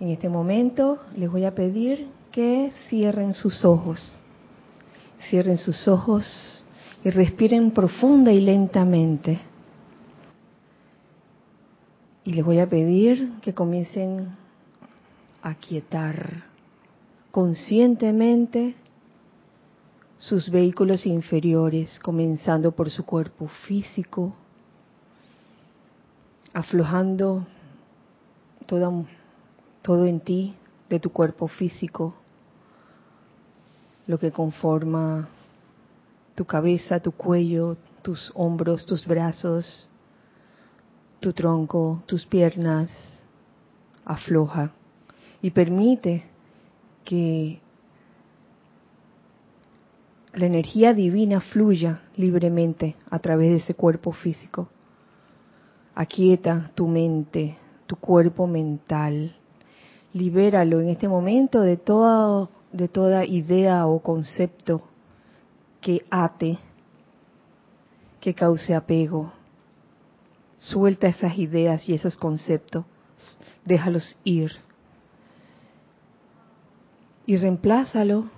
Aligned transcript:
En 0.00 0.08
este 0.08 0.28
momento 0.28 1.00
les 1.16 1.30
voy 1.30 1.44
a 1.44 1.54
pedir 1.54 2.08
que 2.30 2.70
cierren 2.88 3.34
sus 3.34 3.64
ojos. 3.64 4.20
Cierren 5.28 5.58
sus 5.58 5.88
ojos 5.88 6.64
y 7.04 7.10
respiren 7.10 7.72
profunda 7.72 8.32
y 8.32 8.40
lentamente. 8.40 9.40
Y 12.24 12.32
les 12.32 12.44
voy 12.44 12.60
a 12.60 12.68
pedir 12.68 13.40
que 13.40 13.54
comiencen 13.54 14.36
a 15.42 15.54
quietar 15.54 16.44
conscientemente 17.30 18.74
sus 20.18 20.50
vehículos 20.50 21.06
inferiores, 21.06 21.98
comenzando 22.00 22.72
por 22.72 22.90
su 22.90 23.04
cuerpo 23.04 23.48
físico, 23.66 24.34
aflojando 26.52 27.46
todo, 28.66 29.06
todo 29.88 30.04
en 30.04 30.20
ti 30.20 30.54
de 30.90 31.00
tu 31.00 31.08
cuerpo 31.08 31.48
físico, 31.48 32.12
lo 34.06 34.18
que 34.18 34.30
conforma 34.30 35.30
tu 36.34 36.44
cabeza, 36.44 37.00
tu 37.00 37.12
cuello, 37.12 37.78
tus 38.02 38.30
hombros, 38.34 38.84
tus 38.84 39.06
brazos, 39.06 39.88
tu 41.20 41.32
tronco, 41.32 42.02
tus 42.04 42.26
piernas, 42.26 42.90
afloja 44.04 44.72
y 45.40 45.52
permite 45.52 46.26
que 47.02 47.58
la 50.34 50.44
energía 50.44 50.92
divina 50.92 51.40
fluya 51.40 52.02
libremente 52.14 52.94
a 53.08 53.20
través 53.20 53.48
de 53.48 53.56
ese 53.56 53.72
cuerpo 53.72 54.12
físico. 54.12 54.68
Aquieta 55.94 56.72
tu 56.74 56.86
mente, 56.86 57.56
tu 57.86 57.96
cuerpo 57.96 58.46
mental. 58.46 59.34
Libéralo 60.12 60.80
en 60.80 60.88
este 60.88 61.08
momento 61.08 61.60
de 61.60 61.76
toda, 61.76 62.48
de 62.72 62.88
toda 62.88 63.24
idea 63.24 63.86
o 63.86 64.00
concepto 64.00 64.82
que 65.80 66.06
ate, 66.10 66.58
que 68.20 68.34
cause 68.34 68.74
apego. 68.74 69.32
Suelta 70.56 71.06
esas 71.06 71.38
ideas 71.38 71.88
y 71.88 71.94
esos 71.94 72.16
conceptos. 72.16 72.84
Déjalos 73.64 74.16
ir. 74.24 74.52
Y 77.26 77.36
reemplázalo 77.36 78.30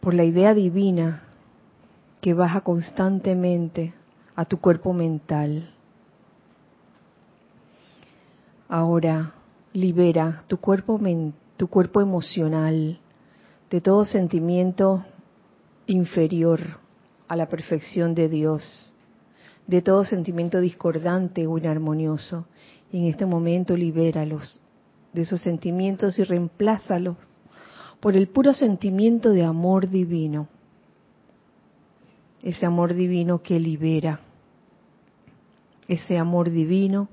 por 0.00 0.14
la 0.14 0.24
idea 0.24 0.52
divina 0.52 1.22
que 2.20 2.34
baja 2.34 2.62
constantemente 2.62 3.94
a 4.34 4.44
tu 4.44 4.58
cuerpo 4.58 4.92
mental. 4.92 5.72
Ahora 8.68 9.32
libera 9.74 10.44
tu 10.46 10.56
cuerpo, 10.58 10.98
tu 11.56 11.68
cuerpo 11.68 12.00
emocional 12.00 12.98
de 13.68 13.80
todo 13.80 14.04
sentimiento 14.04 15.04
inferior 15.86 16.60
a 17.28 17.36
la 17.36 17.46
perfección 17.46 18.14
de 18.14 18.28
Dios, 18.28 18.94
de 19.66 19.82
todo 19.82 20.04
sentimiento 20.04 20.60
discordante 20.60 21.46
o 21.46 21.58
inarmonioso. 21.58 22.46
Y 22.92 22.98
en 23.00 23.06
este 23.06 23.26
momento 23.26 23.76
libéralos 23.76 24.60
de 25.12 25.22
esos 25.22 25.40
sentimientos 25.40 26.18
y 26.18 26.24
reemplázalos 26.24 27.16
por 27.98 28.16
el 28.16 28.28
puro 28.28 28.52
sentimiento 28.52 29.30
de 29.30 29.42
amor 29.42 29.90
divino. 29.90 30.48
Ese 32.42 32.66
amor 32.66 32.94
divino 32.94 33.42
que 33.42 33.58
libera. 33.58 34.20
Ese 35.88 36.16
amor 36.16 36.50
divino 36.50 37.08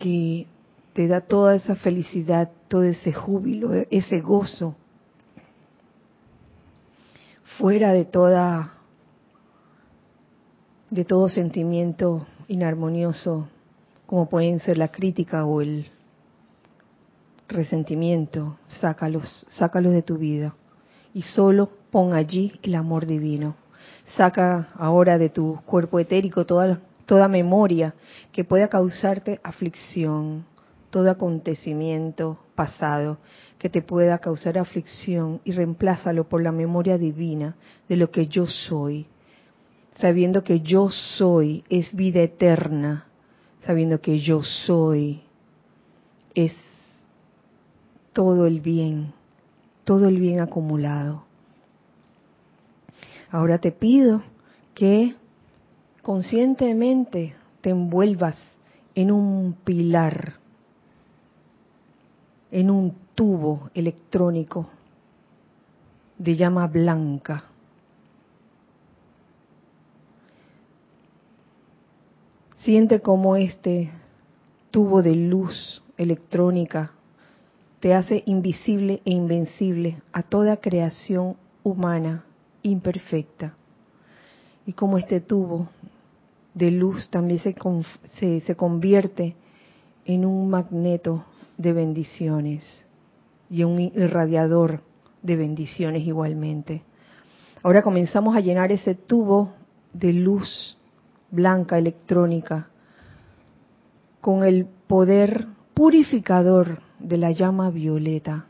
que 0.00 0.46
te 1.00 1.08
da 1.08 1.22
toda 1.22 1.54
esa 1.54 1.76
felicidad, 1.76 2.50
todo 2.68 2.82
ese 2.82 3.10
júbilo, 3.10 3.72
ese 3.90 4.20
gozo, 4.20 4.74
fuera 7.56 7.94
de 7.94 8.04
toda 8.04 8.74
de 10.90 11.06
todo 11.06 11.30
sentimiento 11.30 12.26
inarmonioso, 12.48 13.48
como 14.04 14.28
pueden 14.28 14.60
ser 14.60 14.76
la 14.76 14.88
crítica 14.88 15.46
o 15.46 15.62
el 15.62 15.86
resentimiento, 17.48 18.58
sácalos, 18.66 19.46
sácalos 19.48 19.94
de 19.94 20.02
tu 20.02 20.18
vida 20.18 20.54
y 21.14 21.22
solo 21.22 21.70
pon 21.90 22.12
allí 22.12 22.60
el 22.62 22.74
amor 22.74 23.06
divino. 23.06 23.54
Saca 24.18 24.68
ahora 24.74 25.16
de 25.16 25.30
tu 25.30 25.62
cuerpo 25.64 25.98
etérico 25.98 26.44
toda, 26.44 26.78
toda 27.06 27.26
memoria 27.26 27.94
que 28.32 28.44
pueda 28.44 28.68
causarte 28.68 29.40
aflicción, 29.42 30.44
todo 30.90 31.10
acontecimiento 31.10 32.38
pasado 32.54 33.18
que 33.58 33.70
te 33.70 33.82
pueda 33.82 34.18
causar 34.18 34.58
aflicción 34.58 35.40
y 35.44 35.52
reemplázalo 35.52 36.28
por 36.28 36.42
la 36.42 36.52
memoria 36.52 36.98
divina 36.98 37.56
de 37.88 37.96
lo 37.96 38.10
que 38.10 38.26
yo 38.26 38.46
soy, 38.46 39.06
sabiendo 39.96 40.42
que 40.44 40.60
yo 40.60 40.90
soy 40.90 41.64
es 41.68 41.94
vida 41.94 42.20
eterna, 42.20 43.06
sabiendo 43.64 44.00
que 44.00 44.18
yo 44.18 44.42
soy 44.42 45.22
es 46.34 46.54
todo 48.12 48.46
el 48.46 48.60
bien, 48.60 49.12
todo 49.84 50.08
el 50.08 50.18
bien 50.18 50.40
acumulado. 50.40 51.24
Ahora 53.30 53.58
te 53.58 53.70
pido 53.70 54.22
que 54.74 55.14
conscientemente 56.02 57.36
te 57.60 57.70
envuelvas 57.70 58.36
en 58.94 59.12
un 59.12 59.56
pilar, 59.64 60.39
en 62.50 62.70
un 62.70 62.94
tubo 63.14 63.70
electrónico 63.74 64.68
de 66.18 66.36
llama 66.36 66.66
blanca. 66.66 67.44
Siente 72.58 73.00
cómo 73.00 73.36
este 73.36 73.90
tubo 74.70 75.02
de 75.02 75.14
luz 75.14 75.82
electrónica 75.96 76.92
te 77.80 77.94
hace 77.94 78.22
invisible 78.26 79.00
e 79.04 79.12
invencible 79.12 80.02
a 80.12 80.22
toda 80.22 80.58
creación 80.58 81.36
humana 81.62 82.24
imperfecta. 82.62 83.54
Y 84.66 84.74
como 84.74 84.98
este 84.98 85.20
tubo 85.20 85.68
de 86.52 86.70
luz 86.70 87.08
también 87.08 87.40
se, 87.40 87.56
se, 88.18 88.40
se 88.40 88.56
convierte 88.56 89.34
en 90.04 90.26
un 90.26 90.50
magneto 90.50 91.24
de 91.60 91.74
bendiciones 91.74 92.64
y 93.50 93.64
un 93.64 93.78
irradiador 93.78 94.80
de 95.22 95.36
bendiciones 95.36 96.06
igualmente. 96.06 96.82
Ahora 97.62 97.82
comenzamos 97.82 98.34
a 98.34 98.40
llenar 98.40 98.72
ese 98.72 98.94
tubo 98.94 99.52
de 99.92 100.14
luz 100.14 100.78
blanca 101.30 101.76
electrónica 101.76 102.68
con 104.22 104.42
el 104.42 104.66
poder 104.86 105.48
purificador 105.74 106.80
de 106.98 107.18
la 107.18 107.30
llama 107.30 107.68
violeta. 107.70 108.46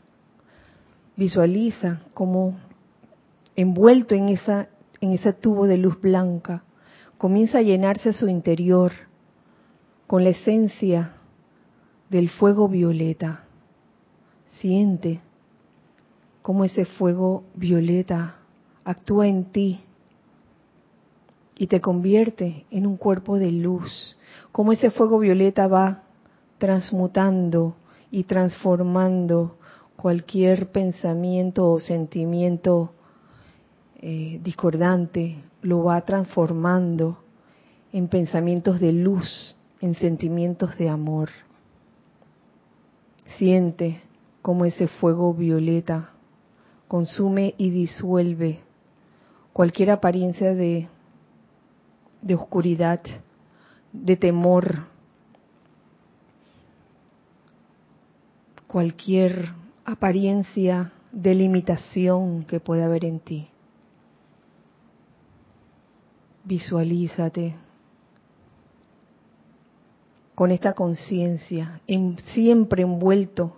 Visualiza 1.17 1.99
como 2.13 2.57
envuelto 3.57 4.15
en, 4.15 4.29
esa, 4.29 4.69
en 5.01 5.11
ese 5.11 5.33
tubo 5.33 5.67
de 5.67 5.77
luz 5.77 5.99
blanca, 5.99 6.63
comienza 7.17 7.57
a 7.57 7.61
llenarse 7.61 8.13
su 8.13 8.29
interior 8.29 8.93
con 10.07 10.23
la 10.23 10.29
esencia 10.29 11.15
del 12.11 12.29
fuego 12.29 12.67
violeta. 12.67 13.45
Siente 14.59 15.21
cómo 16.41 16.65
ese 16.65 16.83
fuego 16.83 17.45
violeta 17.55 18.35
actúa 18.83 19.27
en 19.27 19.45
ti 19.45 19.79
y 21.57 21.67
te 21.67 21.79
convierte 21.79 22.65
en 22.69 22.85
un 22.85 22.97
cuerpo 22.97 23.37
de 23.37 23.51
luz. 23.51 24.17
Cómo 24.51 24.73
ese 24.73 24.91
fuego 24.91 25.19
violeta 25.19 25.67
va 25.67 26.03
transmutando 26.57 27.75
y 28.11 28.25
transformando 28.25 29.55
cualquier 29.95 30.69
pensamiento 30.71 31.71
o 31.71 31.79
sentimiento 31.79 32.91
eh, 34.01 34.41
discordante, 34.43 35.43
lo 35.61 35.85
va 35.85 36.01
transformando 36.01 37.19
en 37.93 38.09
pensamientos 38.09 38.81
de 38.81 38.91
luz, 38.91 39.55
en 39.79 39.95
sentimientos 39.95 40.77
de 40.77 40.89
amor. 40.89 41.29
Siente 43.37 44.01
cómo 44.41 44.65
ese 44.65 44.87
fuego 44.87 45.33
violeta 45.33 46.11
consume 46.87 47.55
y 47.57 47.69
disuelve 47.69 48.59
cualquier 49.53 49.91
apariencia 49.91 50.53
de, 50.53 50.87
de 52.21 52.35
oscuridad, 52.35 53.01
de 53.93 54.15
temor, 54.15 54.83
cualquier 58.67 59.53
apariencia 59.85 60.91
de 61.11 61.35
limitación 61.35 62.43
que 62.45 62.59
pueda 62.59 62.85
haber 62.85 63.05
en 63.05 63.19
ti. 63.19 63.47
Visualízate 66.43 67.55
con 70.35 70.51
esta 70.51 70.73
conciencia, 70.73 71.81
siempre 72.33 72.83
envuelto 72.83 73.55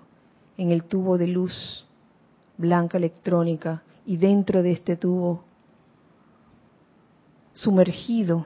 en 0.57 0.71
el 0.71 0.83
tubo 0.85 1.17
de 1.17 1.27
luz 1.27 1.85
blanca 2.57 2.97
electrónica 2.97 3.83
y 4.05 4.17
dentro 4.17 4.61
de 4.61 4.71
este 4.71 4.95
tubo 4.95 5.43
sumergido 7.53 8.45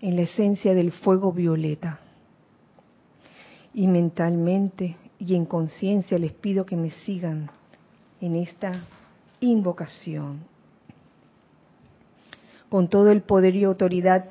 en 0.00 0.16
la 0.16 0.22
esencia 0.22 0.74
del 0.74 0.92
fuego 0.92 1.32
violeta. 1.32 2.00
Y 3.72 3.86
mentalmente 3.86 4.96
y 5.18 5.34
en 5.34 5.44
conciencia 5.44 6.18
les 6.18 6.32
pido 6.32 6.66
que 6.66 6.76
me 6.76 6.90
sigan 6.90 7.50
en 8.20 8.36
esta 8.36 8.72
invocación. 9.40 10.40
Con 12.68 12.88
todo 12.88 13.10
el 13.12 13.22
poder 13.22 13.54
y 13.54 13.64
autoridad 13.64 14.26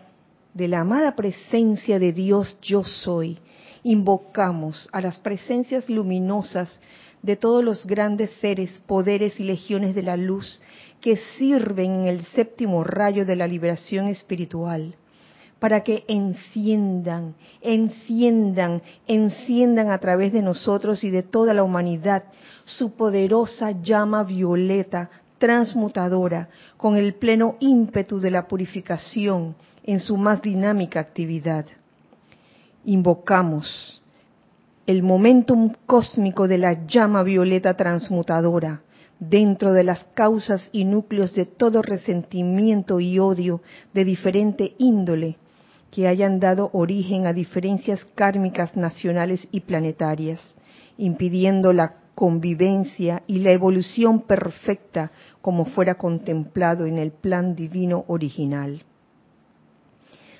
de 0.59 0.67
la 0.67 0.81
amada 0.81 1.15
presencia 1.15 1.99
de 1.99 2.11
Dios 2.11 2.57
yo 2.61 2.83
soy, 2.83 3.37
invocamos 3.81 4.89
a 4.91 4.99
las 4.99 5.17
presencias 5.17 5.89
luminosas 5.89 6.69
de 7.21 7.37
todos 7.37 7.63
los 7.63 7.85
grandes 7.85 8.29
seres, 8.41 8.83
poderes 8.85 9.39
y 9.39 9.45
legiones 9.45 9.95
de 9.95 10.03
la 10.03 10.17
luz 10.17 10.61
que 10.99 11.15
sirven 11.37 12.01
en 12.01 12.07
el 12.07 12.25
séptimo 12.25 12.83
rayo 12.83 13.25
de 13.25 13.37
la 13.37 13.47
liberación 13.47 14.09
espiritual 14.09 14.95
para 15.59 15.81
que 15.81 16.03
enciendan, 16.09 17.35
enciendan, 17.61 18.81
enciendan 19.07 19.91
a 19.91 19.97
través 19.99 20.33
de 20.33 20.41
nosotros 20.41 21.05
y 21.05 21.09
de 21.09 21.23
toda 21.23 21.53
la 21.53 21.63
humanidad 21.63 22.25
su 22.65 22.95
poderosa 22.95 23.71
llama 23.81 24.23
violeta 24.23 25.09
transmutadora 25.39 26.49
con 26.77 26.95
el 26.95 27.15
pleno 27.15 27.55
ímpetu 27.59 28.19
de 28.19 28.29
la 28.29 28.47
purificación 28.47 29.55
en 29.83 29.99
su 29.99 30.17
más 30.17 30.41
dinámica 30.41 30.99
actividad. 30.99 31.65
Invocamos 32.85 34.01
el 34.85 35.01
momentum 35.03 35.73
cósmico 35.85 36.47
de 36.47 36.57
la 36.57 36.85
llama 36.85 37.23
violeta 37.23 37.75
transmutadora 37.75 38.81
dentro 39.19 39.73
de 39.73 39.83
las 39.83 40.03
causas 40.13 40.69
y 40.71 40.85
núcleos 40.85 41.33
de 41.33 41.45
todo 41.45 41.81
resentimiento 41.81 42.99
y 42.99 43.19
odio 43.19 43.61
de 43.93 44.05
diferente 44.05 44.75
índole 44.77 45.37
que 45.91 46.07
hayan 46.07 46.39
dado 46.39 46.69
origen 46.73 47.27
a 47.27 47.33
diferencias 47.33 48.05
kármicas 48.15 48.75
nacionales 48.75 49.47
y 49.51 49.61
planetarias, 49.61 50.39
impidiendo 50.97 51.73
la 51.73 51.95
convivencia 52.19 53.23
y 53.27 53.39
la 53.39 53.53
evolución 53.53 54.23
perfecta 54.23 55.09
como 55.41 55.63
fuera 55.63 55.95
contemplado 55.95 56.85
en 56.85 56.97
el 56.97 57.11
plan 57.11 57.55
divino 57.55 58.03
original. 58.09 58.83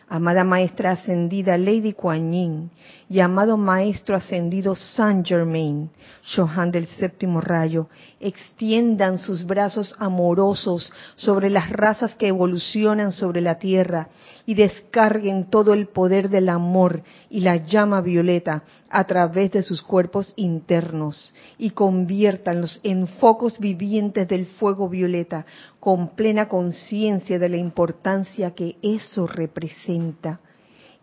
Amada 0.10 0.44
maestra 0.44 0.92
ascendida 0.92 1.58
Lady 1.58 1.94
Kuan 1.94 2.34
Yin 2.34 2.70
y 3.10 3.22
amado 3.22 3.58
maestro 3.58 4.16
ascendido 4.16 4.76
Saint 4.76 5.26
Germain, 5.26 5.90
Johan 6.36 6.70
del 6.70 6.86
séptimo 6.86 7.42
rayo, 7.42 7.90
extiendan 8.20 9.18
sus 9.18 9.48
brazos 9.48 9.96
amorosos 9.98 10.94
sobre 11.16 11.50
las 11.50 11.72
razas 11.72 12.16
que 12.16 12.28
evolucionan 12.28 13.12
sobre 13.12 13.42
la 13.42 13.58
tierra 13.58 14.10
y 14.46 14.54
descarguen 14.54 15.50
todo 15.50 15.74
el 15.74 15.88
poder 15.88 16.30
del 16.30 16.50
amor 16.50 17.02
y 17.32 17.40
la 17.40 17.56
llama 17.56 18.02
violeta 18.02 18.64
a 18.92 19.04
través 19.06 19.52
de 19.54 19.64
sus 19.64 19.82
cuerpos 19.82 20.32
internos 20.36 21.34
y 21.58 21.72
conviértanlos 21.72 22.80
en 22.84 23.08
focos 23.08 23.58
vivientes 23.58 24.28
del 24.28 24.46
fuego 24.46 24.88
violeta 24.88 25.48
con 25.80 26.10
plena 26.10 26.48
conciencia 26.48 27.40
de 27.40 27.50
la 27.50 27.58
importancia 27.58 28.52
que 28.52 28.78
eso 28.84 29.26
representa 29.26 30.42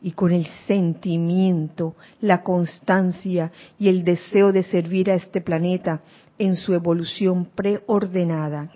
y 0.01 0.13
con 0.13 0.33
el 0.33 0.47
sentimiento, 0.67 1.95
la 2.21 2.43
constancia 2.43 3.51
y 3.79 3.89
el 3.89 4.05
deseo 4.05 4.53
de 4.53 4.63
servir 4.63 5.11
a 5.11 5.15
este 5.15 5.41
planeta 5.41 6.01
en 6.39 6.57
su 6.57 6.75
evolución 6.75 7.47
preordenada 7.55 8.71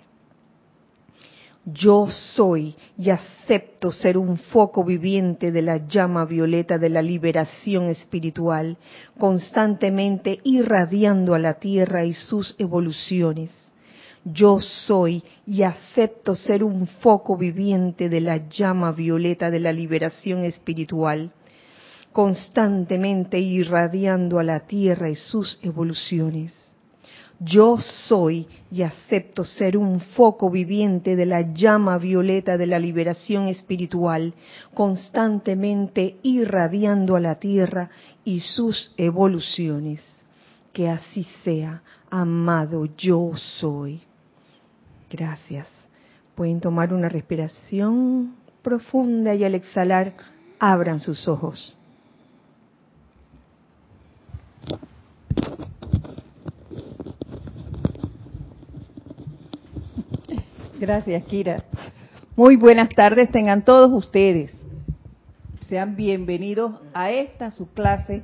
yo 1.65 2.07
soy 2.07 2.75
y 2.97 3.11
acepto 3.11 3.91
ser 3.91 4.17
un 4.17 4.37
foco 4.37 4.83
viviente 4.83 5.51
de 5.51 5.61
la 5.61 5.87
llama 5.87 6.25
violeta 6.25 6.77
de 6.77 6.89
la 6.89 7.01
liberación 7.01 7.85
espiritual, 7.85 8.77
constantemente 9.19 10.39
irradiando 10.43 11.35
a 11.35 11.39
la 11.39 11.55
Tierra 11.55 12.03
y 12.03 12.13
sus 12.13 12.55
evoluciones. 12.57 13.70
Yo 14.23 14.59
soy 14.59 15.23
y 15.47 15.63
acepto 15.63 16.35
ser 16.35 16.63
un 16.63 16.87
foco 16.87 17.37
viviente 17.37 18.07
de 18.07 18.21
la 18.21 18.47
llama 18.49 18.91
violeta 18.91 19.49
de 19.49 19.59
la 19.59 19.73
liberación 19.73 20.43
espiritual, 20.43 21.31
constantemente 22.11 23.39
irradiando 23.39 24.37
a 24.39 24.43
la 24.43 24.61
Tierra 24.61 25.09
y 25.09 25.15
sus 25.15 25.59
evoluciones 25.63 26.53
yo 27.43 27.77
soy 28.07 28.45
y 28.71 28.83
acepto 28.83 29.43
ser 29.43 29.75
un 29.75 29.99
foco 29.99 30.51
viviente 30.51 31.15
de 31.15 31.25
la 31.25 31.41
llama 31.53 31.97
violeta 31.97 32.55
de 32.55 32.67
la 32.67 32.77
liberación 32.77 33.47
espiritual, 33.47 34.35
constantemente 34.75 36.17
irradiando 36.21 37.15
a 37.15 37.19
la 37.19 37.39
Tierra 37.39 37.89
y 38.23 38.41
sus 38.41 38.91
evoluciones. 38.95 40.03
Que 40.71 40.87
así 40.87 41.25
sea, 41.43 41.81
amado 42.11 42.85
yo 42.95 43.31
soy. 43.35 44.01
Gracias. 45.11 45.67
Pueden 46.35 46.61
tomar 46.61 46.93
una 46.93 47.09
respiración 47.09 48.35
profunda 48.61 49.35
y 49.35 49.43
al 49.43 49.55
exhalar 49.55 50.13
abran 50.57 51.01
sus 51.01 51.27
ojos. 51.27 51.75
Gracias, 60.79 61.23
Kira. 61.25 61.63
Muy 62.35 62.55
buenas 62.55 62.89
tardes 62.89 63.29
tengan 63.29 63.63
todos 63.65 63.91
ustedes. 63.91 64.51
Sean 65.67 65.95
bienvenidos 65.95 66.73
a 66.93 67.11
esta 67.11 67.51
su 67.51 67.67
clase, 67.71 68.21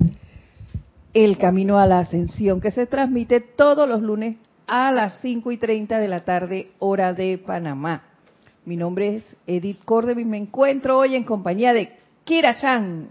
El 1.12 1.38
Camino 1.38 1.78
a 1.78 1.86
la 1.86 2.00
Ascensión, 2.00 2.60
que 2.60 2.70
se 2.70 2.86
transmite 2.86 3.40
todos 3.40 3.88
los 3.88 4.02
lunes 4.02 4.36
a 4.68 4.92
las 4.92 5.20
5 5.22 5.50
y 5.50 5.56
30 5.56 5.98
de 5.98 6.08
la 6.08 6.24
tarde, 6.24 6.70
hora 6.78 7.14
de 7.14 7.38
Panamá. 7.38 8.02
Mi 8.66 8.76
nombre 8.76 9.16
es 9.16 9.24
Edith 9.46 9.82
Córdoba 9.84 10.20
y 10.20 10.26
me 10.26 10.36
encuentro 10.36 10.98
hoy 10.98 11.16
en 11.16 11.24
compañía 11.24 11.72
de 11.72 11.90
Kira 12.24 12.58
Chan 12.58 13.08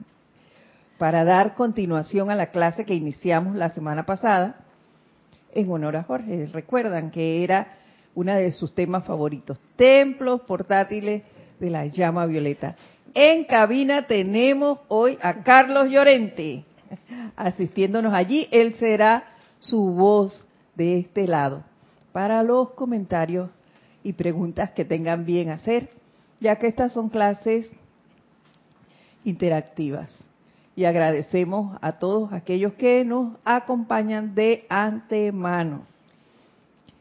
para 0.99 1.23
dar 1.23 1.55
continuación 1.55 2.29
a 2.29 2.35
la 2.35 2.51
clase 2.51 2.85
que 2.85 2.93
iniciamos 2.93 3.55
la 3.55 3.71
semana 3.71 4.05
pasada 4.05 4.57
en 5.51 5.69
honor 5.71 5.95
a 5.95 6.03
Jorge. 6.03 6.47
Recuerdan 6.53 7.09
que 7.09 7.43
era 7.43 7.75
una 8.13 8.35
de 8.35 8.51
sus 8.51 8.73
temas 8.75 9.05
favoritos, 9.05 9.59
templos 9.75 10.41
portátiles 10.41 11.23
de 11.59 11.69
la 11.71 11.87
llama 11.87 12.27
violeta. 12.27 12.75
En 13.15 13.45
cabina 13.45 14.05
tenemos 14.05 14.79
hoy 14.89 15.17
a 15.23 15.41
Carlos 15.41 15.89
Llorente 15.89 16.65
asistiéndonos 17.35 18.13
allí. 18.13 18.47
Él 18.51 18.75
será 18.75 19.23
su 19.59 19.93
voz 19.93 20.46
de 20.77 20.99
este 20.99 21.27
lado 21.27 21.63
para 22.13 22.41
los 22.43 22.71
comentarios 22.71 23.49
y 24.03 24.13
preguntas 24.13 24.71
que 24.71 24.85
tengan 24.85 25.25
bien 25.25 25.49
hacer, 25.49 25.89
ya 26.39 26.55
que 26.55 26.67
estas 26.67 26.93
son 26.93 27.09
clases 27.09 27.71
interactivas. 29.25 30.17
Y 30.75 30.85
agradecemos 30.85 31.77
a 31.81 31.93
todos 31.93 32.31
aquellos 32.31 32.73
que 32.73 33.03
nos 33.03 33.35
acompañan 33.43 34.35
de 34.35 34.65
antemano. 34.69 35.85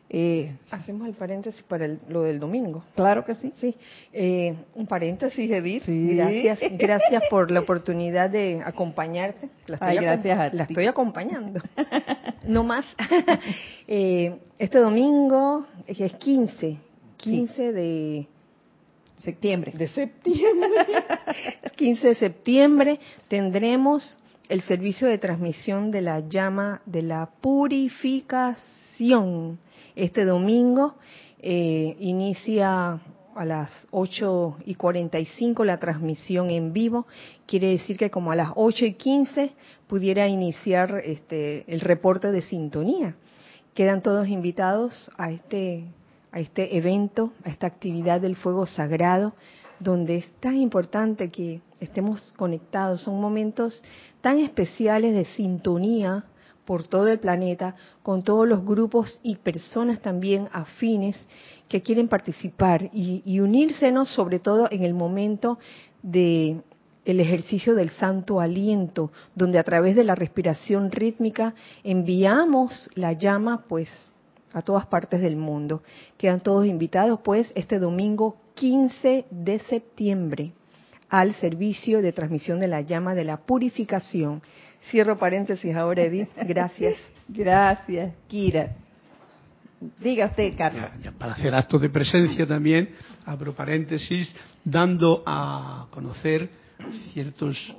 Eh, 0.08 0.54
Hacemos 0.70 1.08
el 1.08 1.14
paréntesis 1.14 1.62
para 1.62 1.88
lo 2.08 2.22
del 2.22 2.38
domingo. 2.38 2.84
Claro 2.94 3.24
que 3.24 3.34
sí. 3.34 3.52
Sí. 3.60 3.74
Eh, 4.12 4.54
un 4.74 4.86
paréntesis, 4.86 5.50
Edith. 5.50 5.82
Sí. 5.82 6.14
Gracias, 6.14 6.60
gracias 6.78 7.24
por 7.28 7.50
la 7.50 7.60
oportunidad 7.60 8.30
de 8.30 8.62
acompañarte. 8.64 9.48
La 9.66 9.74
estoy, 9.74 9.96
gracias 9.96 10.54
la 10.54 10.62
estoy 10.64 10.86
acompañando. 10.86 11.60
no 12.44 12.62
más. 12.62 12.86
eh, 13.88 14.38
este 14.58 14.78
domingo 14.78 15.66
es 15.86 16.12
15, 16.12 16.78
15 17.16 17.72
de 17.72 18.28
septiembre. 19.16 19.72
De 19.74 19.88
septiembre. 19.88 20.70
15 21.76 22.08
de 22.08 22.14
septiembre 22.14 23.00
tendremos 23.26 24.20
el 24.48 24.62
servicio 24.62 25.08
de 25.08 25.18
transmisión 25.18 25.90
de 25.90 26.00
la 26.00 26.20
llama 26.20 26.80
de 26.86 27.02
la 27.02 27.28
purificación 27.40 29.58
este 29.96 30.24
domingo 30.24 30.94
eh, 31.40 31.96
inicia 31.98 33.00
a 33.34 33.44
las 33.44 33.70
8 33.90 34.58
y 34.64 34.74
45 34.76 35.64
la 35.64 35.78
transmisión 35.78 36.50
en 36.50 36.72
vivo. 36.72 37.06
Quiere 37.46 37.68
decir 37.68 37.98
que 37.98 38.10
como 38.10 38.30
a 38.30 38.36
las 38.36 38.50
8 38.54 38.86
y 38.86 38.92
15 38.94 39.50
pudiera 39.86 40.28
iniciar 40.28 41.02
este, 41.04 41.64
el 41.72 41.80
reporte 41.80 42.30
de 42.30 42.42
sintonía. 42.42 43.16
Quedan 43.74 44.02
todos 44.02 44.28
invitados 44.28 45.10
a 45.18 45.30
este, 45.30 45.84
a 46.32 46.40
este 46.40 46.76
evento, 46.76 47.32
a 47.44 47.50
esta 47.50 47.66
actividad 47.66 48.20
del 48.20 48.36
fuego 48.36 48.66
sagrado 48.66 49.34
donde 49.78 50.16
es 50.16 50.30
tan 50.40 50.56
importante 50.56 51.30
que 51.30 51.60
estemos 51.80 52.32
conectados. 52.36 53.02
Son 53.02 53.20
momentos 53.20 53.82
tan 54.20 54.38
especiales 54.38 55.14
de 55.14 55.24
sintonía 55.24 56.24
por 56.66 56.86
todo 56.86 57.08
el 57.08 57.18
planeta, 57.18 57.76
con 58.02 58.22
todos 58.22 58.46
los 58.46 58.64
grupos 58.64 59.18
y 59.22 59.36
personas 59.36 60.00
también 60.00 60.48
afines 60.52 61.16
que 61.68 61.80
quieren 61.80 62.08
participar 62.08 62.90
y, 62.92 63.22
y 63.24 63.40
unírsenos 63.40 64.10
sobre 64.10 64.38
todo 64.38 64.68
en 64.70 64.82
el 64.82 64.92
momento 64.92 65.58
de 66.02 66.60
el 67.06 67.20
ejercicio 67.20 67.74
del 67.76 67.90
santo 67.90 68.40
aliento, 68.40 69.12
donde 69.34 69.60
a 69.60 69.64
través 69.64 69.94
de 69.94 70.02
la 70.02 70.16
respiración 70.16 70.90
rítmica 70.90 71.54
enviamos 71.84 72.90
la 72.94 73.12
llama 73.12 73.64
pues 73.68 73.88
a 74.52 74.62
todas 74.62 74.86
partes 74.86 75.20
del 75.20 75.36
mundo. 75.36 75.82
Quedan 76.18 76.40
todos 76.40 76.66
invitados 76.66 77.20
pues 77.22 77.52
este 77.54 77.78
domingo 77.78 78.36
15 78.54 79.26
de 79.30 79.58
septiembre 79.60 80.52
al 81.08 81.34
servicio 81.36 82.02
de 82.02 82.12
transmisión 82.12 82.58
de 82.58 82.66
la 82.66 82.80
llama 82.80 83.14
de 83.14 83.24
la 83.24 83.36
purificación. 83.38 84.42
Cierro 84.90 85.18
paréntesis 85.18 85.74
ahora, 85.74 86.02
Edith. 86.02 86.30
Gracias. 86.36 86.94
Gracias, 87.28 88.14
Kira. 88.28 88.76
Diga 90.00 90.26
usted, 90.26 90.56
Carlos. 90.56 90.84
para 91.18 91.32
hacer 91.32 91.54
acto 91.54 91.78
de 91.78 91.90
presencia 91.90 92.46
también, 92.46 92.90
abro 93.26 93.54
paréntesis, 93.54 94.34
dando 94.64 95.22
a 95.26 95.86
conocer 95.90 96.48
ciertos 97.12 97.74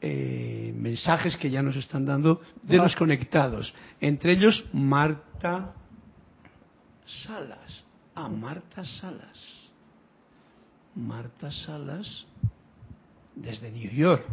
eh, 0.00 0.72
mensajes 0.74 1.36
que 1.36 1.50
ya 1.50 1.62
nos 1.62 1.76
están 1.76 2.04
dando 2.06 2.40
de 2.62 2.78
los 2.78 2.96
conectados. 2.96 3.74
Entre 4.00 4.32
ellos, 4.32 4.64
Marta 4.72 5.74
Salas. 7.04 7.84
Ah, 8.14 8.28
Marta 8.28 8.84
Salas. 8.84 9.70
Marta 10.94 11.50
Salas 11.50 12.26
desde 13.34 13.70
New 13.70 13.90
York. 13.90 14.24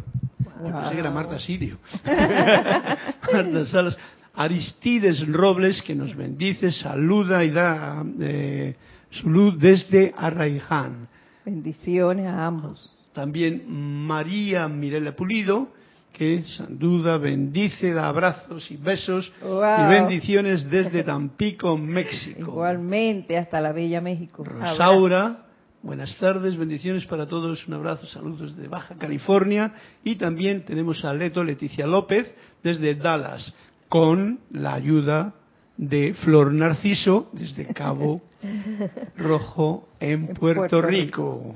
Yo 0.60 0.72
pensé 0.72 0.94
que 0.94 1.00
era 1.00 1.10
Marta 1.10 1.38
Sirio. 1.38 1.78
Marta 3.32 3.64
Salas. 3.66 3.98
Aristides 4.34 5.26
Robles, 5.28 5.82
que 5.82 5.94
nos 5.94 6.16
bendice, 6.16 6.72
saluda 6.72 7.44
y 7.44 7.50
da 7.50 8.02
eh, 8.20 8.74
su 9.10 9.28
luz 9.28 9.58
desde 9.58 10.14
Arraiján. 10.16 11.08
Bendiciones 11.44 12.26
a 12.26 12.46
ambos. 12.46 12.90
También 13.12 13.64
María 13.68 14.68
Mirela 14.68 15.14
Pulido, 15.14 15.68
que 16.14 16.44
sin 16.44 16.78
duda 16.78 17.18
bendice, 17.18 17.92
da 17.92 18.08
abrazos 18.08 18.70
y 18.70 18.76
besos 18.76 19.30
y 19.42 19.88
bendiciones 19.88 20.68
desde 20.70 21.02
Tampico, 21.02 21.76
México. 21.76 22.40
Igualmente, 22.40 23.36
hasta 23.36 23.60
la 23.60 23.72
Bella 23.72 24.00
México. 24.00 24.44
Rosaura, 24.44 25.44
buenas 25.82 26.16
tardes, 26.18 26.56
bendiciones 26.56 27.06
para 27.06 27.26
todos, 27.26 27.66
un 27.66 27.74
abrazo, 27.74 28.06
saludos 28.06 28.54
desde 28.54 28.68
Baja 28.68 28.96
California. 28.96 29.74
Y 30.04 30.16
también 30.16 30.64
tenemos 30.64 31.04
a 31.04 31.12
Leto 31.12 31.42
Leticia 31.42 31.86
López 31.86 32.34
desde 32.62 32.94
Dallas, 32.94 33.52
con 33.88 34.40
la 34.50 34.74
ayuda 34.74 35.34
de 35.76 36.14
Flor 36.14 36.52
Narciso 36.52 37.28
desde 37.32 37.66
Cabo 37.66 38.20
Rojo 39.16 39.88
en 40.00 40.28
Puerto, 40.28 40.80
Rico. 40.80 41.54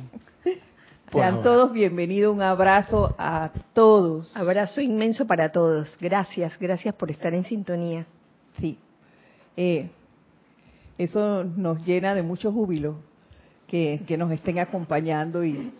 Sean 1.12 1.40
todos 1.42 1.72
bienvenidos, 1.72 2.34
un 2.34 2.42
abrazo 2.42 3.14
a 3.18 3.50
todos. 3.72 4.36
Abrazo 4.36 4.80
inmenso 4.80 5.26
para 5.26 5.50
todos. 5.50 5.96
Gracias, 6.00 6.58
gracias 6.58 6.94
por 6.96 7.10
estar 7.10 7.32
en 7.32 7.44
sintonía. 7.44 8.06
Sí, 8.60 8.76
eh, 9.56 9.88
eso 10.98 11.44
nos 11.44 11.86
llena 11.86 12.14
de 12.14 12.22
mucho 12.22 12.50
júbilo 12.50 12.96
que, 13.68 14.16
nos 14.18 14.30
estén 14.32 14.58
acompañando 14.58 15.44
y, 15.44 15.72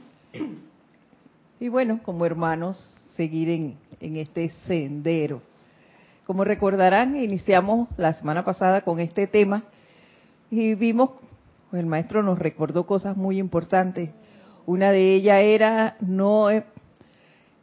y 1.61 1.69
bueno, 1.69 2.01
como 2.03 2.27
hermanos, 2.27 2.93
seguir 3.17 3.49
en, 3.49 3.77
en 4.01 4.17
este 4.17 4.51
sendero. 4.67 5.43
Como 6.27 6.45
recordarán, 6.45 7.17
iniciamos 7.17 7.89
la 7.97 8.15
semana 8.15 8.45
pasada 8.45 8.81
con 8.81 8.99
este 9.01 9.27
tema 9.27 9.65
y 10.51 10.75
vimos, 10.75 11.11
el 11.73 11.87
maestro 11.87 12.23
nos 12.23 12.39
recordó 12.39 12.87
cosas 12.87 13.17
muy 13.17 13.39
importantes 13.39 14.11
una 14.67 14.91
de 14.91 15.15
ellas 15.15 15.41
era 15.43 15.97
no 16.01 16.51
eh, 16.51 16.65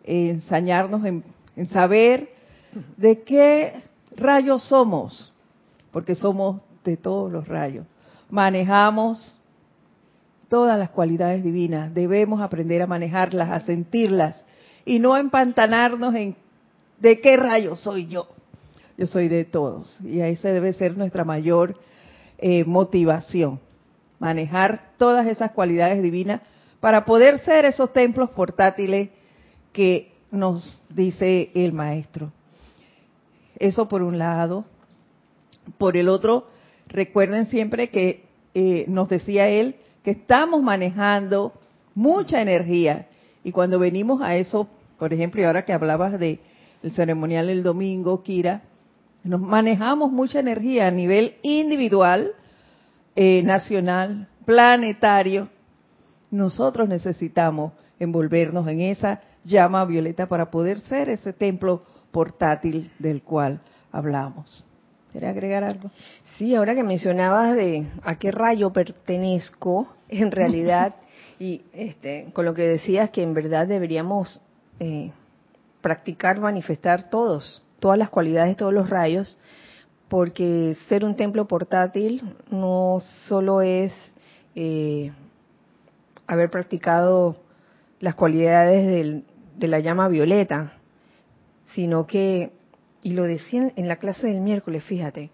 ensañarnos 0.06 1.06
en, 1.06 1.24
saber 1.68 2.30
de 2.98 3.22
qué 3.24 3.84
rayos 4.15 4.63
somos, 4.63 5.32
porque 5.92 6.15
somos 6.15 6.62
de 6.84 6.98
todos 6.98 7.32
los 7.32 7.48
rayos. 7.48 7.86
Manejamos 8.30 9.38
todas 10.53 10.77
las 10.77 10.91
cualidades 10.91 11.43
divinas, 11.43 11.95
debemos 11.95 12.39
aprender 12.39 12.83
a 12.83 12.86
manejarlas, 12.86 13.50
a 13.50 13.62
sentirlas 13.62 14.45
y 14.86 15.00
no 15.00 15.17
empantanarnos 15.17 16.13
en 16.13 16.36
de 17.00 17.19
qué 17.22 17.38
rayo 17.38 17.75
soy 17.75 18.05
yo. 18.05 18.27
Yo 18.95 19.07
soy 19.07 19.29
de 19.29 19.45
todos 19.45 20.00
y 20.01 20.19
esa 20.19 20.50
debe 20.50 20.74
ser 20.74 20.95
nuestra 20.95 21.24
mayor 21.24 21.75
eh, 22.38 22.65
motivación, 22.65 23.62
manejar 24.19 24.91
todas 24.98 25.25
esas 25.25 25.53
cualidades 25.53 26.03
divinas 26.03 26.41
para 26.79 27.03
poder 27.03 27.39
ser 27.39 27.65
esos 27.65 27.91
templos 27.91 28.29
portátiles 28.29 29.10
que 29.72 30.12
nos 30.29 30.83
dice 30.88 31.50
el 31.55 31.74
maestro. 31.74 32.31
Eso 33.57 33.89
por 33.89 34.03
un 34.03 34.19
lado. 34.19 34.65
Por 35.79 35.98
el 35.98 36.10
otro, 36.10 36.45
recuerden 36.86 37.48
siempre 37.48 37.89
que 37.89 38.27
eh, 38.53 38.86
nos 38.88 39.10
decía 39.10 39.48
él 39.48 39.77
que 40.03 40.12
estamos 40.12 40.62
manejando 40.62 41.53
mucha 41.95 42.41
energía 42.41 43.07
y 43.43 43.51
cuando 43.51 43.79
venimos 43.79 44.22
a 44.22 44.36
eso, 44.36 44.67
por 45.00 45.13
ejemplo, 45.13 45.41
y 45.41 45.45
ahora 45.45 45.65
que 45.65 45.74
hablabas 45.74 46.19
de 46.19 46.39
el 46.81 46.91
ceremonial 46.91 47.50
el 47.50 47.63
domingo, 47.63 48.24
Kira, 48.24 48.63
nos 49.24 49.39
manejamos 49.39 50.12
mucha 50.12 50.39
energía 50.39 50.88
a 50.88 50.91
nivel 50.91 51.36
individual, 51.41 52.31
eh, 53.15 53.41
nacional, 53.43 54.27
planetario, 54.45 55.48
nosotros 56.29 56.89
necesitamos 56.89 57.74
envolvernos 58.00 58.67
en 58.67 58.81
esa 58.81 59.22
llama 59.45 59.86
violeta 59.86 60.27
para 60.27 60.50
poder 60.51 60.81
ser 60.81 61.10
ese 61.10 61.31
templo 61.31 61.83
portátil 62.12 62.91
del 63.00 63.22
cual 63.22 63.62
hablamos. 63.91 64.65
¿Quieres 65.13 65.29
agregar 65.29 65.63
algo? 65.63 65.91
Sí, 66.38 66.55
ahora 66.55 66.74
que 66.74 66.84
mencionabas 66.84 67.55
de 67.55 67.88
a 68.01 68.15
qué 68.15 68.32
rayo 68.32 68.74
pertenezco, 68.74 69.88
en 70.10 70.32
realidad, 70.32 70.96
y 71.39 71.62
este, 71.72 72.32
con 72.34 72.46
lo 72.46 72.55
que 72.55 72.63
decías 72.63 73.12
que 73.12 73.22
en 73.22 73.36
verdad 73.36 73.67
deberíamos 73.67 74.41
eh, 74.79 75.12
practicar, 75.82 76.39
manifestar 76.39 77.12
todos, 77.12 77.63
todas 77.79 78.00
las 78.00 78.10
cualidades, 78.10 78.58
todos 78.58 78.74
los 78.74 78.89
rayos, 78.89 79.38
porque 80.08 80.75
ser 80.89 81.05
un 81.05 81.15
templo 81.15 81.48
portátil 81.48 82.36
no 82.50 83.00
solo 83.27 83.62
es 83.62 83.93
eh, 84.55 85.12
haber 86.25 86.50
practicado 86.50 87.36
las 88.00 88.15
cualidades 88.15 89.24
de 89.58 89.67
la 89.67 89.79
llama 89.79 90.08
violeta, 90.08 90.74
sino 91.75 92.08
que, 92.08 92.51
y 93.03 93.13
lo 93.13 93.24
decía 93.24 93.72
en 93.75 93.88
la 93.88 93.98
clase 93.98 94.27
del 94.27 94.41
miércoles, 94.41 94.83
fíjate, 94.83 95.29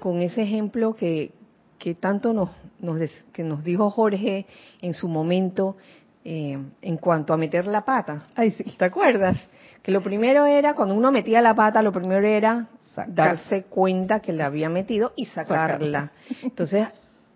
con 0.00 0.20
ese 0.22 0.42
ejemplo 0.42 0.94
que, 0.94 1.32
que 1.78 1.94
tanto 1.94 2.32
nos, 2.32 2.50
nos, 2.80 2.98
que 3.32 3.44
nos 3.44 3.62
dijo 3.62 3.90
Jorge 3.90 4.46
en 4.82 4.92
su 4.92 5.08
momento 5.08 5.76
eh, 6.24 6.58
en 6.82 6.96
cuanto 6.98 7.32
a 7.32 7.36
meter 7.36 7.66
la 7.66 7.84
pata. 7.84 8.24
Ay, 8.34 8.50
sí. 8.50 8.64
¿Te 8.76 8.84
acuerdas? 8.84 9.38
Que 9.82 9.92
lo 9.92 10.02
primero 10.02 10.44
era, 10.46 10.74
cuando 10.74 10.94
uno 10.94 11.10
metía 11.10 11.40
la 11.40 11.54
pata, 11.54 11.80
lo 11.80 11.92
primero 11.92 12.26
era 12.26 12.68
darse 13.06 13.64
cuenta 13.64 14.20
que 14.20 14.32
la 14.32 14.46
había 14.46 14.68
metido 14.68 15.12
y 15.16 15.26
sacarla. 15.26 16.10
Entonces, 16.42 16.88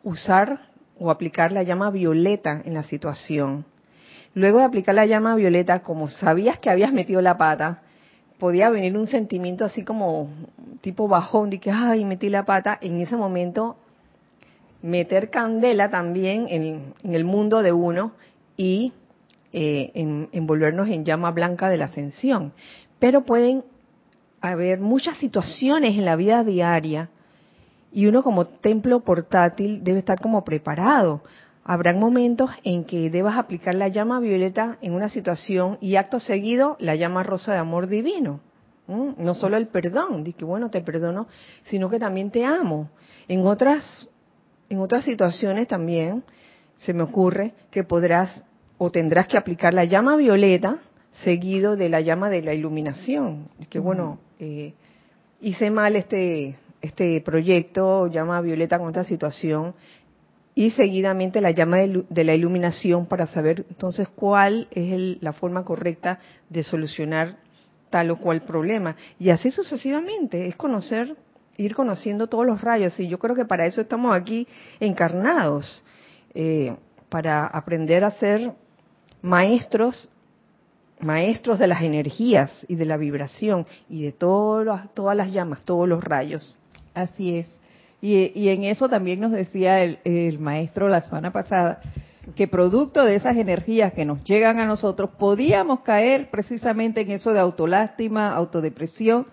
usar 0.03 0.59
o 0.99 1.11
aplicar 1.11 1.53
la 1.53 1.63
llama 1.63 1.91
violeta 1.91 2.61
en 2.65 2.75
la 2.75 2.83
situación. 2.83 3.65
Luego 4.35 4.59
de 4.59 4.65
aplicar 4.65 4.95
la 4.95 5.07
llama 5.07 5.35
violeta, 5.37 5.81
como 5.81 6.09
sabías 6.09 6.59
que 6.59 6.69
habías 6.69 6.93
metido 6.93 7.23
la 7.23 7.39
pata, 7.39 7.83
podía 8.39 8.71
venir 8.71 8.97
un 8.97 9.07
sentimiento 9.07 9.65
así 9.65 9.85
como 9.85 10.29
tipo 10.81 11.09
bajón, 11.09 11.51
de 11.51 11.61
que, 11.61 11.71
ay, 11.71 12.05
metí 12.05 12.29
la 12.29 12.45
pata. 12.45 12.79
En 12.81 13.01
ese 13.01 13.17
momento, 13.17 13.77
meter 14.83 15.31
candela 15.31 15.91
también 15.91 16.47
en, 16.49 16.95
el 17.05 17.25
mundo 17.25 17.63
de 17.63 17.73
uno 17.73 18.13
y 18.57 18.93
eh, 19.53 19.93
envolvernos 20.33 20.89
en 20.89 21.05
llama 21.05 21.31
blanca 21.31 21.69
de 21.69 21.77
la 21.77 21.87
ascensión. 21.87 22.53
Pero 22.99 23.25
pueden 23.25 23.65
haber 24.41 24.79
muchas 24.81 25.17
situaciones 25.19 25.97
en 25.97 26.05
la 26.05 26.17
vida 26.17 26.45
diaria 26.45 27.09
y 27.93 28.07
uno 28.07 28.23
como 28.23 28.47
templo 28.47 29.01
portátil 29.01 29.83
debe 29.83 30.01
estar 30.01 30.21
como 30.21 30.45
preparado. 30.45 31.23
Habrán 31.65 31.99
momentos 31.99 32.51
en 32.63 32.85
que 32.85 33.09
debas 33.09 33.39
aplicar 33.39 33.75
la 33.75 33.89
llama 33.89 34.21
violeta 34.21 34.77
en 34.83 34.93
una 34.93 35.09
situación 35.09 35.79
y 35.81 35.97
acto 35.97 36.21
seguido 36.21 36.77
la 36.79 36.95
llama 36.95 37.23
rosa 37.23 37.53
de 37.53 37.59
amor 37.59 37.87
divino. 37.87 38.41
No 38.87 39.35
solo 39.35 39.57
el 39.57 39.69
perdón, 39.69 40.25
de 40.25 40.35
que 40.35 40.45
bueno, 40.45 40.71
te 40.71 40.83
perdono, 40.83 41.27
sino 41.65 41.89
que 41.89 41.99
también 41.99 42.31
te 42.31 42.45
amo. 42.45 42.91
En 43.29 43.47
otras, 43.47 44.11
en 44.69 44.79
otras 44.81 45.05
situaciones 45.05 45.67
también 45.67 46.23
se 46.77 46.93
me 46.93 47.03
ocurre 47.03 47.55
que 47.71 47.83
podrás 47.83 48.43
o 48.77 48.91
tendrás 48.91 49.27
que 49.27 49.39
aplicar 49.39 49.73
la 49.73 49.85
llama 49.85 50.17
violeta 50.17 50.81
seguido 51.23 51.77
de 51.77 51.89
la 51.89 52.03
llama 52.03 52.29
de 52.29 52.43
la 52.43 52.53
iluminación. 52.53 53.49
Que 53.71 53.79
bueno, 53.79 54.19
eh, 54.39 54.75
hice 55.41 55.71
mal 55.71 55.97
este, 55.97 56.59
este 56.83 57.23
proyecto, 57.23 58.09
llama 58.09 58.43
violeta 58.43 58.79
con 58.79 58.89
esta 58.89 59.05
situación, 59.05 59.75
y 60.55 60.71
seguidamente 60.71 61.41
la 61.41 61.51
llama 61.51 61.79
de, 61.79 62.25
la 62.25 62.35
iluminación 62.35 63.07
para 63.07 63.27
saber 63.27 63.67
entonces 63.69 64.09
cuál 64.09 64.69
es 64.71 65.21
la 65.21 65.33
forma 65.33 65.65
correcta 65.65 66.21
de 66.49 66.63
solucionar 66.63 67.37
tal 67.91 68.11
o 68.11 68.19
cual 68.19 68.43
problema. 68.43 68.97
Y 69.19 69.31
así 69.31 69.51
sucesivamente, 69.51 70.47
es 70.47 70.57
conocer, 70.57 71.17
ir 71.57 71.75
conociendo 71.75 72.29
todos 72.29 72.47
los 72.47 72.61
rayos. 72.61 72.99
Y 73.01 73.09
yo 73.09 73.19
creo 73.19 73.35
que 73.35 73.45
para 73.45 73.67
eso 73.67 73.81
estamos 73.81 74.15
aquí 74.15 74.47
encarnados, 74.81 75.85
eh, 76.35 76.77
para 77.09 77.47
aprender 77.47 78.05
a 78.05 78.11
ser 78.13 78.53
maestros 79.23 80.11
maestros 81.01 81.59
de 81.59 81.67
las 81.67 81.83
energías 81.83 82.51
y 82.69 82.77
de 82.77 82.85
la 82.85 82.97
vibración 82.97 83.67
y 83.89 84.05
de 84.05 84.13
todas, 84.13 84.93
todas 84.95 85.17
las 85.17 85.33
llamas, 85.33 85.63
todos 85.65 85.89
los 85.89 86.03
rayos. 86.03 86.59
Así 86.95 87.39
es. 87.39 87.64
Y, 88.07 88.51
en 88.51 88.65
eso 88.65 88.87
también 88.91 89.19
nos 89.19 89.33
decía 89.33 89.83
el, 89.83 89.99
el, 90.05 90.39
maestro 90.39 90.91
la 90.91 91.01
semana 91.01 91.33
pasada, 91.33 91.81
que 92.37 92.47
producto 92.47 93.03
de 93.03 93.15
esas 93.15 93.39
energías 93.39 93.95
que 93.95 94.05
nos 94.05 94.23
llegan 94.25 94.59
a 94.59 94.67
nosotros, 94.67 95.09
podíamos 95.19 95.81
caer 95.81 96.29
precisamente 96.31 97.01
en 97.01 97.13
eso 97.13 97.33
de 97.33 97.41
autolástima, 97.41 98.35
autodepresión 98.35 99.27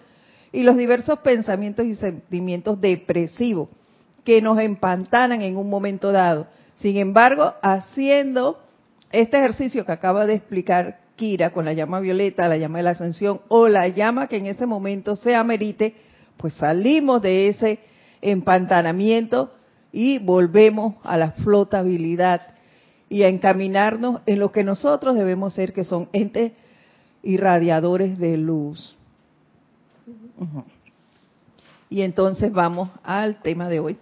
y 0.53 0.63
los 0.63 0.77
diversos 0.77 1.19
pensamientos 1.19 1.85
y 1.85 1.95
sentimientos 1.95 2.79
depresivos 2.79 3.67
que 4.23 4.41
nos 4.41 4.57
empantanan 4.57 5.41
en 5.41 5.57
un 5.57 5.69
momento 5.69 6.13
dado. 6.13 6.47
Sin 6.77 6.95
embargo, 6.95 7.53
haciendo 7.61 8.61
este 9.11 9.37
ejercicio 9.37 9.85
que 9.85 9.91
acaba 9.91 10.25
de 10.25 10.35
explicar 10.35 11.01
Kira 11.17 11.49
con 11.49 11.65
la 11.65 11.73
llama 11.73 11.99
violeta, 11.99 12.47
la 12.47 12.55
llama 12.55 12.77
de 12.77 12.83
la 12.83 12.91
ascensión 12.91 13.41
o 13.49 13.67
la 13.67 13.89
llama 13.89 14.27
que 14.27 14.37
en 14.37 14.45
ese 14.45 14.65
momento 14.65 15.17
se 15.17 15.35
amerite, 15.35 15.93
pues 16.37 16.53
salimos 16.53 17.21
de 17.21 17.49
ese 17.49 17.90
empantanamiento 18.21 19.51
y 19.91 20.19
volvemos 20.19 20.95
a 21.03 21.17
la 21.17 21.31
flotabilidad 21.31 22.41
y 23.09 23.23
a 23.23 23.27
encaminarnos 23.27 24.21
en 24.25 24.39
lo 24.39 24.51
que 24.51 24.63
nosotros 24.63 25.15
debemos 25.15 25.53
ser, 25.53 25.73
que 25.73 25.83
son 25.83 26.07
entes 26.13 26.53
irradiadores 27.23 28.17
de 28.17 28.37
luz. 28.37 28.95
Y 31.89 32.03
entonces 32.03 32.53
vamos 32.53 32.89
al 33.03 33.41
tema 33.41 33.67
de 33.67 33.79
hoy, 33.79 33.97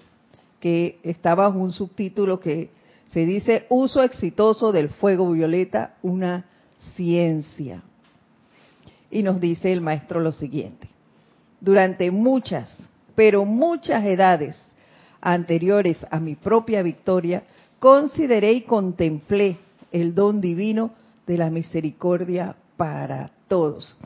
que 0.59 0.99
estaba 1.03 1.47
bajo 1.47 1.59
un 1.59 1.73
subtítulo 1.73 2.39
que 2.39 2.69
se 3.05 3.25
dice 3.25 3.65
uso 3.69 4.03
exitoso 4.03 4.71
del 4.71 4.89
fuego 4.89 5.31
violeta, 5.31 5.95
una 6.03 6.45
ciencia. 6.95 7.81
Y 9.09 9.23
nos 9.23 9.41
dice 9.41 9.71
el 9.71 9.81
maestro 9.81 10.19
lo 10.19 10.31
siguiente. 10.31 10.87
Durante 11.59 12.11
muchas, 12.11 12.71
pero 13.19 13.43
muchas 13.43 14.05
edades 14.05 14.55
anteriores 15.19 15.97
a 16.09 16.21
mi 16.21 16.35
propia 16.35 16.81
victoria, 16.81 17.43
consideré 17.77 18.53
y 18.53 18.61
contemplé 18.61 19.57
el 19.91 20.15
don 20.15 20.39
divino 20.39 20.91
de 21.27 21.35
la 21.35 21.49
misericordia 21.49 22.55
para 22.77 23.29
todos. 23.49 23.97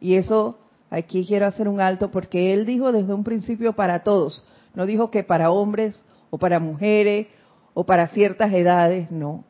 Y 0.00 0.14
eso 0.14 0.56
aquí 0.88 1.26
quiero 1.26 1.46
hacer 1.46 1.66
un 1.66 1.80
alto 1.80 2.12
porque 2.12 2.52
él 2.52 2.64
dijo 2.64 2.92
desde 2.92 3.12
un 3.12 3.24
principio 3.24 3.72
para 3.72 4.04
todos. 4.04 4.44
No 4.72 4.86
dijo 4.86 5.10
que 5.10 5.24
para 5.24 5.50
hombres 5.50 6.00
o 6.30 6.38
para 6.38 6.60
mujeres 6.60 7.26
o 7.74 7.84
para 7.84 8.06
ciertas 8.06 8.52
edades, 8.52 9.10
no. 9.10 9.42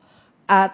A 0.49 0.73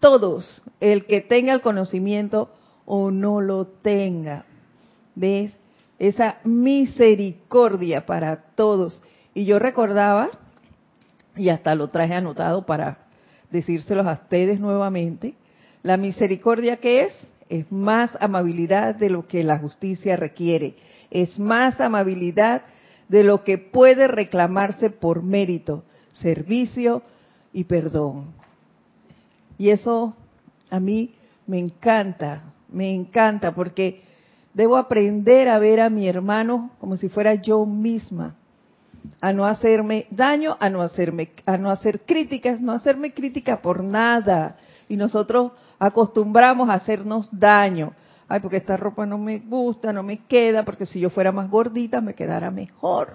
todos, 0.00 0.62
el 0.80 1.04
que 1.04 1.20
tenga 1.20 1.52
el 1.52 1.60
conocimiento 1.60 2.48
o 2.86 3.10
no 3.10 3.42
lo 3.42 3.66
tenga. 3.66 4.46
¿Ves? 5.14 5.52
Esa 6.02 6.38
misericordia 6.42 8.06
para 8.06 8.36
todos. 8.56 9.00
Y 9.34 9.44
yo 9.44 9.60
recordaba, 9.60 10.30
y 11.36 11.48
hasta 11.48 11.76
lo 11.76 11.90
traje 11.90 12.14
anotado 12.14 12.66
para 12.66 13.06
decírselos 13.52 14.04
a 14.08 14.14
ustedes 14.14 14.58
nuevamente, 14.58 15.34
la 15.84 15.96
misericordia 15.96 16.78
que 16.78 17.04
es, 17.04 17.26
es 17.48 17.70
más 17.70 18.10
amabilidad 18.18 18.96
de 18.96 19.10
lo 19.10 19.28
que 19.28 19.44
la 19.44 19.58
justicia 19.60 20.16
requiere, 20.16 20.74
es 21.08 21.38
más 21.38 21.80
amabilidad 21.80 22.62
de 23.08 23.22
lo 23.22 23.44
que 23.44 23.58
puede 23.58 24.08
reclamarse 24.08 24.90
por 24.90 25.22
mérito, 25.22 25.84
servicio 26.10 27.02
y 27.52 27.62
perdón. 27.62 28.34
Y 29.56 29.70
eso 29.70 30.16
a 30.68 30.80
mí 30.80 31.14
me 31.46 31.60
encanta, 31.60 32.42
me 32.68 32.92
encanta 32.92 33.54
porque 33.54 34.02
debo 34.54 34.76
aprender 34.76 35.48
a 35.48 35.58
ver 35.58 35.80
a 35.80 35.90
mi 35.90 36.08
hermano 36.08 36.70
como 36.78 36.96
si 36.96 37.08
fuera 37.08 37.34
yo 37.34 37.64
misma, 37.66 38.34
a 39.20 39.32
no 39.32 39.44
hacerme 39.44 40.06
daño, 40.10 40.56
a 40.60 40.68
no 40.68 40.82
hacerme 40.82 41.30
a 41.46 41.56
no 41.56 41.70
hacer 41.70 42.00
críticas, 42.00 42.60
no 42.60 42.72
hacerme 42.72 43.12
crítica 43.12 43.60
por 43.60 43.82
nada. 43.82 44.56
Y 44.88 44.96
nosotros 44.96 45.52
acostumbramos 45.78 46.68
a 46.68 46.74
hacernos 46.74 47.28
daño. 47.32 47.92
Ay, 48.28 48.40
porque 48.40 48.58
esta 48.58 48.76
ropa 48.76 49.04
no 49.04 49.18
me 49.18 49.38
gusta, 49.38 49.92
no 49.92 50.02
me 50.02 50.24
queda, 50.26 50.64
porque 50.64 50.86
si 50.86 51.00
yo 51.00 51.10
fuera 51.10 51.32
más 51.32 51.50
gordita 51.50 52.00
me 52.00 52.14
quedara 52.14 52.50
mejor. 52.50 53.14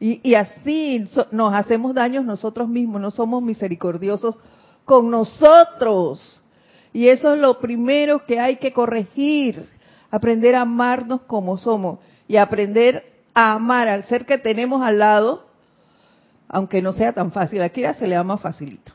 Y, 0.00 0.20
y 0.28 0.34
así 0.34 1.04
nos 1.30 1.54
hacemos 1.54 1.94
daños 1.94 2.24
nosotros 2.24 2.68
mismos, 2.68 3.00
no 3.00 3.10
somos 3.10 3.42
misericordiosos 3.42 4.38
con 4.84 5.10
nosotros. 5.10 6.42
Y 6.92 7.08
eso 7.08 7.34
es 7.34 7.40
lo 7.40 7.58
primero 7.60 8.24
que 8.24 8.40
hay 8.40 8.56
que 8.56 8.72
corregir, 8.72 9.68
aprender 10.10 10.54
a 10.54 10.62
amarnos 10.62 11.22
como 11.22 11.56
somos 11.58 11.98
y 12.26 12.36
aprender 12.36 13.04
a 13.34 13.52
amar 13.52 13.88
al 13.88 14.04
ser 14.04 14.26
que 14.26 14.38
tenemos 14.38 14.82
al 14.82 14.98
lado, 14.98 15.46
aunque 16.48 16.82
no 16.82 16.92
sea 16.92 17.12
tan 17.12 17.32
fácil. 17.32 17.62
Aquí 17.62 17.82
ya 17.82 17.94
se 17.94 18.06
le 18.06 18.16
ama 18.16 18.38
facilito. 18.38 18.92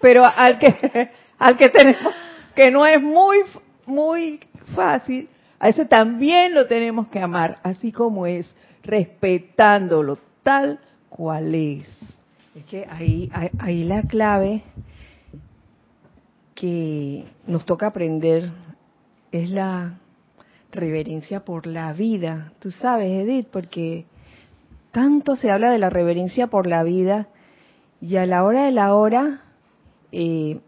Pero 0.00 0.24
al 0.24 0.58
que, 0.58 1.10
al 1.38 1.56
que 1.56 1.68
tenemos, 1.68 2.14
que 2.54 2.70
no 2.70 2.86
es 2.86 3.02
muy, 3.02 3.38
muy 3.86 4.40
fácil, 4.74 5.28
a 5.58 5.68
ese 5.68 5.86
también 5.86 6.54
lo 6.54 6.66
tenemos 6.66 7.08
que 7.08 7.20
amar, 7.20 7.58
así 7.62 7.92
como 7.92 8.26
es, 8.26 8.54
respetándolo 8.82 10.18
tal 10.42 10.80
cual 11.08 11.54
es. 11.54 11.88
Es 12.54 12.64
que 12.64 12.86
ahí, 12.90 13.30
ahí, 13.58 13.84
la 13.84 14.02
clave 14.02 14.62
que 16.54 17.24
nos 17.46 17.64
toca 17.66 17.88
aprender 17.88 18.50
es 19.32 19.50
la 19.50 19.98
reverencia 20.76 21.40
por 21.40 21.66
la 21.66 21.92
vida. 21.92 22.52
Tú 22.60 22.70
sabes, 22.70 23.10
Edith, 23.10 23.48
porque 23.50 24.06
tanto 24.92 25.36
se 25.36 25.50
habla 25.50 25.70
de 25.70 25.78
la 25.78 25.90
reverencia 25.90 26.46
por 26.46 26.66
la 26.66 26.82
vida 26.82 27.28
y 28.00 28.16
a 28.16 28.26
la 28.26 28.44
hora 28.44 28.64
de 28.64 28.72
la 28.72 28.94
hora 28.94 29.42
eh, 30.12 30.60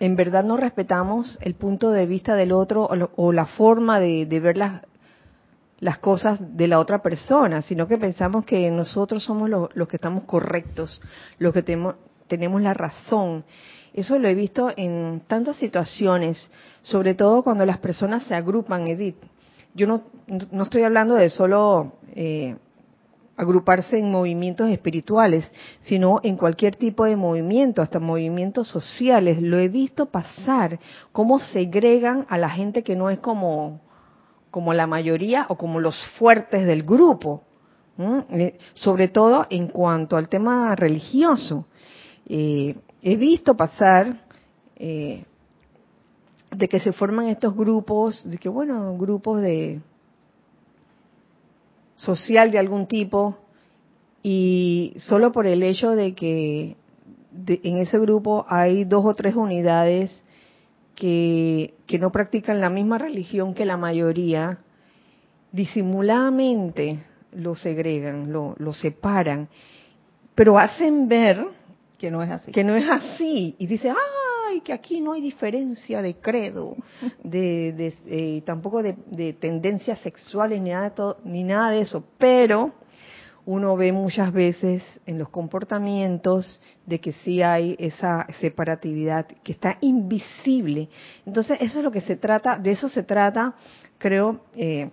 en 0.00 0.16
verdad 0.16 0.44
no 0.44 0.56
respetamos 0.56 1.38
el 1.40 1.54
punto 1.54 1.90
de 1.90 2.06
vista 2.06 2.34
del 2.34 2.52
otro 2.52 2.88
o, 3.16 3.32
la 3.32 3.46
forma 3.46 4.00
de, 4.00 4.26
ver 4.26 4.56
las, 4.56 5.98
cosas 5.98 6.38
de 6.56 6.68
la 6.68 6.78
otra 6.78 7.00
persona, 7.00 7.62
sino 7.62 7.88
que 7.88 7.96
pensamos 7.96 8.44
que 8.44 8.70
nosotros 8.70 9.24
somos 9.24 9.48
los 9.48 9.88
que 9.88 9.96
estamos 9.96 10.24
correctos, 10.24 11.00
los 11.38 11.54
que 11.54 11.62
tenemos 11.62 12.62
la 12.62 12.74
razón. 12.74 13.44
Eso 13.92 14.18
lo 14.18 14.28
he 14.28 14.34
visto 14.34 14.72
en 14.76 15.22
tantas 15.26 15.56
situaciones, 15.56 16.50
sobre 16.82 17.14
todo 17.14 17.42
cuando 17.42 17.64
las 17.64 17.78
personas 17.78 18.24
se 18.24 18.34
agrupan, 18.34 18.86
Edith. 18.88 19.16
Yo 19.74 19.86
no, 19.86 20.02
no 20.50 20.62
estoy 20.62 20.82
hablando 20.82 21.14
de 21.14 21.28
solo 21.30 21.94
eh, 22.14 22.56
agruparse 23.36 23.98
en 23.98 24.10
movimientos 24.10 24.70
espirituales, 24.70 25.50
sino 25.82 26.20
en 26.22 26.36
cualquier 26.36 26.76
tipo 26.76 27.04
de 27.04 27.16
movimiento, 27.16 27.82
hasta 27.82 27.98
movimientos 27.98 28.68
sociales. 28.68 29.40
Lo 29.40 29.58
he 29.58 29.68
visto 29.68 30.06
pasar, 30.06 30.78
cómo 31.12 31.38
segregan 31.38 32.26
a 32.28 32.38
la 32.38 32.50
gente 32.50 32.82
que 32.82 32.96
no 32.96 33.10
es 33.10 33.18
como, 33.18 33.80
como 34.50 34.72
la 34.72 34.86
mayoría 34.86 35.46
o 35.48 35.56
como 35.56 35.80
los 35.80 35.96
fuertes 36.18 36.66
del 36.66 36.84
grupo, 36.84 37.42
eh, 38.30 38.58
sobre 38.74 39.08
todo 39.08 39.46
en 39.50 39.68
cuanto 39.68 40.16
al 40.16 40.28
tema 40.28 40.74
religioso. 40.76 41.66
Eh, 42.26 42.76
he 43.02 43.16
visto 43.16 43.56
pasar 43.56 44.14
eh, 44.76 45.24
de 46.56 46.68
que 46.68 46.80
se 46.80 46.92
forman 46.92 47.28
estos 47.28 47.54
grupos, 47.54 48.28
de 48.28 48.38
que 48.38 48.48
bueno, 48.48 48.96
grupos 48.96 49.40
de 49.40 49.80
social 51.96 52.50
de 52.50 52.58
algún 52.58 52.86
tipo 52.86 53.38
y 54.22 54.94
solo 54.96 55.32
por 55.32 55.46
el 55.46 55.62
hecho 55.62 55.90
de 55.90 56.14
que 56.14 56.76
en 57.46 57.78
ese 57.78 57.98
grupo 57.98 58.46
hay 58.48 58.84
dos 58.84 59.04
o 59.04 59.14
tres 59.14 59.34
unidades 59.34 60.22
que, 60.94 61.74
que 61.86 61.98
no 61.98 62.10
practican 62.10 62.60
la 62.60 62.70
misma 62.70 62.98
religión 62.98 63.54
que 63.54 63.64
la 63.64 63.76
mayoría, 63.76 64.58
disimuladamente 65.52 67.04
lo 67.32 67.56
segregan, 67.56 68.32
lo, 68.32 68.54
lo 68.58 68.72
separan, 68.72 69.48
pero 70.34 70.58
hacen 70.58 71.08
ver 71.08 71.44
que 71.98 72.10
no 72.10 72.22
es 72.22 72.30
así. 72.30 72.52
Que 72.52 72.64
no 72.64 72.76
es 72.76 72.88
así. 72.88 73.56
Y 73.58 73.66
dice, 73.66 73.90
ay, 74.54 74.60
que 74.60 74.72
aquí 74.72 75.00
no 75.00 75.12
hay 75.12 75.20
diferencia 75.20 76.00
de 76.00 76.14
credo, 76.14 76.76
de, 77.22 77.72
de 77.72 77.94
eh, 78.06 78.42
tampoco 78.44 78.82
de, 78.82 78.96
de 79.06 79.32
tendencias 79.32 79.98
sexuales 80.00 80.60
ni 80.60 80.70
nada, 80.70 80.90
de 80.90 81.14
ni 81.24 81.44
nada 81.44 81.70
de 81.70 81.80
eso, 81.80 82.04
pero 82.18 82.72
uno 83.46 83.76
ve 83.76 83.92
muchas 83.92 84.32
veces 84.32 84.82
en 85.04 85.18
los 85.18 85.28
comportamientos 85.28 86.62
de 86.86 86.98
que 86.98 87.12
sí 87.12 87.42
hay 87.42 87.76
esa 87.78 88.26
separatividad 88.40 89.26
que 89.26 89.52
está 89.52 89.76
invisible. 89.82 90.88
Entonces, 91.26 91.58
eso 91.60 91.78
es 91.78 91.84
lo 91.84 91.90
que 91.90 92.00
se 92.00 92.16
trata, 92.16 92.56
de 92.56 92.70
eso 92.70 92.88
se 92.88 93.02
trata, 93.02 93.54
creo, 93.98 94.40
eh, 94.56 94.90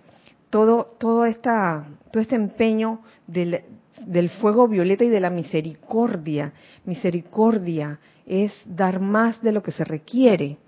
todo, 0.50 0.96
todo, 0.98 1.24
esta, 1.24 1.86
todo 2.10 2.20
este 2.22 2.34
empeño 2.34 3.00
del, 3.26 3.62
del 4.06 4.30
fuego 4.30 4.68
violeta 4.68 5.04
y 5.04 5.08
de 5.08 5.20
la 5.20 5.30
misericordia. 5.30 6.52
Misericordia 6.84 7.98
es 8.26 8.52
dar 8.64 9.00
más 9.00 9.40
de 9.42 9.52
lo 9.52 9.62
que 9.62 9.72
se 9.72 9.84
requiere. 9.84 10.58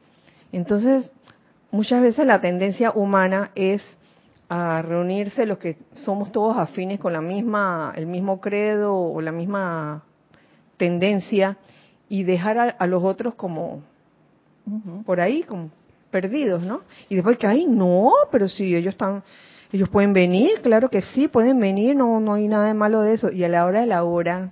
Entonces, 0.52 1.10
muchas 1.70 2.02
veces 2.02 2.26
la 2.26 2.40
tendencia 2.40 2.92
humana 2.92 3.50
es 3.54 3.82
a 4.48 4.82
reunirse 4.82 5.46
los 5.46 5.58
que 5.58 5.76
somos 5.92 6.30
todos 6.30 6.56
afines 6.56 7.00
con 7.00 7.12
la 7.12 7.20
misma, 7.20 7.92
el 7.96 8.06
mismo 8.06 8.40
credo 8.40 8.94
o 8.94 9.20
la 9.20 9.32
misma 9.32 10.04
tendencia 10.76 11.56
y 12.08 12.24
dejar 12.24 12.58
a, 12.58 12.62
a 12.70 12.86
los 12.86 13.02
otros 13.02 13.34
como 13.34 13.82
por 15.04 15.20
ahí, 15.20 15.42
como 15.42 15.70
perdidos, 16.10 16.62
¿no? 16.62 16.82
Y 17.08 17.16
después 17.16 17.38
que, 17.38 17.46
ay, 17.46 17.66
no, 17.66 18.12
pero 18.30 18.48
si 18.48 18.74
ellos 18.74 18.94
están, 18.94 19.22
ellos 19.74 19.88
pueden 19.88 20.12
venir, 20.12 20.60
claro 20.62 20.88
que 20.88 21.02
sí, 21.02 21.26
pueden 21.26 21.58
venir, 21.58 21.96
no, 21.96 22.20
no 22.20 22.34
hay 22.34 22.46
nada 22.46 22.68
de 22.68 22.74
malo 22.74 23.02
de 23.02 23.14
eso. 23.14 23.32
Y 23.32 23.42
a 23.42 23.48
la 23.48 23.64
hora 23.66 23.80
de 23.80 23.86
la 23.86 24.04
hora, 24.04 24.50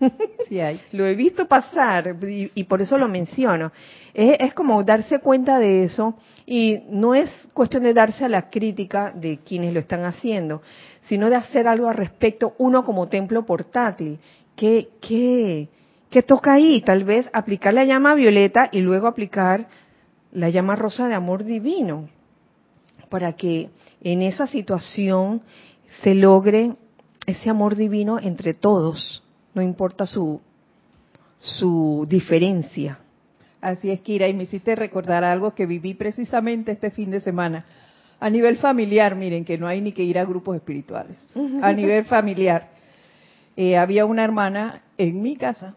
Sí 0.48 0.60
hay. 0.60 0.80
lo 0.92 1.06
he 1.06 1.14
visto 1.14 1.46
pasar 1.46 2.16
y, 2.26 2.50
y 2.54 2.64
por 2.64 2.80
eso 2.80 2.96
lo 2.96 3.06
menciono. 3.06 3.70
Es, 4.14 4.38
es 4.40 4.54
como 4.54 4.82
darse 4.82 5.18
cuenta 5.18 5.58
de 5.58 5.84
eso 5.84 6.14
y 6.46 6.84
no 6.88 7.14
es 7.14 7.30
cuestión 7.52 7.82
de 7.82 7.92
darse 7.92 8.24
a 8.24 8.30
la 8.30 8.48
crítica 8.48 9.12
de 9.14 9.40
quienes 9.44 9.74
lo 9.74 9.78
están 9.80 10.06
haciendo, 10.06 10.62
sino 11.02 11.28
de 11.28 11.36
hacer 11.36 11.68
algo 11.68 11.88
al 11.90 11.94
respecto, 11.94 12.54
uno 12.56 12.82
como 12.82 13.08
templo 13.08 13.44
portátil. 13.44 14.18
¿Qué, 14.56 14.88
qué, 15.02 15.68
qué 16.08 16.22
toca 16.22 16.54
ahí? 16.54 16.80
Tal 16.80 17.04
vez 17.04 17.28
aplicar 17.34 17.74
la 17.74 17.84
llama 17.84 18.14
violeta 18.14 18.70
y 18.72 18.80
luego 18.80 19.06
aplicar 19.06 19.66
la 20.32 20.48
llama 20.48 20.76
rosa 20.76 21.08
de 21.08 21.14
amor 21.14 21.44
divino, 21.44 22.08
para 23.10 23.34
que 23.34 23.68
en 24.02 24.22
esa 24.22 24.46
situación 24.46 25.42
se 26.02 26.14
logre 26.14 26.74
ese 27.26 27.50
amor 27.50 27.76
divino 27.76 28.18
entre 28.18 28.54
todos, 28.54 29.22
no 29.54 29.62
importa 29.62 30.06
su, 30.06 30.40
su 31.38 32.06
diferencia. 32.08 32.98
Así 33.60 33.90
es, 33.90 34.00
Kira, 34.00 34.26
y 34.26 34.34
me 34.34 34.44
hiciste 34.44 34.74
recordar 34.74 35.22
algo 35.22 35.54
que 35.54 35.66
viví 35.66 35.94
precisamente 35.94 36.72
este 36.72 36.90
fin 36.90 37.10
de 37.10 37.20
semana. 37.20 37.64
A 38.18 38.28
nivel 38.28 38.56
familiar, 38.56 39.14
miren, 39.14 39.44
que 39.44 39.56
no 39.56 39.68
hay 39.68 39.80
ni 39.80 39.92
que 39.92 40.02
ir 40.02 40.18
a 40.18 40.24
grupos 40.24 40.56
espirituales. 40.56 41.16
A 41.62 41.72
nivel 41.72 42.04
familiar, 42.06 42.70
eh, 43.56 43.76
había 43.76 44.04
una 44.04 44.24
hermana 44.24 44.82
en 44.98 45.22
mi 45.22 45.36
casa 45.36 45.74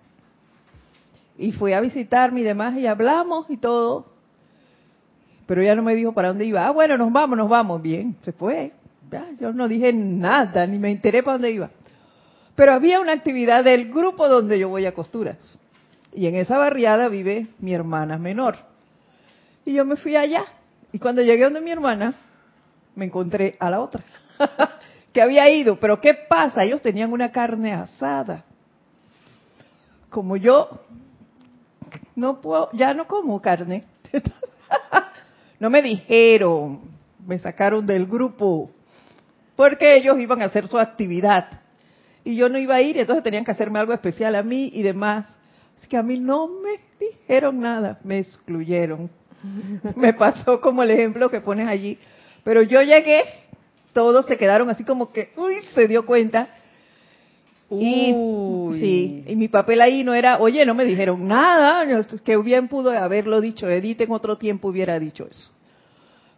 y 1.38 1.52
fue 1.52 1.76
a 1.76 1.82
visitarme 1.82 2.42
y 2.42 2.44
demás 2.44 2.78
y 2.78 2.88
hablamos 2.88 3.46
y 3.50 3.58
todo, 3.58 4.15
pero 5.46 5.62
ella 5.62 5.76
no 5.76 5.84
me 5.84 5.96
dijo 5.96 6.14
para 6.14 6.30
dónde 6.30 6.46
iba. 6.46 6.66
Ah, 6.66 6.72
bueno, 6.72 6.98
nos 6.98 7.12
vamos, 7.12 7.38
nos 7.38 7.50
vamos. 7.50 7.82
Bien, 7.82 8.16
se 8.22 8.32
fue. 8.32 8.72
Ya, 9.12 9.28
yo 9.40 9.54
no 9.54 9.68
dije 9.68 9.94
nada, 9.94 10.66
ni 10.66 10.80
me 10.80 10.92
enteré 10.92 11.22
para 11.22 11.34
dónde 11.34 11.52
iba. 11.52 11.70
Pero 12.56 12.74
había 12.74 13.00
una 13.00 13.12
actividad 13.12 13.64
del 13.64 13.92
grupo 13.94 14.28
donde 14.28 14.58
yo 14.58 14.70
voy 14.70 14.86
a 14.86 14.94
costuras. 14.94 15.60
Y 16.14 16.28
en 16.28 16.36
esa 16.36 16.58
barriada 16.58 17.10
vive 17.10 17.48
mi 17.60 17.74
hermana 17.74 18.18
menor. 18.18 18.56
Y 19.66 19.74
yo 19.74 19.86
me 19.86 19.98
fui 19.98 20.16
allá. 20.16 20.46
Y 20.92 21.00
cuando 21.00 21.22
llegué 21.22 21.44
donde 21.44 21.62
mi 21.62 21.72
hermana, 21.72 22.14
me 22.96 23.06
encontré 23.06 23.58
a 23.60 23.70
la 23.70 23.82
otra. 23.82 24.04
que 25.14 25.22
había 25.22 25.50
ido. 25.50 25.78
Pero 25.80 26.00
¿qué 26.00 26.14
pasa? 26.14 26.64
Ellos 26.64 26.82
tenían 26.82 27.12
una 27.12 27.32
carne 27.32 27.74
asada. 27.74 28.46
Como 30.10 30.38
yo 30.38 30.70
no 32.16 32.40
puedo, 32.40 32.70
ya 32.74 32.94
no 32.94 33.06
como 33.08 33.42
carne. 33.42 33.84
no 35.60 35.70
me 35.70 35.82
dijeron, 35.82 36.82
me 37.26 37.40
sacaron 37.40 37.86
del 37.86 38.06
grupo. 38.06 38.72
Porque 39.56 39.96
ellos 39.96 40.20
iban 40.20 40.42
a 40.42 40.46
hacer 40.46 40.68
su 40.68 40.78
actividad. 40.78 41.62
Y 42.24 42.36
yo 42.36 42.50
no 42.50 42.58
iba 42.58 42.76
a 42.76 42.82
ir, 42.82 42.98
entonces 42.98 43.24
tenían 43.24 43.46
que 43.46 43.52
hacerme 43.52 43.80
algo 43.80 43.94
especial 43.94 44.36
a 44.36 44.44
mí 44.44 44.72
y 44.74 44.82
demás. 44.82 45.26
Así 45.78 45.88
que 45.88 45.98
a 45.98 46.04
mí 46.04 46.20
no 46.20 46.48
me 46.48 46.80
dijeron 47.00 47.60
nada, 47.60 48.00
me 48.04 48.20
excluyeron. 48.20 49.10
Me 49.96 50.14
pasó 50.14 50.60
como 50.60 50.82
el 50.82 50.92
ejemplo 50.92 51.30
que 51.30 51.40
pones 51.40 51.68
allí. 51.68 52.00
Pero 52.44 52.64
yo 52.64 52.82
llegué, 52.82 53.24
todos 53.94 54.26
se 54.26 54.38
quedaron 54.38 54.70
así 54.70 54.84
como 54.84 55.12
que, 55.12 55.32
uy, 55.38 55.54
se 55.74 55.88
dio 55.88 56.06
cuenta. 56.06 56.50
Y, 57.72 58.14
sí, 58.80 59.24
y 59.28 59.36
mi 59.36 59.48
papel 59.48 59.82
ahí 59.82 60.04
no 60.04 60.14
era, 60.14 60.38
oye, 60.40 60.66
no 60.66 60.76
me 60.76 60.86
dijeron 60.86 61.28
nada, 61.28 61.84
que 62.24 62.38
bien 62.38 62.68
pudo 62.68 62.92
haberlo 62.92 63.42
dicho, 63.42 63.68
Edith 63.68 64.02
en 64.02 64.12
otro 64.12 64.38
tiempo 64.38 64.68
hubiera 64.68 65.00
dicho 65.00 65.28
eso. 65.30 65.50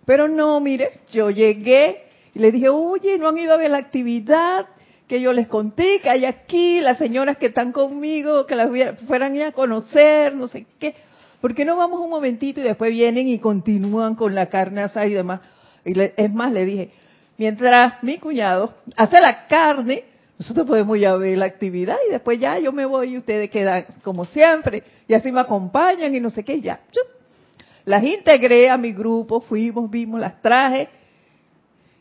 Pero 0.06 0.30
no, 0.30 0.60
mire, 0.62 1.02
yo 1.12 1.30
llegué 1.30 2.04
y 2.34 2.40
le 2.40 2.52
dije, 2.52 2.70
oye, 2.70 3.18
no 3.18 3.28
han 3.28 3.38
ido 3.38 3.54
a 3.54 3.58
ver 3.58 3.72
la 3.72 3.78
actividad 3.78 4.68
que 5.08 5.20
yo 5.20 5.34
les 5.34 5.48
conté, 5.48 6.00
que 6.02 6.10
hay 6.10 6.26
aquí, 6.26 6.80
las 6.80 6.98
señoras 6.98 7.38
que 7.38 7.48
están 7.48 7.72
conmigo, 7.72 8.46
que 8.46 8.56
las 8.56 8.70
fueran 9.06 9.42
a 9.42 9.52
conocer, 9.52 10.34
no 10.36 10.48
sé 10.48 10.66
qué. 10.80 10.96
¿Por 11.42 11.54
qué 11.54 11.66
no 11.66 11.76
vamos 11.78 12.00
un 12.00 12.10
momentito 12.10 12.60
y 12.62 12.64
después 12.64 12.92
vienen 12.92 13.28
y 13.28 13.40
continúan 13.40 14.16
con 14.16 14.34
la 14.34 14.48
carne 14.48 14.82
asada 14.82 15.08
y 15.08 15.14
demás? 15.14 15.42
Y 15.86 15.94
le- 15.94 16.14
es 16.18 16.32
más, 16.34 16.52
le 16.52 16.66
dije, 16.66 16.92
mientras 17.38 18.02
mi 18.04 18.18
cuñado 18.18 18.74
hace 18.96 19.22
la 19.22 19.48
carne, 19.48 20.04
nosotros 20.38 20.68
podemos 20.68 20.98
ir 20.98 21.08
a 21.08 21.16
ver 21.16 21.38
la 21.38 21.46
actividad 21.46 21.98
y 22.08 22.12
después 22.12 22.40
ya 22.40 22.60
yo 22.60 22.72
me 22.72 22.86
voy 22.86 23.14
y 23.14 23.18
ustedes 23.18 23.50
quedan 23.50 23.86
como 24.04 24.26
siempre 24.26 24.84
y 25.08 25.14
así 25.14 25.32
me 25.32 25.40
acompañan 25.40 26.14
y 26.14 26.20
no 26.20 26.30
sé 26.30 26.44
qué, 26.44 26.62
ya. 26.62 26.80
Las 27.86 28.04
integré 28.04 28.70
a 28.70 28.78
mi 28.78 28.92
grupo, 28.94 29.42
fuimos, 29.42 29.90
vimos, 29.90 30.20
las 30.20 30.42
traje 30.42 30.90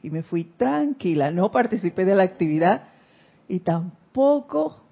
y 0.03 0.11
me 0.11 0.23
fui 0.23 0.45
tranquila, 0.45 1.31
no 1.31 1.51
participé 1.51 2.05
de 2.05 2.15
la 2.15 2.25
actividad 2.25 2.89
y 3.49 3.61
tampoco 3.61 4.83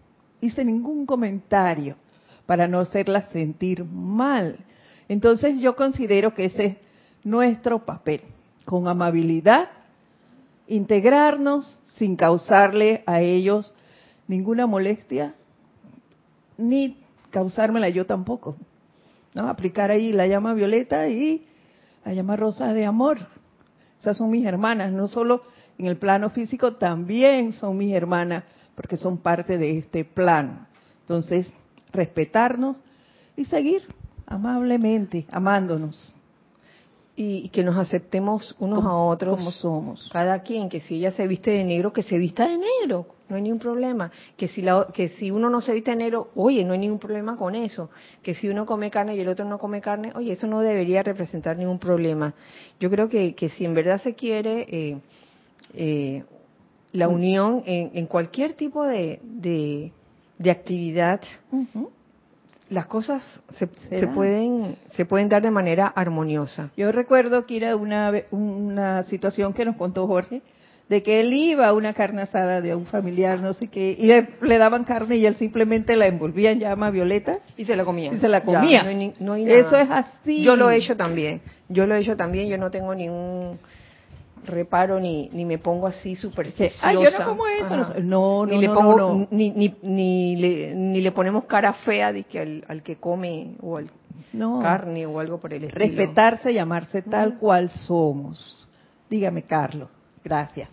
hice 0.41 0.65
ningún 0.65 1.05
comentario 1.05 1.97
para 2.47 2.67
no 2.67 2.81
hacerlas 2.81 3.31
sentir 3.31 3.85
mal. 3.85 4.59
Entonces 5.09 5.59
yo 5.61 5.77
considero 5.77 6.33
que 6.33 6.47
ese 6.47 6.65
es 6.65 6.77
nuestro 7.25 7.85
papel, 7.85 8.23
con 8.65 8.89
amabilidad, 8.89 9.69
integrarnos 10.67 11.81
sin 11.97 12.17
causarle 12.17 13.03
a 13.07 13.21
ellos 13.21 13.75
ninguna 14.27 14.67
molestia, 14.67 15.35
ni 16.57 16.97
causármela 17.31 17.89
yo 17.89 18.07
tampoco. 18.07 18.57
¿no? 19.35 19.49
Aplicar 19.49 19.91
ahí 19.91 20.13
la 20.13 20.27
llama 20.27 20.55
violeta 20.55 21.09
y 21.09 21.47
la 22.05 22.13
llama 22.13 22.37
rosa 22.37 22.73
de 22.73 22.85
amor. 22.87 23.19
Esas 24.01 24.17
son 24.17 24.31
mis 24.31 24.47
hermanas, 24.47 24.93
no 24.93 25.09
solo 25.09 25.43
en 25.79 25.87
el 25.87 25.97
plano 25.97 26.31
físico, 26.31 26.75
también 26.75 27.53
son 27.53 27.77
mis 27.77 27.93
hermanas, 27.93 28.45
porque 28.75 28.97
son 28.97 29.19
parte 29.19 29.59
de 29.59 29.79
este 29.79 30.05
plano. 30.05 30.67
Entonces, 31.01 31.53
respetarnos 31.93 32.77
y 33.37 33.45
seguir 33.45 33.83
amablemente, 34.27 35.27
amándonos. 35.31 36.15
Y, 37.17 37.49
que 37.51 37.63
nos 37.63 37.77
aceptemos 37.77 38.57
unos 38.59 38.79
Como- 38.81 38.91
a 38.91 39.05
otros. 39.07 39.37
como 39.37 39.51
somos. 39.53 40.09
Cada 40.13 40.43
quien, 40.43 40.69
que 40.69 40.81
si 40.81 40.97
ella 40.97 41.13
se 41.13 41.29
viste 41.29 41.53
de 41.53 41.63
negro, 41.63 41.93
que 41.93 42.03
se 42.03 42.19
vista 42.19 42.49
de 42.49 42.59
negro, 42.59 43.07
no 43.29 43.37
hay 43.37 43.43
ningún 43.43 43.61
problema. 43.61 44.11
Que 44.37 44.49
si, 44.49 44.63
la, 44.63 44.89
que 44.93 45.09
si 45.11 45.31
uno 45.31 45.49
no 45.49 45.61
se 45.61 45.73
viste 45.73 45.93
de 45.93 45.97
negro, 45.97 46.31
oye, 46.35 46.65
no 46.65 46.73
hay 46.73 46.81
ningún 46.81 46.99
problema 46.99 47.37
con 47.37 47.55
eso. 47.55 47.89
Que 48.21 48.35
si 48.35 48.49
uno 48.49 48.67
come 48.67 48.91
carne 48.91 49.15
y 49.15 49.21
el 49.21 49.29
otro 49.29 49.45
no 49.45 49.59
come 49.59 49.81
carne, 49.81 50.11
oye, 50.17 50.33
eso 50.33 50.49
no 50.49 50.61
debería 50.61 51.05
representar 51.05 51.57
ningún 51.57 51.79
problema. 51.79 52.35
Yo 52.81 52.91
creo 52.91 53.09
que, 53.09 53.37
que 53.37 53.49
si 53.49 53.65
en 53.65 53.75
verdad 53.75 54.03
se 54.03 54.15
quiere 54.15 54.67
eh, 54.69 54.99
eh, 55.75 56.25
la 56.93 57.07
unión 57.07 57.63
en, 57.65 57.93
en 57.95 58.07
cualquier 58.07 58.55
tipo 58.55 58.85
de, 58.85 59.21
de, 59.23 59.93
de 60.39 60.51
actividad. 60.51 61.21
Las 62.75 62.87
cosas 62.87 63.23
se, 63.51 63.69
Se 63.89 64.07
pueden 64.09 64.77
se 64.93 65.05
pueden 65.07 65.29
dar 65.29 65.43
de 65.43 65.51
manera 65.51 65.87
armoniosa. 65.87 66.71
Yo 66.77 66.93
recuerdo 66.93 67.47
que 67.47 67.57
era 67.57 67.77
una, 67.77 68.13
una 68.31 69.03
situación 69.05 69.53
que 69.55 69.65
nos 69.65 69.77
contó 69.77 70.07
Jorge, 70.07 70.43
de 70.89 71.03
que 71.03 71.21
él 71.21 71.33
iba 71.33 71.67
a 71.67 71.73
una 71.73 71.95
carne 71.95 72.21
asada 72.23 72.61
de 72.61 72.75
un 72.75 72.85
familiar, 72.85 73.41
no 73.41 73.55
sé 73.55 73.69
qué, 73.69 73.97
y 73.99 74.07
le, 74.07 74.29
le 74.43 74.59
daban 74.59 74.85
carne 74.85 75.17
y 75.17 75.25
él 75.25 75.37
simplemente 75.37 75.97
la 75.97 76.07
envolvía 76.07 76.51
en 76.51 76.59
llama 76.61 76.91
violeta. 76.91 77.39
Y 77.57 77.65
se 77.65 77.75
la 77.75 77.87
comía. 77.87 78.13
Y 78.13 78.19
se 78.19 78.29
la 78.29 78.41
Ya, 78.41 78.45
comía. 78.45 78.83
no 78.83 78.89
hay 78.91 78.95
ni- 78.97 79.15
no 79.19 79.33
hay 79.33 79.45
nada. 79.47 79.59
Eso 79.61 79.77
es 79.79 79.91
así. 79.91 80.43
Yo 80.43 80.57
lo 80.57 80.71
he 80.71 80.77
hecho 80.77 80.95
también. 80.95 81.41
Yo 81.71 81.87
lo 81.87 81.95
he 81.95 82.01
hecho 82.01 82.19
también. 82.19 82.49
Yo 82.51 82.59
no 82.59 82.71
tengo 82.71 82.95
ningún 82.95 83.59
reparo 84.47 85.01
ni, 85.01 85.29
ni 85.33 85.45
me 85.45 85.59
pongo 85.59 85.87
así 85.87 86.17
supersticiosa. 86.17 86.89
Ay, 86.89 86.97
yo 86.97 87.11
no 87.19 87.25
como 87.27 87.47
eso. 87.47 87.65
Ajá. 87.75 87.95
No, 88.01 88.47
no, 88.47 88.53
ni 88.53 88.61
le 88.61 88.69
no, 88.69 88.75
pongo, 88.75 88.97
no, 88.97 89.15
no. 89.15 89.29
Ni, 89.31 89.51
ni, 89.51 89.75
ni, 89.83 90.37
le, 90.37 90.75
ni 90.75 91.01
le 91.01 91.13
ponemos 91.13 91.45
cara 91.45 91.73
fea 91.73 92.13
de 92.13 92.25
que 92.25 92.41
al, 92.41 92.65
al 92.69 92.83
que 92.83 92.97
come 92.97 93.57
o 93.61 93.77
al 93.79 93.91
No. 94.33 94.61
carne 94.61 95.07
o 95.07 95.21
algo 95.21 95.39
por 95.39 95.53
el 95.53 95.65
estilo. 95.65 95.85
Respetarse, 95.85 96.53
llamarse 96.53 97.03
tal 97.03 97.37
cual 97.39 97.71
somos. 97.71 98.69
Dígame, 99.09 99.43
Carlos. 99.43 99.89
Gracias. 100.25 100.69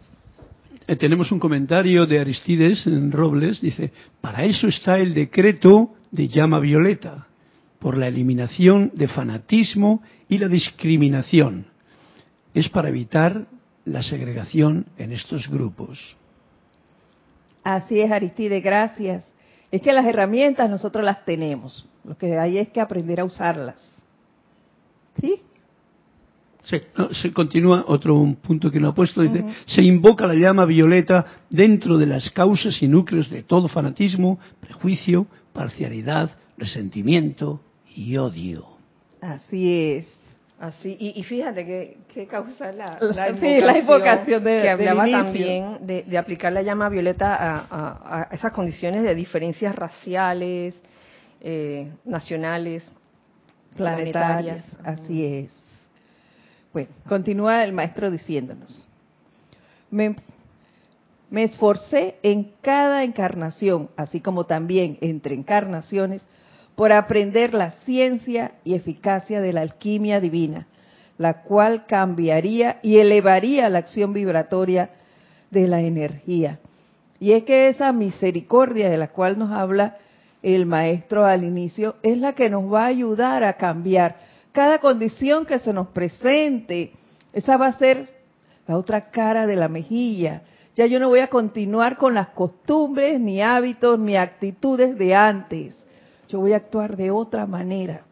Eh, 0.87 0.95
tenemos 0.95 1.31
un 1.31 1.39
comentario 1.39 2.05
de 2.05 2.19
Aristides 2.19 2.87
en 2.87 3.11
Robles, 3.11 3.61
dice, 3.61 3.91
para 4.19 4.43
eso 4.43 4.67
está 4.67 4.97
el 4.97 5.13
decreto 5.13 5.93
de 6.09 6.27
llama 6.27 6.59
violeta, 6.59 7.27
por 7.79 7.97
la 7.97 8.07
eliminación 8.07 8.91
de 8.93 9.07
fanatismo 9.07 10.01
y 10.27 10.37
la 10.37 10.47
discriminación. 10.47 11.65
Es 12.53 12.67
para 12.69 12.89
evitar 12.89 13.45
la 13.85 14.03
segregación 14.03 14.85
en 14.97 15.11
estos 15.11 15.47
grupos. 15.49 16.17
Así 17.63 17.99
es, 17.99 18.11
Aristide, 18.11 18.59
gracias. 18.61 19.25
Es 19.71 19.81
que 19.81 19.93
las 19.93 20.05
herramientas 20.05 20.69
nosotros 20.69 21.03
las 21.03 21.23
tenemos. 21.25 21.85
Lo 22.03 22.17
que 22.17 22.37
hay 22.37 22.57
es 22.57 22.69
que 22.69 22.81
aprender 22.81 23.19
a 23.19 23.25
usarlas. 23.25 23.95
¿Sí? 25.19 25.41
Sí, 26.63 26.77
no, 26.95 27.11
se 27.13 27.33
continúa 27.33 27.85
otro 27.87 28.15
un 28.15 28.35
punto 28.35 28.69
que 28.69 28.79
no 28.79 28.89
ha 28.89 28.95
puesto, 28.95 29.21
dice, 29.21 29.43
se 29.65 29.81
invoca 29.81 30.27
la 30.27 30.35
llama 30.35 30.65
violeta 30.65 31.25
dentro 31.49 31.97
de 31.97 32.05
las 32.05 32.29
causas 32.29 32.81
y 32.83 32.87
núcleos 32.87 33.31
de 33.31 33.41
todo 33.41 33.67
fanatismo, 33.67 34.37
prejuicio, 34.59 35.25
parcialidad, 35.53 36.29
resentimiento 36.57 37.61
y 37.95 38.15
odio. 38.17 38.67
Así 39.21 39.93
es. 39.93 40.20
Así, 40.61 40.95
y, 40.99 41.19
y 41.19 41.23
fíjate 41.23 41.65
que, 41.65 41.97
que 42.13 42.27
causa 42.27 42.71
la, 42.71 42.99
La- 43.01 43.33
sí, 43.39 43.59
la 43.61 43.79
invocación 43.79 44.43
de- 44.43 44.61
que 44.61 44.69
hablaba 44.69 45.05
también 45.09 45.77
de, 45.87 46.03
de 46.03 46.17
aplicar 46.19 46.53
la 46.53 46.61
llama 46.61 46.87
violeta 46.87 47.33
a, 47.35 47.65
a- 47.67 48.27
a 48.29 48.35
esas 48.35 48.51
condiciones 48.53 49.01
de 49.01 49.15
diferencias 49.15 49.75
raciales, 49.75 50.75
eh, 51.41 51.91
nacionales, 52.05 52.83
planetarias. 53.75 54.63
Así 54.83 55.25
es. 55.25 55.51
Bueno, 56.71 56.89
continúa 57.07 57.63
el 57.63 57.73
maestro 57.73 58.11
diciéndonos. 58.11 58.87
Me, 59.89 60.15
me 61.31 61.43
esforcé 61.45 62.17
en 62.21 62.51
cada 62.61 63.03
encarnación, 63.03 63.89
así 63.97 64.21
como 64.21 64.45
también 64.45 64.99
entre 65.01 65.33
encarnaciones, 65.33 66.21
por 66.81 66.93
aprender 66.93 67.53
la 67.53 67.69
ciencia 67.85 68.53
y 68.63 68.73
eficacia 68.73 69.39
de 69.39 69.53
la 69.53 69.61
alquimia 69.61 70.19
divina, 70.19 70.65
la 71.19 71.43
cual 71.43 71.85
cambiaría 71.85 72.79
y 72.81 72.97
elevaría 72.97 73.69
la 73.69 73.77
acción 73.77 74.13
vibratoria 74.13 74.89
de 75.51 75.67
la 75.67 75.81
energía. 75.81 76.57
Y 77.19 77.33
es 77.33 77.43
que 77.43 77.69
esa 77.69 77.91
misericordia 77.91 78.89
de 78.89 78.97
la 78.97 79.09
cual 79.09 79.37
nos 79.37 79.51
habla 79.51 79.97
el 80.41 80.65
maestro 80.65 81.23
al 81.23 81.43
inicio 81.43 81.97
es 82.01 82.17
la 82.17 82.33
que 82.33 82.49
nos 82.49 82.73
va 82.73 82.85
a 82.85 82.87
ayudar 82.87 83.43
a 83.43 83.57
cambiar 83.57 84.15
cada 84.51 84.79
condición 84.79 85.45
que 85.45 85.59
se 85.59 85.73
nos 85.73 85.89
presente. 85.89 86.93
Esa 87.31 87.57
va 87.57 87.67
a 87.67 87.77
ser 87.77 88.09
la 88.65 88.75
otra 88.75 89.11
cara 89.11 89.45
de 89.45 89.55
la 89.55 89.67
mejilla. 89.67 90.41
Ya 90.75 90.87
yo 90.87 90.99
no 90.99 91.09
voy 91.09 91.19
a 91.19 91.27
continuar 91.27 91.97
con 91.97 92.15
las 92.15 92.29
costumbres, 92.29 93.19
ni 93.19 93.39
hábitos, 93.39 93.99
ni 93.99 94.15
actitudes 94.15 94.97
de 94.97 95.13
antes. 95.13 95.80
Yo 96.31 96.39
voy 96.39 96.53
a 96.53 96.57
actuar 96.57 96.95
de 96.95 97.11
otra 97.11 97.45
manera. 97.45 98.05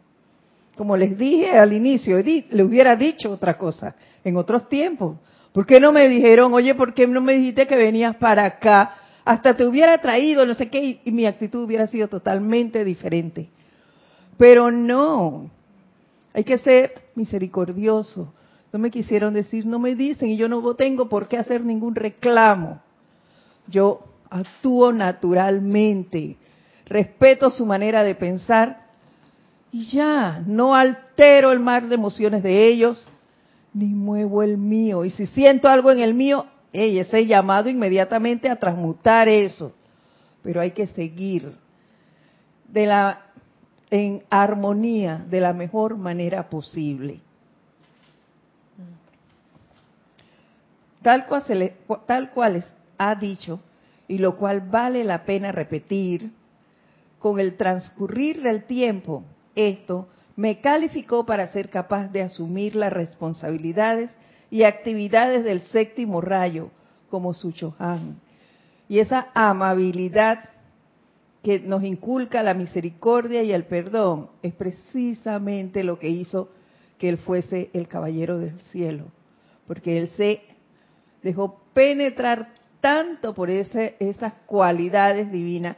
Como 0.76 0.98
les 0.98 1.18
dije 1.18 1.58
al 1.58 1.72
inicio, 1.72 2.22
le 2.22 2.64
hubiera 2.64 2.98
dicho 2.98 3.32
otra 3.32 3.58
cosa 3.58 3.96
en 4.26 4.36
otros 4.36 4.68
tiempos. 4.68 5.18
¿Por 5.54 5.66
qué 5.66 5.80
no 5.80 5.94
me 5.94 6.10
dijeron, 6.10 6.54
oye, 6.54 6.76
por 6.76 6.94
qué 6.94 7.08
no 7.08 7.22
me 7.22 7.34
dijiste 7.36 7.66
que 7.66 7.78
venías 7.78 8.18
para 8.18 8.44
acá? 8.44 8.94
Hasta 9.24 9.56
te 9.56 9.66
hubiera 9.66 9.98
traído, 10.00 10.46
no 10.46 10.54
sé 10.54 10.70
qué, 10.70 11.00
y 11.04 11.12
mi 11.12 11.26
actitud 11.26 11.64
hubiera 11.64 11.88
sido 11.88 12.10
totalmente 12.10 12.84
diferente. 12.84 13.50
Pero 14.38 14.70
no, 14.70 15.50
hay 16.34 16.44
que 16.44 16.58
ser 16.58 16.94
misericordioso. 17.16 18.34
No 18.74 18.80
me 18.80 18.92
quisieron 18.92 19.34
decir, 19.34 19.66
no 19.66 19.80
me 19.80 19.96
dicen, 19.96 20.30
y 20.30 20.36
yo 20.36 20.50
no 20.50 20.76
tengo 20.76 21.08
por 21.08 21.30
qué 21.30 21.38
hacer 21.38 21.64
ningún 21.64 21.96
reclamo. 21.96 22.82
Yo 23.68 24.00
actúo 24.30 24.92
naturalmente, 24.92 26.38
respeto 26.90 27.50
su 27.52 27.66
manera 27.66 28.04
de 28.04 28.16
pensar 28.16 28.90
y 29.72 29.86
ya, 29.86 30.44
no 30.46 30.76
altero 30.76 31.52
el 31.52 31.60
mar 31.60 31.88
de 31.88 31.96
emociones 31.96 32.42
de 32.42 32.68
ellos, 32.68 33.08
ni 33.74 33.94
muevo 33.94 34.42
el 34.42 34.58
mío. 34.58 35.06
Y 35.06 35.12
si 35.12 35.28
siento 35.28 35.68
algo 35.68 35.92
en 35.92 36.00
el 36.00 36.16
mío, 36.16 36.48
ey, 36.74 36.98
ese 36.98 37.28
llamado 37.28 37.70
inmediatamente 37.70 38.50
a 38.50 38.56
transmutar 38.56 39.28
eso. 39.28 39.74
Pero 40.42 40.60
hay 40.60 40.72
que 40.72 40.88
seguir 40.88 41.54
de 42.68 42.86
la 42.88 43.22
en 43.92 44.24
armonía 44.30 45.24
de 45.30 45.42
la 45.42 45.54
mejor 45.54 45.98
manera 45.98 46.50
posible. 46.50 47.20
Tal 51.02 51.26
cual, 51.26 51.44
se 51.44 51.56
le, 51.56 51.78
tal 52.06 52.32
cual 52.32 52.64
ha 52.98 53.16
dicho, 53.16 53.62
y 54.08 54.18
lo 54.18 54.38
cual 54.38 54.62
vale 54.62 55.04
la 55.04 55.24
pena 55.24 55.52
repetir, 55.52 56.32
con 57.20 57.40
el 57.40 57.58
transcurrir 57.58 58.42
del 58.42 58.64
tiempo, 58.64 59.24
esto 59.56 60.08
me 60.36 60.62
calificó 60.62 61.26
para 61.26 61.48
ser 61.50 61.70
capaz 61.70 62.08
de 62.08 62.22
asumir 62.22 62.76
las 62.76 62.94
responsabilidades 62.94 64.10
y 64.50 64.64
actividades 64.64 65.44
del 65.44 65.62
séptimo 65.62 66.22
rayo 66.22 66.72
como 67.10 67.34
su 67.34 67.52
Chohan. 67.52 68.20
Y 68.88 69.00
esa 69.00 69.28
amabilidad 69.34 70.50
que 71.44 71.60
nos 71.60 71.84
inculca 71.84 72.42
la 72.42 72.54
misericordia 72.54 73.44
y 73.44 73.52
el 73.52 73.66
perdón 73.66 74.30
es 74.42 74.54
precisamente 74.54 75.84
lo 75.84 76.00
que 76.00 76.10
hizo 76.10 76.50
que 76.98 77.10
él 77.10 77.18
fuese 77.18 77.70
el 77.74 77.88
caballero 77.88 78.40
del 78.40 78.60
cielo, 78.62 79.06
porque 79.68 79.98
él 79.98 80.10
se 80.10 80.42
dejó 81.22 81.62
penetrar 81.74 82.54
tanto 82.82 83.34
por 83.34 83.50
ese, 83.50 83.96
esas 84.00 84.34
cualidades 84.46 85.32
divinas 85.32 85.78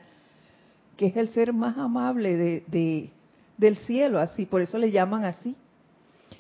que 1.02 1.08
es 1.08 1.18
el 1.18 1.30
ser 1.30 1.52
más 1.52 1.80
amable 1.80 2.36
de, 2.38 2.64
de- 2.68 3.10
del 3.58 3.76
cielo, 3.78 4.20
así, 4.20 4.46
por 4.46 4.62
eso 4.62 4.78
le 4.78 4.92
llaman 4.92 5.26
así. 5.26 5.56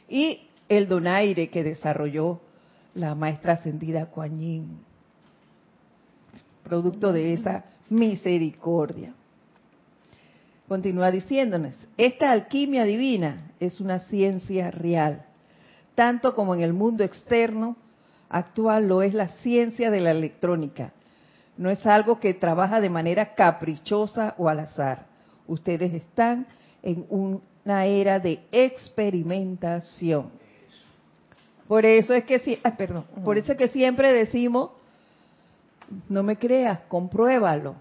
Y 0.08 0.42
el 0.70 0.88
donaire 0.88 1.50
que 1.50 1.64
desarrolló 1.64 2.40
la 2.94 3.16
maestra 3.16 3.54
ascendida 3.54 4.06
Kuan 4.06 4.40
Yin, 4.40 4.78
producto 6.64 7.12
de 7.12 7.34
esa 7.34 7.66
misericordia. 7.90 9.16
Continúa 10.68 11.10
diciéndonos, 11.10 11.74
esta 11.98 12.30
alquimia 12.32 12.84
divina 12.84 13.54
es 13.60 13.80
una 13.82 13.98
ciencia 13.98 14.70
real, 14.70 15.26
tanto 15.96 16.36
como 16.36 16.54
en 16.54 16.62
el 16.62 16.74
mundo 16.74 17.04
externo 17.04 17.78
actual 18.30 18.88
lo 18.88 19.02
es 19.02 19.16
la 19.16 19.28
ciencia 19.28 19.90
de 19.90 20.02
la 20.02 20.12
electrónica. 20.12 20.94
No 21.58 21.70
es 21.70 21.86
algo 21.86 22.20
que 22.20 22.34
trabaja 22.34 22.82
de 22.82 22.90
manera 22.90 23.34
caprichosa 23.34 24.36
o 24.38 24.50
al 24.50 24.60
azar. 24.60 25.06
Ustedes 25.48 25.94
están 25.94 26.48
en 26.82 27.06
una 27.10 27.86
era 27.86 28.20
de 28.20 28.44
experimentación. 28.52 30.32
Por 31.68 31.86
eso 31.86 32.14
es 32.14 32.26
que 32.26 32.40
si, 32.40 32.60
ay, 32.64 32.74
perdón, 32.78 33.06
por 33.24 33.38
eso 33.38 33.54
es 33.54 33.58
que 33.58 33.68
siempre 33.68 34.12
decimos, 34.12 34.72
no 36.10 36.24
me 36.24 36.38
creas, 36.38 36.80
compruébalo. 36.88 37.76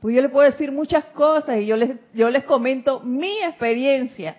Pues 0.00 0.14
yo 0.14 0.22
les 0.22 0.30
puedo 0.30 0.48
decir 0.48 0.70
muchas 0.70 1.04
cosas 1.06 1.58
y 1.58 1.66
yo 1.66 1.76
les, 1.76 1.96
yo 2.12 2.30
les 2.30 2.44
comento 2.44 3.00
mi 3.00 3.40
experiencia, 3.42 4.36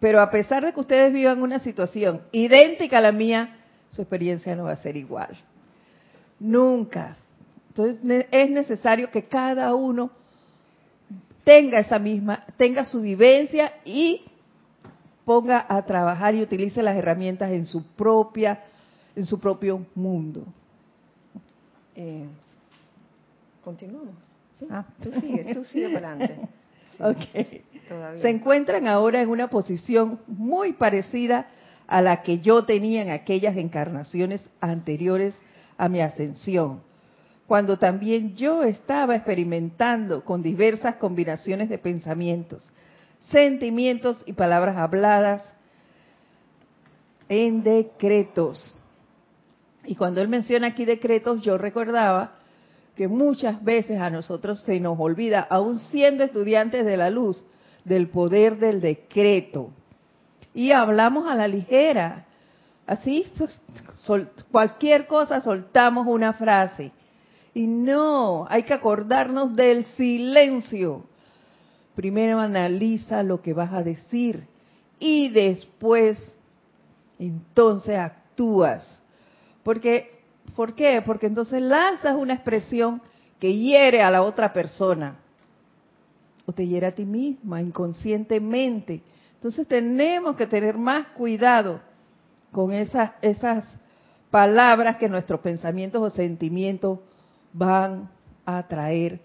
pero 0.00 0.20
a 0.20 0.30
pesar 0.30 0.64
de 0.64 0.72
que 0.72 0.80
ustedes 0.80 1.12
vivan 1.12 1.42
una 1.42 1.58
situación 1.60 2.22
idéntica 2.32 2.98
a 2.98 3.00
la 3.00 3.12
mía, 3.12 3.56
su 3.90 4.02
experiencia 4.02 4.54
no 4.56 4.64
va 4.64 4.72
a 4.72 4.76
ser 4.76 4.96
igual. 4.96 5.36
Nunca. 6.38 7.16
Entonces 7.76 8.26
es 8.30 8.50
necesario 8.50 9.10
que 9.10 9.24
cada 9.24 9.74
uno 9.74 10.10
tenga 11.44 11.78
esa 11.78 11.98
misma, 11.98 12.44
tenga 12.56 12.86
su 12.86 13.02
vivencia 13.02 13.72
y 13.84 14.22
ponga 15.24 15.66
a 15.68 15.84
trabajar 15.84 16.34
y 16.34 16.42
utilice 16.42 16.82
las 16.82 16.96
herramientas 16.96 17.52
en 17.52 17.66
su 17.66 17.84
propia, 17.84 18.64
en 19.14 19.26
su 19.26 19.38
propio 19.38 19.84
mundo. 19.94 20.44
Eh, 21.94 22.26
Continuamos. 23.62 24.14
¿sí? 24.58 24.66
Ah. 24.70 24.84
Tú 25.02 25.12
sigue, 25.20 25.54
tú 25.54 25.64
sigue 25.64 25.90
para 25.90 26.12
adelante. 26.12 26.48
Ok. 26.98 27.60
Todavía. 27.90 28.22
Se 28.22 28.30
encuentran 28.30 28.88
ahora 28.88 29.20
en 29.20 29.28
una 29.28 29.48
posición 29.48 30.18
muy 30.26 30.72
parecida 30.72 31.48
a 31.86 32.00
la 32.00 32.22
que 32.22 32.38
yo 32.38 32.64
tenía 32.64 33.02
en 33.02 33.10
aquellas 33.10 33.54
encarnaciones 33.58 34.48
anteriores 34.62 35.38
a 35.76 35.90
mi 35.90 36.00
ascensión, 36.00 36.80
cuando 37.46 37.78
también 37.78 38.34
yo 38.34 38.64
estaba 38.64 39.14
experimentando 39.14 40.24
con 40.24 40.42
diversas 40.42 40.96
combinaciones 40.96 41.68
de 41.68 41.78
pensamientos, 41.78 42.66
sentimientos 43.18 44.22
y 44.26 44.32
palabras 44.32 44.76
habladas 44.76 45.52
en 47.28 47.62
decretos. 47.62 48.76
Y 49.84 49.94
cuando 49.94 50.20
él 50.20 50.28
menciona 50.28 50.68
aquí 50.68 50.84
decretos, 50.84 51.42
yo 51.42 51.56
recordaba 51.56 52.32
que 52.96 53.06
muchas 53.06 53.62
veces 53.62 54.00
a 54.00 54.10
nosotros 54.10 54.62
se 54.62 54.80
nos 54.80 54.98
olvida, 54.98 55.46
aún 55.48 55.78
siendo 55.78 56.24
estudiantes 56.24 56.84
de 56.84 56.96
la 56.96 57.10
luz, 57.10 57.44
del 57.84 58.08
poder 58.08 58.58
del 58.58 58.80
decreto. 58.80 59.70
Y 60.52 60.72
hablamos 60.72 61.28
a 61.28 61.34
la 61.36 61.46
ligera. 61.46 62.26
Así, 62.86 63.30
cualquier 64.50 65.06
cosa 65.06 65.40
soltamos 65.40 66.06
una 66.06 66.32
frase. 66.32 66.90
Y 67.56 67.66
no, 67.66 68.46
hay 68.50 68.64
que 68.64 68.74
acordarnos 68.74 69.56
del 69.56 69.86
silencio. 69.96 71.04
Primero 71.94 72.38
analiza 72.38 73.22
lo 73.22 73.40
que 73.40 73.54
vas 73.54 73.72
a 73.72 73.82
decir 73.82 74.46
y 74.98 75.30
después, 75.30 76.18
entonces 77.18 77.96
actúas. 77.96 79.02
Porque, 79.62 80.20
¿Por 80.54 80.74
qué? 80.74 81.00
Porque 81.00 81.28
entonces 81.28 81.62
lanzas 81.62 82.14
una 82.14 82.34
expresión 82.34 83.00
que 83.40 83.56
hiere 83.56 84.02
a 84.02 84.10
la 84.10 84.20
otra 84.20 84.52
persona 84.52 85.16
o 86.44 86.52
te 86.52 86.66
hiere 86.66 86.88
a 86.88 86.94
ti 86.94 87.06
misma 87.06 87.62
inconscientemente. 87.62 89.00
Entonces 89.36 89.66
tenemos 89.66 90.36
que 90.36 90.46
tener 90.46 90.76
más 90.76 91.06
cuidado 91.06 91.80
con 92.52 92.72
esas, 92.72 93.12
esas 93.22 93.64
palabras 94.30 94.96
que 94.96 95.08
nuestros 95.08 95.40
pensamientos 95.40 96.02
o 96.02 96.14
sentimientos 96.14 96.98
van 97.56 98.08
a 98.44 98.62
traer 98.66 99.20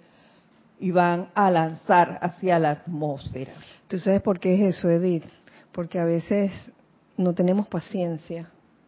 y 0.80 0.92
van 0.92 1.30
a 1.36 1.52
lanzar 1.52 2.18
hacia 2.22 2.58
la 2.58 2.72
atmósfera. 2.72 3.54
¿Tú 3.88 4.00
sabes 4.00 4.22
por 4.22 4.40
qué 4.40 4.56
es 4.56 4.78
eso, 4.78 4.90
Edith? 4.90 5.26
Porque 5.72 6.00
a 6.00 6.06
veces 6.06 6.52
no 7.18 7.34
tenemos 7.34 7.68
paciencia. 7.68 8.48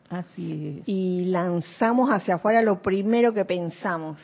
Así 0.09 0.79
es. 0.79 0.89
Y 0.89 1.25
lanzamos 1.25 2.09
hacia 2.09 2.35
afuera 2.35 2.61
lo 2.61 2.81
primero 2.81 3.33
que 3.33 3.45
pensamos. 3.45 4.19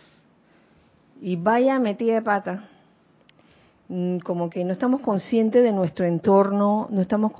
Y 1.21 1.35
vaya 1.35 1.79
metida 1.79 2.15
de 2.15 2.21
pata. 2.21 2.63
Mm, 3.89 4.19
como 4.19 4.51
que 4.51 4.63
no 4.63 4.71
estamos 4.71 5.01
conscientes 5.01 5.63
de 5.63 5.73
nuestro 5.73 6.05
entorno, 6.05 6.87
no 6.91 7.01
estamos 7.01 7.31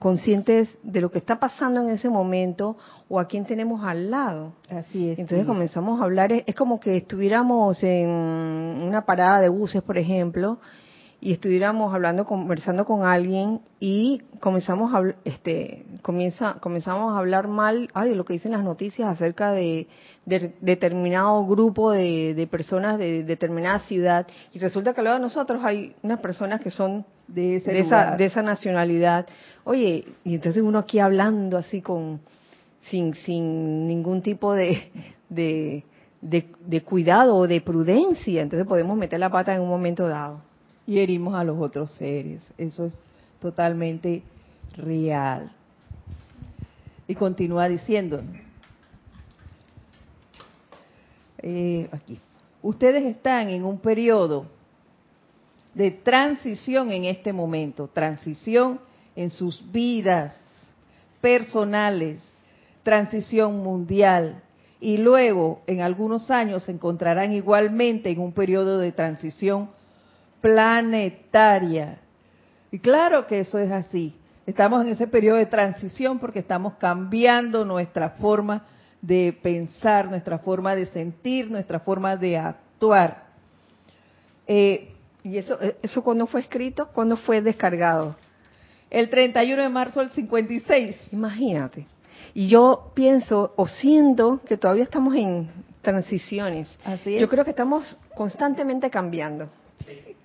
conscientes 0.00 0.68
de 0.82 1.00
lo 1.00 1.12
que 1.12 1.18
está 1.18 1.38
pasando 1.38 1.80
en 1.80 1.90
ese 1.90 2.10
momento 2.10 2.76
o 3.08 3.20
a 3.20 3.28
quién 3.28 3.44
tenemos 3.44 3.84
al 3.84 4.10
lado. 4.10 4.54
Así 4.68 5.10
es. 5.10 5.18
Entonces 5.20 5.46
comenzamos 5.46 6.00
a 6.00 6.04
hablar, 6.04 6.32
es, 6.32 6.56
como 6.56 6.80
que 6.80 6.96
estuviéramos 6.96 7.84
en 7.84 8.10
una 8.10 9.04
parada 9.06 9.40
de 9.40 9.48
buses, 9.48 9.80
por 9.80 9.96
ejemplo, 9.96 10.58
y 11.26 11.32
estuviéramos 11.32 11.92
hablando, 11.92 12.24
conversando 12.24 12.84
con 12.84 13.04
alguien 13.04 13.60
y 13.80 14.22
comenzamos 14.38 14.94
a, 14.94 15.02
este, 15.24 15.84
comienza, 16.00 16.54
comenzamos 16.60 17.16
a 17.16 17.18
hablar 17.18 17.48
mal, 17.48 17.88
ay, 17.94 18.10
de 18.10 18.14
lo 18.14 18.24
que 18.24 18.34
dicen 18.34 18.52
las 18.52 18.62
noticias 18.62 19.08
acerca 19.08 19.50
de, 19.50 19.88
determinado 20.24 21.44
grupo 21.44 21.90
de, 21.90 22.46
personas 22.48 22.96
de 22.98 23.24
determinada 23.24 23.80
ciudad 23.80 24.28
y 24.52 24.60
resulta 24.60 24.94
que 24.94 25.02
lado 25.02 25.16
de 25.16 25.22
nosotros 25.22 25.64
hay 25.64 25.96
unas 26.04 26.20
personas 26.20 26.60
que 26.60 26.70
son 26.70 27.04
de, 27.26 27.56
esa, 27.56 28.14
de 28.14 28.24
esa 28.24 28.42
nacionalidad. 28.42 29.26
Oye, 29.64 30.04
y 30.22 30.36
entonces 30.36 30.62
uno 30.62 30.78
aquí 30.78 31.00
hablando 31.00 31.58
así 31.58 31.82
con, 31.82 32.20
sin, 32.82 33.14
sin 33.14 33.88
ningún 33.88 34.22
tipo 34.22 34.54
de, 34.54 34.92
de, 35.28 35.82
de 36.20 36.82
cuidado 36.84 37.34
o 37.34 37.48
de 37.48 37.60
prudencia, 37.60 38.42
entonces 38.42 38.64
podemos 38.64 38.96
meter 38.96 39.18
la 39.18 39.30
pata 39.30 39.52
en 39.52 39.60
un 39.60 39.68
momento 39.68 40.06
dado 40.06 40.54
y 40.86 40.98
herimos 40.98 41.34
a 41.34 41.44
los 41.44 41.58
otros 41.58 41.90
seres. 41.92 42.48
Eso 42.56 42.86
es 42.86 42.94
totalmente 43.40 44.22
real. 44.76 45.50
Y 47.08 47.14
continúa 47.14 47.68
diciendo, 47.68 48.22
eh, 51.38 51.88
aquí, 51.92 52.18
ustedes 52.62 53.04
están 53.04 53.48
en 53.48 53.64
un 53.64 53.78
periodo 53.78 54.46
de 55.74 55.90
transición 55.90 56.90
en 56.90 57.04
este 57.04 57.32
momento, 57.32 57.88
transición 57.88 58.80
en 59.14 59.30
sus 59.30 59.62
vidas 59.70 60.38
personales, 61.20 62.26
transición 62.82 63.58
mundial, 63.62 64.42
y 64.80 64.98
luego 64.98 65.62
en 65.66 65.80
algunos 65.80 66.30
años 66.30 66.64
se 66.64 66.72
encontrarán 66.72 67.32
igualmente 67.32 68.10
en 68.10 68.20
un 68.20 68.32
periodo 68.32 68.78
de 68.78 68.92
transición 68.92 69.70
planetaria. 70.46 71.98
Y 72.70 72.78
claro 72.78 73.26
que 73.26 73.40
eso 73.40 73.58
es 73.58 73.72
así. 73.72 74.14
Estamos 74.46 74.82
en 74.82 74.92
ese 74.92 75.08
periodo 75.08 75.38
de 75.38 75.46
transición 75.46 76.20
porque 76.20 76.38
estamos 76.38 76.74
cambiando 76.74 77.64
nuestra 77.64 78.10
forma 78.10 78.64
de 79.02 79.36
pensar, 79.42 80.08
nuestra 80.08 80.38
forma 80.38 80.76
de 80.76 80.86
sentir, 80.86 81.50
nuestra 81.50 81.80
forma 81.80 82.16
de 82.16 82.38
actuar. 82.38 83.24
Eh, 84.46 84.92
¿Y 85.24 85.36
eso, 85.38 85.60
eh, 85.60 85.78
eso 85.82 86.04
cuándo 86.04 86.28
fue 86.28 86.42
escrito? 86.42 86.90
¿Cuándo 86.92 87.16
fue 87.16 87.42
descargado? 87.42 88.14
El 88.88 89.10
31 89.10 89.64
de 89.64 89.68
marzo 89.68 89.98
del 89.98 90.10
56. 90.10 91.12
Imagínate. 91.12 91.88
Y 92.34 92.46
yo 92.46 92.92
pienso 92.94 93.52
o 93.56 93.66
siento 93.66 94.40
que 94.46 94.56
todavía 94.56 94.84
estamos 94.84 95.16
en 95.16 95.48
transiciones. 95.82 96.68
Así 96.84 97.16
es. 97.16 97.20
Yo 97.20 97.28
creo 97.28 97.44
que 97.44 97.50
estamos 97.50 97.98
constantemente 98.14 98.90
cambiando. 98.90 99.48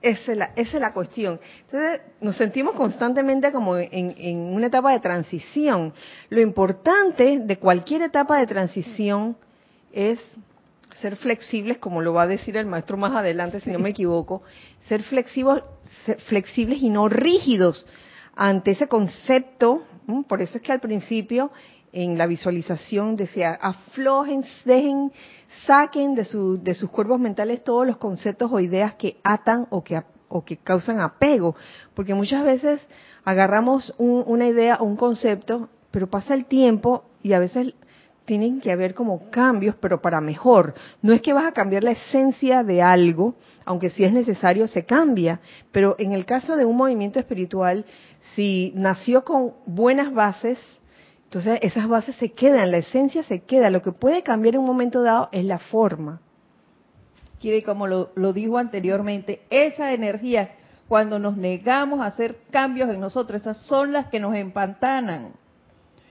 Esa 0.01 0.31
es, 0.31 0.37
la, 0.37 0.45
esa 0.55 0.77
es 0.77 0.81
la 0.81 0.93
cuestión. 0.93 1.39
Entonces, 1.65 2.01
nos 2.21 2.35
sentimos 2.35 2.73
constantemente 2.73 3.51
como 3.51 3.77
en, 3.77 4.15
en, 4.17 4.37
una 4.37 4.67
etapa 4.67 4.91
de 4.91 4.99
transición. 4.99 5.93
Lo 6.29 6.41
importante 6.41 7.39
de 7.39 7.57
cualquier 7.57 8.01
etapa 8.01 8.39
de 8.39 8.47
transición 8.47 9.37
es 9.91 10.19
ser 11.01 11.15
flexibles, 11.17 11.77
como 11.77 12.01
lo 12.01 12.13
va 12.13 12.23
a 12.23 12.27
decir 12.27 12.57
el 12.57 12.65
maestro 12.65 12.97
más 12.97 13.13
adelante, 13.13 13.59
si 13.59 13.69
no 13.69 13.79
me 13.79 13.89
equivoco, 13.89 14.43
ser 14.81 15.03
flexibles, 15.03 15.63
flexibles 16.27 16.81
y 16.81 16.89
no 16.89 17.07
rígidos 17.07 17.85
ante 18.35 18.71
ese 18.71 18.87
concepto. 18.87 19.83
Por 20.27 20.41
eso 20.41 20.57
es 20.57 20.63
que 20.63 20.71
al 20.71 20.79
principio 20.79 21.51
en 21.93 22.17
la 22.17 22.27
visualización 22.27 23.15
decía, 23.15 23.57
aflojen, 23.61 24.43
dejen, 24.65 25.11
saquen 25.65 26.15
de, 26.15 26.25
su, 26.25 26.61
de 26.61 26.73
sus 26.73 26.89
cuerpos 26.89 27.19
mentales 27.19 27.63
todos 27.63 27.85
los 27.85 27.97
conceptos 27.97 28.49
o 28.51 28.59
ideas 28.59 28.95
que 28.95 29.17
atan 29.23 29.67
o 29.69 29.83
que, 29.83 30.01
o 30.29 30.43
que 30.43 30.57
causan 30.57 31.01
apego, 31.01 31.55
porque 31.93 32.13
muchas 32.13 32.43
veces 32.45 32.81
agarramos 33.23 33.93
una 33.97 34.47
idea 34.47 34.77
o 34.79 34.85
un 34.85 34.95
concepto, 34.95 35.69
pero 35.91 36.09
pasa 36.09 36.33
el 36.33 36.45
tiempo 36.45 37.03
y 37.21 37.33
a 37.33 37.39
veces 37.39 37.73
tienen 38.25 38.61
que 38.61 38.71
haber 38.71 38.93
como 38.93 39.29
cambios, 39.29 39.75
pero 39.81 40.01
para 40.01 40.21
mejor. 40.21 40.73
No 41.01 41.11
es 41.11 41.21
que 41.21 41.33
vas 41.33 41.45
a 41.45 41.51
cambiar 41.51 41.83
la 41.83 41.91
esencia 41.91 42.63
de 42.63 42.81
algo, 42.81 43.35
aunque 43.65 43.89
si 43.89 44.03
es 44.05 44.13
necesario 44.13 44.67
se 44.67 44.85
cambia, 44.85 45.41
pero 45.71 45.95
en 45.99 46.13
el 46.13 46.25
caso 46.25 46.55
de 46.55 46.63
un 46.63 46.77
movimiento 46.77 47.19
espiritual, 47.19 47.83
si 48.35 48.71
nació 48.75 49.25
con 49.25 49.53
buenas 49.65 50.13
bases, 50.13 50.57
entonces 51.31 51.59
esas 51.61 51.87
bases 51.87 52.17
se 52.17 52.33
quedan, 52.33 52.71
la 52.71 52.79
esencia 52.79 53.23
se 53.23 53.43
queda. 53.43 53.69
Lo 53.69 53.81
que 53.81 53.93
puede 53.93 54.21
cambiar 54.21 54.55
en 54.55 54.59
un 54.59 54.67
momento 54.67 55.01
dado 55.01 55.29
es 55.31 55.45
la 55.45 55.59
forma. 55.59 56.19
Quiere, 57.39 57.63
como 57.63 57.87
lo, 57.87 58.11
lo 58.15 58.33
dijo 58.33 58.57
anteriormente, 58.57 59.43
esa 59.49 59.93
energía, 59.93 60.55
cuando 60.89 61.19
nos 61.19 61.37
negamos 61.37 62.01
a 62.01 62.07
hacer 62.07 62.35
cambios 62.51 62.89
en 62.89 62.99
nosotros, 62.99 63.39
esas 63.39 63.65
son 63.65 63.93
las 63.93 64.07
que 64.07 64.19
nos 64.19 64.35
empantanan. 64.35 65.31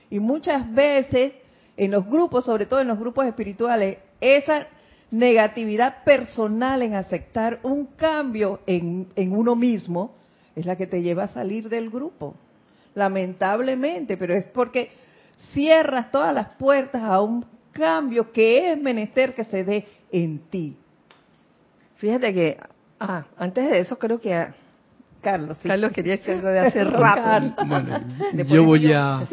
Y 0.09 0.19
muchas 0.19 0.73
veces 0.73 1.33
en 1.77 1.91
los 1.91 2.07
grupos, 2.07 2.45
sobre 2.45 2.65
todo 2.65 2.79
en 2.79 2.87
los 2.87 2.97
grupos 2.97 3.27
espirituales, 3.27 3.99
esa 4.19 4.65
negatividad 5.11 6.03
personal 6.03 6.81
en 6.81 6.95
aceptar 6.95 7.59
un 7.61 7.85
cambio 7.95 8.61
en, 8.65 9.07
en 9.15 9.33
uno 9.33 9.55
mismo 9.55 10.15
es 10.55 10.65
la 10.65 10.75
que 10.75 10.87
te 10.87 11.03
lleva 11.03 11.25
a 11.25 11.27
salir 11.27 11.69
del 11.69 11.91
grupo. 11.91 12.33
Lamentablemente, 12.95 14.17
pero 14.17 14.33
es 14.33 14.45
porque 14.45 14.99
cierras 15.53 16.11
todas 16.11 16.33
las 16.33 16.49
puertas 16.55 17.01
a 17.03 17.21
un 17.21 17.45
cambio 17.71 18.31
que 18.31 18.71
es 18.71 18.81
menester 18.81 19.33
que 19.33 19.43
se 19.43 19.63
dé 19.63 19.85
en 20.11 20.39
ti. 20.49 20.75
Fíjate 21.95 22.33
que, 22.33 22.57
ah, 22.99 23.23
antes 23.37 23.69
de 23.69 23.79
eso 23.79 23.97
creo 23.97 24.19
que 24.19 24.47
Carlos, 25.21 25.59
Carlos 25.63 25.91
quería 25.91 26.17
decir 26.17 26.33
algo 26.33 26.47
de 26.49 26.59
hace 26.59 26.83
rato. 26.83 27.65
Bueno, 27.65 27.99
yo 28.47 28.63
voy 28.63 28.91
a 28.91 29.27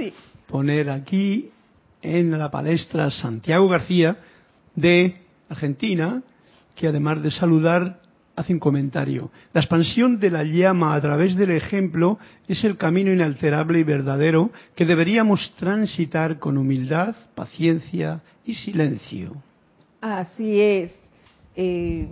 poner 0.46 0.90
aquí 0.90 1.50
en 2.02 2.38
la 2.38 2.50
palestra 2.50 3.10
Santiago 3.10 3.68
García 3.68 4.16
de 4.74 5.16
Argentina, 5.48 6.22
que 6.74 6.88
además 6.88 7.22
de 7.22 7.30
saludar 7.30 8.00
hace 8.38 8.52
un 8.52 8.60
comentario. 8.60 9.30
La 9.52 9.60
expansión 9.60 10.20
de 10.20 10.30
la 10.30 10.44
llama 10.44 10.94
a 10.94 11.00
través 11.00 11.34
del 11.34 11.50
ejemplo 11.50 12.18
es 12.46 12.62
el 12.62 12.76
camino 12.76 13.12
inalterable 13.12 13.80
y 13.80 13.82
verdadero 13.82 14.50
que 14.76 14.84
deberíamos 14.84 15.52
transitar 15.56 16.38
con 16.38 16.56
humildad, 16.56 17.16
paciencia 17.34 18.20
y 18.44 18.54
silencio. 18.54 19.34
Así 20.00 20.60
es. 20.60 20.96
Eh, 21.56 22.08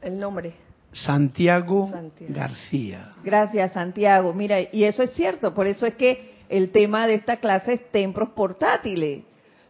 el 0.00 0.20
nombre. 0.20 0.54
Santiago, 0.92 1.90
García. 2.28 3.10
Gracias, 3.24 3.72
Santiago. 3.72 4.32
Mira, 4.32 4.60
y 4.72 4.84
eso 4.84 5.02
es 5.02 5.12
cierto, 5.12 5.52
por 5.54 5.66
eso 5.66 5.86
es 5.86 5.94
que 5.94 6.34
el 6.48 6.70
tema 6.70 7.08
de 7.08 7.14
esta 7.14 7.38
clase 7.38 7.74
es 7.74 7.90
templos 7.90 8.30
portátiles, 8.30 9.24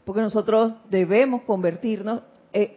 porque 0.05 0.21
nosotros 0.21 0.75
debemos 0.91 1.43
convertirnos 1.43 2.23
eh, 2.53 2.77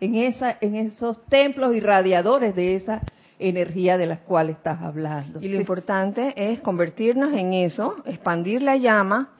en, 0.00 0.14
esa, 0.16 0.56
en 0.60 0.74
esos 0.74 1.24
templos 1.26 1.74
irradiadores 1.74 2.54
de 2.54 2.76
esa 2.76 3.02
energía 3.38 3.96
de 3.96 4.06
las 4.06 4.20
cuales 4.20 4.56
estás 4.56 4.82
hablando. 4.82 5.40
Y 5.40 5.48
lo 5.48 5.56
importante 5.56 6.34
es 6.36 6.60
convertirnos 6.60 7.32
en 7.32 7.52
eso, 7.52 7.96
expandir 8.04 8.62
la 8.62 8.76
llama 8.76 9.30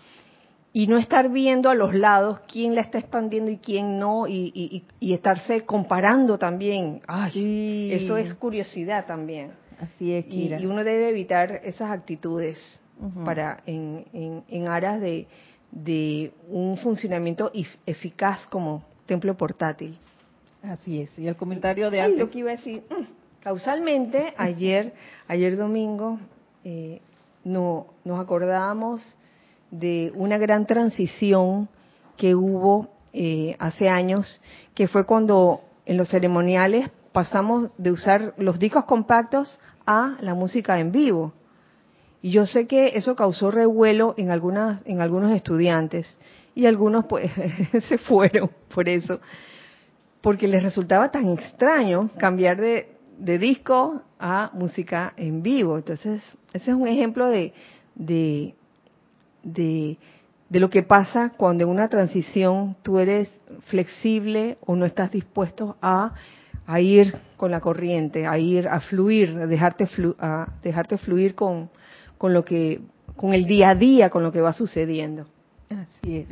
y 0.73 0.87
no 0.87 0.99
estar 0.99 1.31
viendo 1.31 1.69
a 1.69 1.75
los 1.75 1.95
lados 1.95 2.41
quién 2.51 2.75
la 2.75 2.81
está 2.81 2.99
expandiendo 2.99 3.51
y 3.51 3.59
quién 3.59 3.99
no, 3.99 4.27
y, 4.27 4.85
estarse 5.01 5.63
comparando 5.63 6.39
también. 6.39 7.01
Ay, 7.07 7.91
Eso 7.93 8.17
es 8.17 8.33
curiosidad 8.35 9.07
también. 9.07 9.51
Así 9.79 10.13
es, 10.13 10.27
Kira. 10.27 10.61
Y, 10.61 10.67
uno 10.67 10.85
debe 10.85 11.09
evitar 11.09 11.61
esas 11.65 11.91
actitudes 11.91 12.59
para 13.25 13.63
en, 13.67 14.45
en, 14.49 14.69
aras 14.69 15.01
de, 15.01 15.27
de 15.73 16.33
un 16.49 16.77
funcionamiento 16.77 17.51
eficaz 17.87 18.47
como 18.49 18.85
templo 19.07 19.35
portátil. 19.37 19.99
Así 20.63 21.01
es. 21.01 21.19
Y 21.19 21.27
el 21.27 21.37
comentario 21.37 21.91
de 21.91 22.01
antes. 22.01 22.19
Lo 22.19 22.31
que 22.31 22.41
iba 22.41 22.51
a 22.51 22.57
decir, 22.57 22.83
mm, 22.89 23.05
causalmente, 23.41 24.35
ayer, 24.37 24.93
ayer 25.29 25.57
domingo, 25.57 26.19
eh, 26.65 27.01
no, 27.45 27.87
nos 28.05 28.21
acordábamos 28.21 29.03
de 29.71 30.13
una 30.15 30.39
gran 30.39 30.67
transición 30.67 31.69
que 32.17 32.35
hubo 32.35 32.89
eh, 33.13 33.57
hace 33.59 33.89
años, 33.89 34.41
que 34.75 34.89
fue 34.89 35.07
cuando 35.07 35.63
en 35.87 35.97
los 35.97 36.09
ceremoniales 36.09 36.91
pasamos 37.13 37.71
de 37.79 37.91
usar 37.91 38.35
los 38.37 38.59
discos 38.59 38.85
compactos 38.85 39.59
a 39.87 40.17
la 40.21 40.35
música 40.35 40.79
en 40.79 40.93
vivo. 40.93 41.33
Y 42.23 42.31
yo 42.31 42.47
sé 42.47 42.67
que 42.67 42.93
eso 42.97 43.17
causó 43.17 43.51
revuelo 43.51 44.15
en 44.19 44.31
algunas 44.31 44.83
en 44.87 45.01
algunos 45.01 45.33
estudiantes 45.33 46.07
y 46.55 46.67
algunos 46.67 47.07
pues 47.07 47.31
se 47.89 47.99
fueron 47.99 48.51
por 48.73 48.89
eso, 48.89 49.21
porque 50.21 50.49
les 50.49 50.62
resultaba 50.62 51.11
tan 51.11 51.29
extraño 51.31 52.11
cambiar 52.18 52.61
de, 52.61 52.89
de 53.18 53.39
disco 53.39 54.03
a 54.18 54.51
música 54.53 55.14
en 55.16 55.43
vivo. 55.43 55.77
Entonces, 55.77 56.23
ese 56.53 56.71
es 56.71 56.77
un 56.77 56.89
ejemplo 56.89 57.29
de, 57.29 57.53
de, 57.95 58.55
de, 59.43 59.97
lo 60.51 60.68
que 60.71 60.83
pasa 60.83 61.33
cuando 61.37 61.64
en 61.64 61.71
una 61.71 61.89
transición 61.89 62.77
tú 62.83 62.99
eres 62.99 63.31
flexible 63.66 64.59
o 64.66 64.77
no 64.77 64.85
estás 64.85 65.11
dispuesto 65.11 65.77
a 65.81 66.14
a 66.71 66.81
ir 66.81 67.16
con 67.37 67.51
la 67.51 67.61
corriente, 67.61 68.29
a 68.29 68.39
ir 68.39 68.68
a 68.68 68.79
fluir, 68.79 69.37
a 69.37 69.47
dejarte, 69.49 69.89
a 70.21 70.53
dejarte 70.62 70.99
fluir 70.99 71.35
con, 71.35 71.68
con 72.16 72.33
lo 72.33 72.45
que, 72.45 72.81
con 73.16 73.35
el 73.35 73.47
día 73.47 73.71
a 73.71 73.75
día, 73.75 74.09
con 74.09 74.23
lo 74.23 74.31
que 74.31 74.41
va 74.41 74.53
sucediendo. 74.53 75.27
Así 75.71 76.16
es. 76.16 76.27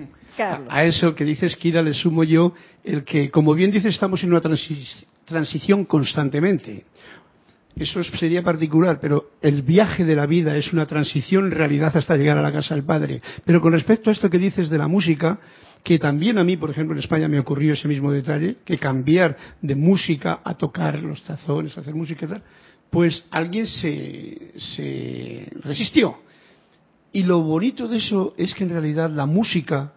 A, 0.69 0.85
eso 0.85 1.15
que 1.15 1.25
dices, 1.25 1.55
Kira, 1.57 1.81
le 1.81 1.95
sumo 1.95 2.25
yo 2.25 2.55
el 2.83 3.05
que, 3.05 3.31
como 3.31 3.55
bien 3.55 3.71
dices, 3.71 3.95
estamos 3.95 4.23
en 4.25 4.33
una 4.33 4.41
transición 4.41 5.85
constantemente. 5.85 6.85
Eso 7.77 8.03
sería 8.03 8.43
particular, 8.43 8.99
pero 9.01 9.31
el 9.41 9.63
viaje 9.63 10.05
de 10.05 10.17
la 10.17 10.27
vida 10.27 10.57
es 10.57 10.73
una 10.73 10.87
transición 10.87 11.45
en 11.45 11.51
realidad 11.53 11.97
hasta 11.97 12.17
llegar 12.17 12.37
a 12.37 12.43
la 12.43 12.53
casa 12.53 12.75
del 12.75 12.83
Padre. 12.83 13.23
Pero 13.45 13.61
con 13.61 13.73
respecto 13.73 14.11
a 14.11 14.13
esto 14.13 14.29
que 14.29 14.39
dices 14.39 14.71
de 14.71 14.79
la 14.79 14.89
música, 14.89 15.39
que 15.85 16.01
también 16.01 16.39
a 16.39 16.45
mí, 16.45 16.57
por 16.57 16.71
ejemplo, 16.71 16.97
en 16.97 17.01
España 17.01 17.29
me 17.29 17.39
ocurrió 17.39 17.75
ese 17.75 17.87
mismo 17.87 18.11
detalle, 18.11 18.57
que 18.65 18.77
cambiar 18.77 19.37
de 19.63 19.77
música 19.77 20.41
a 20.43 20.55
tocar 20.55 21.01
los 21.01 21.23
tazones, 21.23 21.79
a 21.79 21.83
hacer 21.83 21.95
música 21.95 22.27
y 22.27 22.29
tal, 22.29 22.43
pues 22.91 23.25
alguien 23.31 23.69
se, 23.69 24.53
se 24.57 25.49
resistió. 25.63 26.28
Y 27.13 27.23
lo 27.23 27.41
bonito 27.43 27.89
de 27.89 27.99
eso 27.99 28.35
es 28.37 28.55
que 28.55 28.65
en 28.65 28.71
realidad 28.71 29.11
la 29.11 29.27
música, 29.27 29.93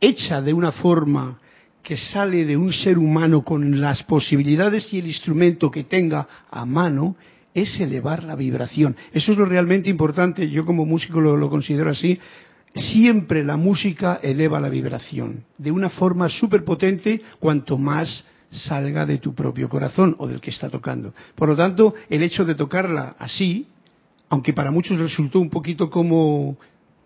hecha 0.00 0.42
de 0.42 0.52
una 0.52 0.72
forma 0.72 1.38
que 1.82 1.96
sale 1.96 2.44
de 2.44 2.56
un 2.56 2.72
ser 2.72 2.98
humano 2.98 3.42
con 3.44 3.80
las 3.80 4.02
posibilidades 4.04 4.92
y 4.92 4.98
el 4.98 5.06
instrumento 5.06 5.70
que 5.70 5.84
tenga 5.84 6.26
a 6.50 6.64
mano, 6.64 7.16
es 7.54 7.78
elevar 7.78 8.24
la 8.24 8.34
vibración. 8.34 8.96
Eso 9.12 9.32
es 9.32 9.38
lo 9.38 9.44
realmente 9.44 9.88
importante, 9.88 10.50
yo 10.50 10.66
como 10.66 10.84
músico 10.84 11.20
lo, 11.20 11.48
considero 11.48 11.90
así, 11.90 12.18
siempre 12.74 13.44
la 13.44 13.56
música 13.56 14.18
eleva 14.22 14.58
la 14.58 14.68
vibración 14.68 15.44
de 15.56 15.70
una 15.70 15.90
forma 15.90 16.28
súper 16.28 16.64
potente 16.64 17.20
cuanto 17.38 17.78
más 17.78 18.24
salga 18.50 19.06
de 19.06 19.18
tu 19.18 19.34
propio 19.34 19.68
corazón 19.68 20.16
o 20.18 20.26
del 20.26 20.40
que 20.40 20.50
está 20.50 20.68
tocando. 20.68 21.14
Por 21.34 21.48
lo 21.48 21.56
tanto, 21.56 21.94
el 22.08 22.22
hecho 22.22 22.44
de 22.44 22.54
tocarla 22.54 23.14
así, 23.18 23.68
aunque 24.34 24.52
para 24.52 24.72
muchos 24.72 24.98
resultó 24.98 25.38
un 25.38 25.48
poquito 25.48 25.88
como 25.88 26.56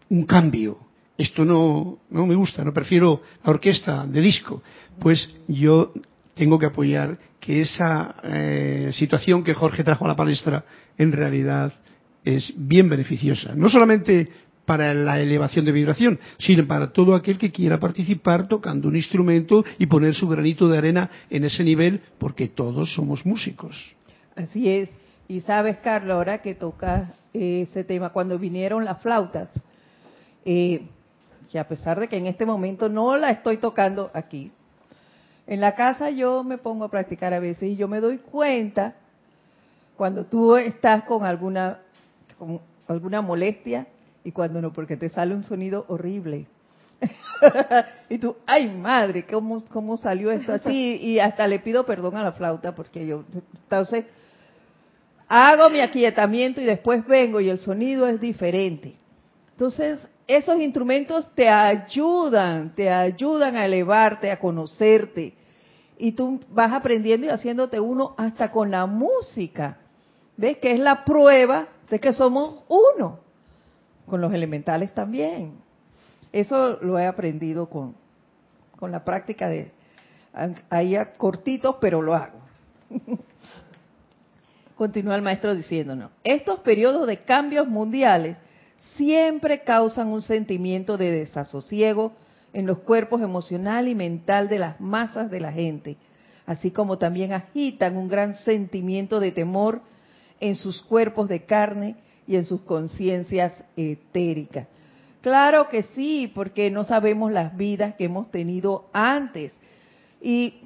un 0.08 0.24
cambio, 0.24 0.78
esto 1.18 1.44
no, 1.44 1.98
no 2.10 2.26
me 2.26 2.34
gusta, 2.34 2.64
no 2.64 2.72
prefiero 2.72 3.20
la 3.44 3.50
orquesta 3.50 4.06
de 4.06 4.20
disco, 4.22 4.62
pues 4.98 5.30
yo 5.46 5.92
tengo 6.34 6.58
que 6.58 6.66
apoyar 6.66 7.18
que 7.38 7.60
esa 7.60 8.16
eh, 8.24 8.90
situación 8.94 9.44
que 9.44 9.52
Jorge 9.52 9.84
trajo 9.84 10.06
a 10.06 10.08
la 10.08 10.16
palestra 10.16 10.64
en 10.96 11.12
realidad 11.12 11.74
es 12.24 12.50
bien 12.56 12.88
beneficiosa. 12.88 13.54
No 13.54 13.68
solamente 13.68 14.28
para 14.64 14.94
la 14.94 15.20
elevación 15.20 15.66
de 15.66 15.72
vibración, 15.72 16.18
sino 16.38 16.66
para 16.66 16.92
todo 16.92 17.14
aquel 17.14 17.36
que 17.36 17.50
quiera 17.50 17.78
participar 17.78 18.48
tocando 18.48 18.88
un 18.88 18.96
instrumento 18.96 19.64
y 19.78 19.84
poner 19.86 20.14
su 20.14 20.28
granito 20.28 20.66
de 20.66 20.78
arena 20.78 21.10
en 21.28 21.44
ese 21.44 21.62
nivel, 21.62 22.00
porque 22.18 22.48
todos 22.48 22.94
somos 22.94 23.26
músicos. 23.26 23.76
Así 24.34 24.68
es. 24.68 24.88
Y 25.28 25.42
sabes, 25.42 25.76
Carlos, 25.78 26.14
ahora 26.16 26.38
que 26.38 26.54
tocas 26.54 27.10
ese 27.34 27.84
tema, 27.84 28.10
cuando 28.10 28.38
vinieron 28.38 28.86
las 28.86 29.02
flautas, 29.02 29.50
eh, 30.46 30.88
que 31.50 31.58
a 31.58 31.68
pesar 31.68 32.00
de 32.00 32.08
que 32.08 32.16
en 32.16 32.26
este 32.26 32.46
momento 32.46 32.88
no 32.88 33.14
la 33.16 33.30
estoy 33.30 33.58
tocando 33.58 34.10
aquí, 34.14 34.50
en 35.46 35.60
la 35.60 35.74
casa 35.74 36.08
yo 36.08 36.42
me 36.44 36.56
pongo 36.56 36.84
a 36.84 36.90
practicar 36.90 37.34
a 37.34 37.40
veces 37.40 37.70
y 37.70 37.76
yo 37.76 37.88
me 37.88 38.00
doy 38.00 38.18
cuenta 38.18 38.94
cuando 39.98 40.24
tú 40.24 40.56
estás 40.56 41.04
con 41.04 41.24
alguna, 41.24 41.80
con 42.38 42.60
alguna 42.86 43.20
molestia 43.20 43.86
y 44.24 44.32
cuando 44.32 44.62
no, 44.62 44.72
porque 44.72 44.96
te 44.96 45.10
sale 45.10 45.34
un 45.34 45.42
sonido 45.42 45.84
horrible. 45.88 46.46
y 48.08 48.18
tú, 48.18 48.36
ay 48.46 48.74
madre, 48.74 49.26
¿cómo, 49.26 49.62
¿cómo 49.72 49.98
salió 49.98 50.30
esto 50.30 50.54
así? 50.54 50.96
Y 51.02 51.18
hasta 51.18 51.46
le 51.46 51.58
pido 51.58 51.84
perdón 51.84 52.16
a 52.16 52.22
la 52.22 52.32
flauta 52.32 52.74
porque 52.74 53.06
yo, 53.06 53.24
entonces, 53.62 54.06
hago 55.28 55.68
mi 55.70 55.80
aquietamiento 55.80 56.60
y 56.60 56.64
después 56.64 57.06
vengo 57.06 57.40
y 57.40 57.50
el 57.50 57.58
sonido 57.58 58.06
es 58.08 58.20
diferente. 58.20 58.96
Entonces, 59.50 60.06
esos 60.26 60.60
instrumentos 60.60 61.28
te 61.34 61.48
ayudan, 61.48 62.74
te 62.74 62.90
ayudan 62.90 63.56
a 63.56 63.66
elevarte, 63.66 64.30
a 64.30 64.38
conocerte. 64.38 65.34
Y 65.98 66.12
tú 66.12 66.40
vas 66.50 66.72
aprendiendo 66.72 67.26
y 67.26 67.30
haciéndote 67.30 67.80
uno 67.80 68.14
hasta 68.16 68.50
con 68.50 68.70
la 68.70 68.86
música. 68.86 69.78
¿Ves? 70.36 70.58
Que 70.58 70.72
es 70.72 70.78
la 70.78 71.04
prueba 71.04 71.68
de 71.90 71.98
que 71.98 72.12
somos 72.12 72.62
uno 72.68 73.20
con 74.06 74.20
los 74.20 74.32
elementales 74.32 74.94
también. 74.94 75.54
Eso 76.32 76.78
lo 76.80 76.98
he 76.98 77.06
aprendido 77.06 77.68
con, 77.68 77.96
con 78.78 78.92
la 78.92 79.04
práctica 79.04 79.48
de 79.48 79.72
ahí 80.70 80.94
a 80.94 81.12
cortitos, 81.12 81.76
pero 81.80 82.00
lo 82.00 82.14
hago. 82.14 82.38
Continúa 84.78 85.16
el 85.16 85.22
maestro 85.22 85.56
diciéndonos, 85.56 86.12
estos 86.22 86.60
periodos 86.60 87.08
de 87.08 87.16
cambios 87.22 87.66
mundiales 87.66 88.36
siempre 88.96 89.64
causan 89.64 90.06
un 90.06 90.22
sentimiento 90.22 90.96
de 90.96 91.10
desasosiego 91.10 92.12
en 92.52 92.64
los 92.64 92.78
cuerpos 92.78 93.20
emocional 93.20 93.88
y 93.88 93.96
mental 93.96 94.48
de 94.48 94.60
las 94.60 94.80
masas 94.80 95.32
de 95.32 95.40
la 95.40 95.50
gente, 95.50 95.96
así 96.46 96.70
como 96.70 96.96
también 96.96 97.32
agitan 97.32 97.96
un 97.96 98.06
gran 98.06 98.34
sentimiento 98.34 99.18
de 99.18 99.32
temor 99.32 99.82
en 100.38 100.54
sus 100.54 100.80
cuerpos 100.82 101.28
de 101.28 101.42
carne 101.42 101.96
y 102.28 102.36
en 102.36 102.44
sus 102.44 102.60
conciencias 102.60 103.64
etéricas. 103.76 104.68
Claro 105.22 105.68
que 105.68 105.82
sí, 105.82 106.30
porque 106.32 106.70
no 106.70 106.84
sabemos 106.84 107.32
las 107.32 107.56
vidas 107.56 107.96
que 107.96 108.04
hemos 108.04 108.30
tenido 108.30 108.88
antes. 108.92 109.50
Y 110.22 110.60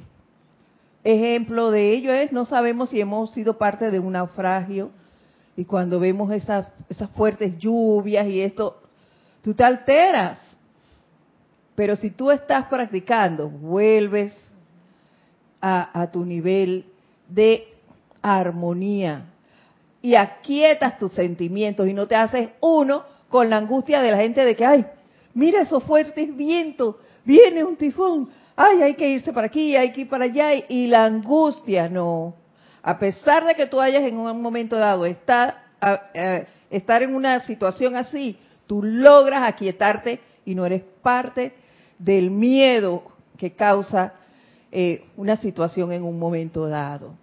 ejemplo 1.05 1.71
de 1.71 1.93
ello 1.93 2.13
es, 2.13 2.33
no 2.33 2.45
sabemos 2.45 2.91
si 2.91 3.01
hemos 3.01 3.33
sido 3.33 3.59
parte 3.59 3.91
de 3.91 3.99
un 3.99 4.13
naufragio 4.13 4.91
y 5.57 5.65
cuando 5.65 6.01
vemos 6.01 6.31
esas, 6.33 6.69
esas 6.89 7.11
fuertes 7.11 7.59
lluvias 7.59 8.27
y 8.27 8.41
esto, 8.41 8.81
tú 9.43 9.55
te 9.55 9.65
alteras. 9.65 10.57
Pero 11.75 11.97
si 11.97 12.11
tú 12.11 12.31
estás 12.31 12.67
practicando, 12.67 13.49
vuelves 13.49 14.39
a, 15.61 16.01
a 16.01 16.11
tu 16.11 16.25
nivel 16.25 16.87
de 17.29 17.67
armonía, 18.21 19.33
y 20.03 20.17
aquietas 20.17 20.99
tus 20.99 21.13
sentimientos 21.13 21.89
y 21.89 21.95
no 21.95 22.07
te 22.09 22.17
haces 22.17 22.51
uno 22.61 23.05
con 23.29 23.49
la 23.49 23.57
angustia 23.57 24.03
de 24.03 24.11
la 24.11 24.19
gente 24.19 24.45
de 24.45 24.57
que, 24.57 24.67
ay, 24.67 24.85
mira 25.33 25.63
esos 25.63 25.83
fuertes 25.85 26.37
vientos, 26.37 26.97
viene 27.25 27.65
un 27.65 27.77
tifón, 27.77 28.29
ay, 28.57 28.83
hay 28.83 28.95
que 28.95 29.09
irse 29.09 29.33
para 29.33 29.47
aquí, 29.47 29.77
hay 29.77 29.93
que 29.93 30.03
ir 30.03 30.09
para 30.09 30.25
allá, 30.25 30.55
y 30.69 30.87
la 30.87 31.05
angustia, 31.05 31.89
no. 31.89 32.35
A 32.83 32.99
pesar 32.99 33.45
de 33.47 33.55
que 33.55 33.67
tú 33.67 33.81
hayas 33.81 34.03
en 34.03 34.17
un 34.19 34.41
momento 34.43 34.77
dado 34.77 35.07
estar, 35.07 35.63
estar 36.71 37.03
en 37.03 37.15
una 37.15 37.41
situación 37.41 37.97
así, 37.97 38.37
tú 38.67 38.83
logras 38.83 39.49
aquietarte 39.49 40.21
y 40.45 40.55
no 40.55 40.67
eres 40.67 40.83
parte 41.03 41.55
del 41.99 42.31
miedo 42.31 43.05
que 43.37 43.53
causa 43.53 44.15
eh, 44.73 45.05
una 45.17 45.37
situación 45.37 45.93
en 45.93 46.03
un 46.03 46.19
momento 46.19 46.67
dado. 46.67 47.15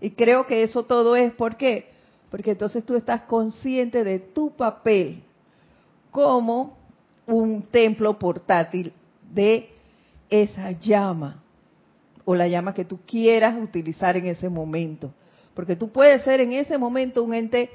Y 0.00 0.10
creo 0.10 0.46
que 0.46 0.62
eso 0.62 0.84
todo 0.84 1.16
es, 1.16 1.32
¿por 1.32 1.56
qué? 1.56 1.90
Porque 2.30 2.50
entonces 2.50 2.84
tú 2.84 2.96
estás 2.96 3.22
consciente 3.22 4.04
de 4.04 4.18
tu 4.18 4.50
papel 4.50 5.22
como 6.10 6.76
un 7.26 7.62
templo 7.62 8.18
portátil 8.18 8.92
de 9.32 9.70
esa 10.30 10.72
llama 10.72 11.42
o 12.24 12.34
la 12.34 12.48
llama 12.48 12.74
que 12.74 12.84
tú 12.84 13.00
quieras 13.06 13.56
utilizar 13.60 14.16
en 14.16 14.26
ese 14.26 14.48
momento. 14.48 15.12
Porque 15.54 15.76
tú 15.76 15.90
puedes 15.90 16.22
ser 16.22 16.40
en 16.40 16.52
ese 16.52 16.76
momento 16.76 17.22
un 17.22 17.32
ente 17.32 17.70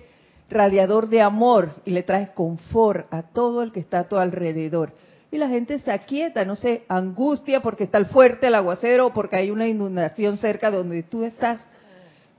radiador 0.50 1.10
de 1.10 1.22
amor 1.22 1.76
y 1.86 1.92
le 1.92 2.04
traes 2.04 2.30
confort 2.32 3.12
a 3.12 3.24
todo 3.24 3.64
el 3.64 3.72
que 3.72 3.80
está 3.80 4.00
a 4.00 4.10
tu 4.10 4.18
alrededor. 4.18 4.94
Y 5.32 5.38
la 5.38 5.48
gente 5.48 5.80
se 5.80 5.92
aquieta, 5.92 6.44
no 6.44 6.58
se 6.58 6.84
angustia 6.90 7.62
porque 7.62 7.86
está 7.86 7.98
el 7.98 8.08
fuerte 8.08 8.48
el 8.48 8.56
aguacero 8.56 9.08
o 9.08 9.14
porque 9.14 9.38
hay 9.38 9.50
una 9.50 9.68
inundación 9.68 10.38
cerca 10.38 10.70
donde 10.70 11.04
tú 11.04 11.24
estás. 11.24 11.66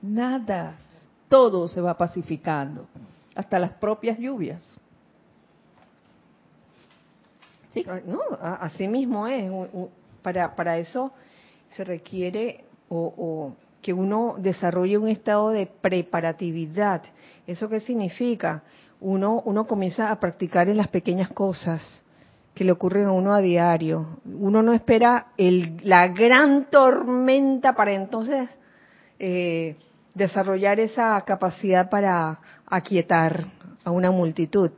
Nada, 0.01 0.77
todo 1.27 1.67
se 1.67 1.81
va 1.81 1.97
pacificando, 1.97 2.87
hasta 3.33 3.57
las 3.57 3.71
propias 3.71 4.19
lluvias. 4.19 4.63
Sí. 7.73 7.83
No, 8.05 8.21
así 8.39 8.87
mismo 8.87 9.27
es. 9.27 9.51
Para, 10.23 10.55
para 10.55 10.77
eso 10.79 11.13
se 11.75 11.83
requiere 11.83 12.63
o 12.89 13.53
que 13.83 13.93
uno 13.93 14.35
desarrolle 14.39 14.97
un 14.97 15.09
estado 15.09 15.49
de 15.49 15.67
preparatividad. 15.67 17.03
¿Eso 17.45 17.69
qué 17.69 17.81
significa? 17.81 18.63
Uno, 18.99 19.43
uno 19.45 19.67
comienza 19.67 20.09
a 20.09 20.19
practicar 20.19 20.69
en 20.69 20.77
las 20.77 20.87
pequeñas 20.87 21.29
cosas 21.29 22.01
que 22.55 22.63
le 22.63 22.71
ocurren 22.71 23.05
a 23.05 23.11
uno 23.11 23.33
a 23.33 23.41
diario. 23.41 24.19
Uno 24.25 24.63
no 24.63 24.73
espera 24.73 25.27
el, 25.37 25.77
la 25.83 26.07
gran 26.07 26.69
tormenta 26.71 27.75
para 27.75 27.93
entonces 27.93 28.49
eh, 29.19 29.75
desarrollar 30.13 30.79
esa 30.79 31.19
capacidad 31.21 31.89
para 31.89 32.39
aquietar 32.65 33.45
a 33.83 33.91
una 33.91 34.11
multitud. 34.11 34.71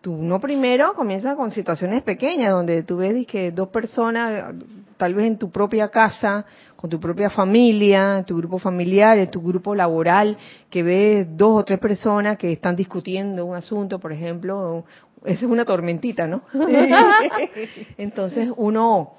Tú 0.00 0.16
no 0.16 0.40
primero 0.40 0.94
comienza 0.94 1.34
con 1.34 1.50
situaciones 1.50 2.02
pequeñas 2.02 2.52
donde 2.52 2.82
tú 2.82 2.98
ves 2.98 3.26
que 3.26 3.50
dos 3.50 3.68
personas, 3.68 4.54
tal 4.96 5.14
vez 5.14 5.26
en 5.26 5.38
tu 5.38 5.50
propia 5.50 5.88
casa 5.88 6.46
con 6.76 6.88
tu 6.88 7.00
propia 7.00 7.28
familia, 7.28 8.22
tu 8.24 8.36
grupo 8.36 8.60
familiar, 8.60 9.18
en 9.18 9.28
tu 9.32 9.42
grupo 9.42 9.74
laboral, 9.74 10.38
que 10.70 10.84
ves 10.84 11.26
dos 11.36 11.60
o 11.60 11.64
tres 11.64 11.80
personas 11.80 12.38
que 12.38 12.52
están 12.52 12.76
discutiendo 12.76 13.44
un 13.44 13.56
asunto, 13.56 13.98
por 13.98 14.12
ejemplo, 14.12 14.84
esa 15.24 15.44
es 15.44 15.50
una 15.50 15.64
tormentita, 15.64 16.28
¿no? 16.28 16.42
Entonces 17.98 18.50
uno 18.56 19.14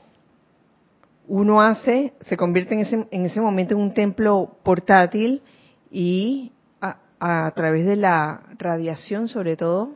uno 1.27 1.61
hace, 1.61 2.13
se 2.21 2.37
convierte 2.37 2.73
en 2.75 2.79
ese, 2.79 3.07
en 3.11 3.25
ese 3.25 3.39
momento 3.39 3.75
en 3.75 3.81
un 3.81 3.93
templo 3.93 4.57
portátil 4.63 5.41
y 5.91 6.53
a, 7.19 7.51
través 7.53 7.85
de 7.85 7.97
la 7.97 8.43
radiación 8.57 9.27
sobre 9.27 9.57
todo, 9.57 9.95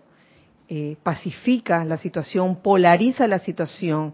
eh, 0.70 0.95
pacifica 1.03 1.84
la 1.84 1.97
situación, 1.97 2.61
polariza 2.61 3.28
la 3.28 3.39
situación 3.39 4.14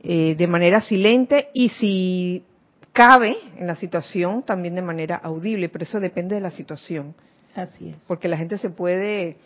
eh, 0.00 0.34
de 0.36 0.46
manera 0.46 0.80
silente 0.80 1.48
y 1.54 1.68
si 1.70 2.44
cabe 2.92 3.36
en 3.56 3.66
la 3.66 3.76
situación 3.76 4.42
también 4.42 4.74
de 4.74 4.82
manera 4.82 5.16
audible, 5.16 5.68
pero 5.68 5.84
eso 5.84 6.00
depende 6.00 6.34
de 6.34 6.40
la 6.40 6.50
situación. 6.50 7.14
Así 7.54 7.90
es. 7.90 8.04
Porque 8.06 8.28
la 8.28 8.36
gente 8.36 8.58
se 8.58 8.70
puede 8.70 9.36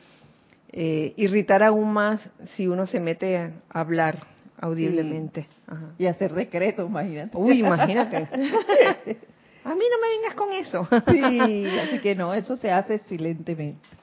eh, 0.72 1.14
irritar 1.16 1.62
aún 1.62 1.93
más 1.93 2.20
si 2.57 2.66
uno 2.66 2.86
se 2.86 3.01
mete 3.01 3.36
a 3.36 3.53
hablar 3.68 4.26
audiblemente. 4.61 5.47
Y 5.99 6.07
hacer 6.07 6.32
decreto, 6.32 6.86
imagínate. 6.86 7.36
Uy, 7.36 7.59
imagínate. 7.59 8.16
a 9.64 9.74
mí 9.74 9.84
no 9.91 9.99
me 10.01 10.09
vengas 10.16 10.34
con 10.34 10.53
eso. 10.53 10.88
sí, 11.11 11.66
así 11.78 11.99
que 12.01 12.14
no, 12.14 12.34
eso 12.34 12.57
se 12.57 12.70
hace 12.70 12.99
silentemente. 13.01 13.99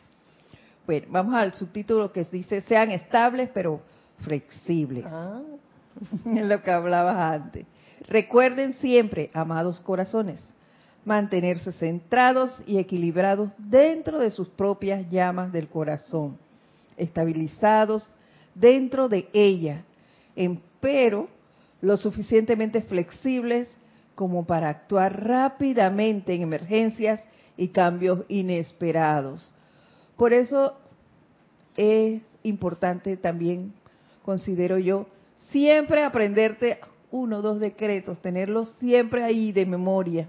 Bueno, 0.88 1.08
vamos 1.10 1.36
al 1.36 1.54
subtítulo 1.54 2.14
que 2.14 2.24
dice, 2.24 2.62
sean 2.62 2.92
estables 2.92 3.50
pero 3.54 3.82
flexibles. 4.20 5.06
Ah. 5.06 5.42
es 6.26 6.46
lo 6.46 6.64
que 6.64 6.72
hablabas 6.72 7.18
antes. 7.18 7.66
Recuerden 8.08 8.72
siempre, 8.74 9.30
amados 9.34 9.82
corazones, 9.82 10.40
mantenerse 11.04 11.74
centrados 11.74 12.64
y 12.66 12.78
equilibrados 12.78 13.52
dentro 13.58 14.20
de 14.20 14.32
sus 14.32 14.48
propias 14.48 15.10
llamas 15.10 15.52
del 15.52 15.68
corazón, 15.68 16.38
estabilizados 16.96 18.10
dentro 18.56 19.10
de 19.10 19.28
ella, 19.34 19.84
pero 20.80 21.28
lo 21.82 21.98
suficientemente 21.98 22.82
flexibles 22.82 23.70
como 24.16 24.46
para 24.46 24.70
actuar 24.70 25.26
rápidamente 25.26 26.34
en 26.34 26.44
emergencias 26.44 27.22
y 27.58 27.70
cambios 27.70 28.24
inesperados. 28.30 29.52
Por 30.18 30.34
eso 30.34 30.74
es 31.76 32.22
importante 32.44 33.16
también, 33.18 33.74
considero 34.24 34.78
yo, 34.80 35.06
siempre 35.52 36.04
aprenderte 36.04 36.80
uno 37.12 37.38
o 37.38 37.42
dos 37.42 37.60
decretos, 37.60 38.20
tenerlos 38.20 38.72
siempre 38.80 39.24
ahí 39.24 39.52
de 39.52 39.66
memoria. 39.66 40.28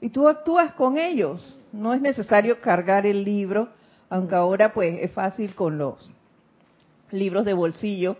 Y 0.00 0.10
tú 0.10 0.28
actúas 0.28 0.72
con 0.74 0.98
ellos. 0.98 1.58
No 1.72 1.94
es 1.94 2.00
necesario 2.02 2.60
cargar 2.60 3.06
el 3.06 3.24
libro, 3.24 3.70
aunque 4.10 4.34
ahora 4.34 4.74
pues 4.74 4.98
es 5.00 5.12
fácil 5.12 5.54
con 5.54 5.78
los 5.78 6.10
libros 7.10 7.44
de 7.44 7.54
bolsillo 7.54 8.16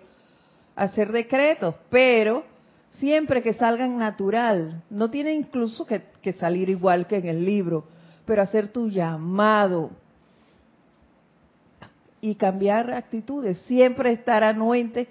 hacer 0.76 1.12
decretos, 1.12 1.74
pero 1.90 2.44
siempre 2.90 3.42
que 3.42 3.54
salgan 3.54 3.98
natural, 3.98 4.82
no 4.90 5.10
tiene 5.10 5.34
incluso 5.34 5.86
que, 5.86 6.02
que 6.22 6.32
salir 6.32 6.68
igual 6.68 7.06
que 7.06 7.16
en 7.16 7.26
el 7.26 7.44
libro, 7.44 7.84
pero 8.24 8.42
hacer 8.42 8.68
tu 8.68 8.88
llamado 8.88 9.90
y 12.24 12.36
cambiar 12.36 12.90
actitudes, 12.90 13.58
siempre 13.66 14.10
estar 14.10 14.42
anuente 14.42 15.08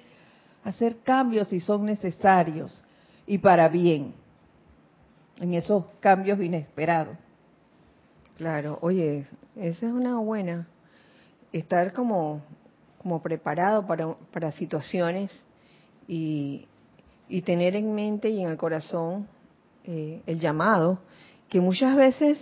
hacer 0.64 0.98
cambios 1.04 1.48
si 1.50 1.60
son 1.60 1.86
necesarios 1.86 2.84
y 3.28 3.38
para 3.38 3.70
bien 3.70 4.16
en 5.40 5.54
esos 5.54 5.86
cambios 6.00 6.40
inesperados. 6.40 7.16
Claro, 8.38 8.80
oye, 8.82 9.28
esa 9.56 9.86
es 9.86 9.94
una 9.94 10.18
buena, 10.18 10.68
estar 11.52 11.94
como, 11.94 12.42
como 12.98 13.22
preparado 13.22 13.86
para, 13.86 14.16
para 14.32 14.52
situaciones 14.54 15.32
y, 16.08 16.68
y 17.30 17.44
tener 17.44 17.76
en 17.76 17.94
mente 17.94 18.30
y 18.30 18.42
en 18.42 18.50
el 18.50 18.58
corazón 18.58 19.28
eh, 19.84 20.24
el 20.26 20.40
llamado, 20.40 20.98
que 21.48 21.62
muchas 21.62 21.96
veces 21.96 22.40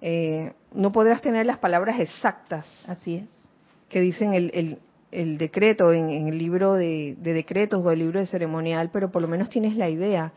eh, 0.00 0.54
no 0.72 0.90
podrás 0.90 1.20
tener 1.20 1.44
las 1.44 1.58
palabras 1.58 2.00
exactas. 2.00 2.64
Así 2.86 3.16
es. 3.16 3.45
Que 3.88 4.00
dicen 4.00 4.34
el, 4.34 4.50
el, 4.54 4.78
el 5.16 5.38
decreto 5.38 5.92
en, 5.92 6.28
el 6.28 6.38
libro 6.38 6.74
de, 6.74 7.16
decretos 7.20 7.84
o 7.84 7.90
el 7.90 8.00
libro 8.00 8.20
de 8.20 8.26
ceremonial, 8.26 8.90
pero 8.92 9.10
por 9.10 9.22
lo 9.22 9.28
menos 9.28 9.48
tienes 9.48 9.76
la 9.76 9.88
idea 9.88 10.32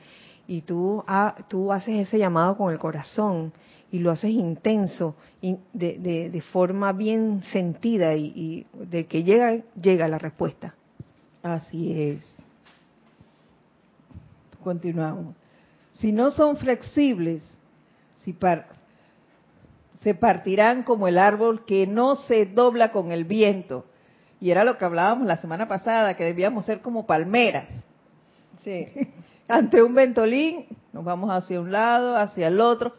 y 0.48 0.62
tú, 0.62 1.04
tú 1.48 1.72
haces 1.72 2.08
ese 2.08 2.18
llamado 2.18 2.58
con 2.58 2.72
el 2.72 2.80
corazón 2.80 3.54
y 3.92 4.00
lo 4.00 4.12
haces 4.12 4.32
intenso, 4.32 5.16
y 5.42 5.58
de, 5.74 6.30
de, 6.32 6.42
forma 6.42 6.92
bien 6.92 7.42
sentida 7.52 8.14
y, 8.16 8.68
de 8.74 9.08
que 9.08 9.24
llega, 9.24 9.58
llega 9.82 10.08
la 10.08 10.20
respuesta. 10.20 10.76
Así 11.42 12.00
es. 12.00 12.38
Continuamos. 14.64 15.36
Si 15.90 16.12
no 16.12 16.30
son 16.30 16.58
flexibles, 16.58 17.42
si 18.18 18.34
se 20.02 20.16
partirán 20.16 20.84
como 20.84 21.08
el 21.08 21.18
árbol 21.18 21.66
que 21.66 21.88
no 21.88 22.16
se 22.16 22.46
dobla 22.46 22.92
con 22.92 23.12
el 23.12 23.26
viento 23.26 23.86
y 24.42 24.52
era 24.52 24.64
lo 24.64 24.78
que 24.78 24.86
hablábamos 24.86 25.28
la 25.28 25.38
semana 25.38 25.68
pasada, 25.68 26.16
que 26.16 26.24
debíamos 26.24 26.66
ser 26.66 26.82
como 26.82 27.06
palmeras. 27.06 27.68
Sí. 28.64 28.88
Ante 29.48 29.82
un 29.82 29.94
ventolín, 29.94 30.68
nos 30.94 31.04
vamos 31.04 31.32
hacia 31.32 31.60
un 31.60 31.72
lado, 31.72 32.16
hacia 32.16 32.48
el 32.48 32.62
otro, 32.62 32.94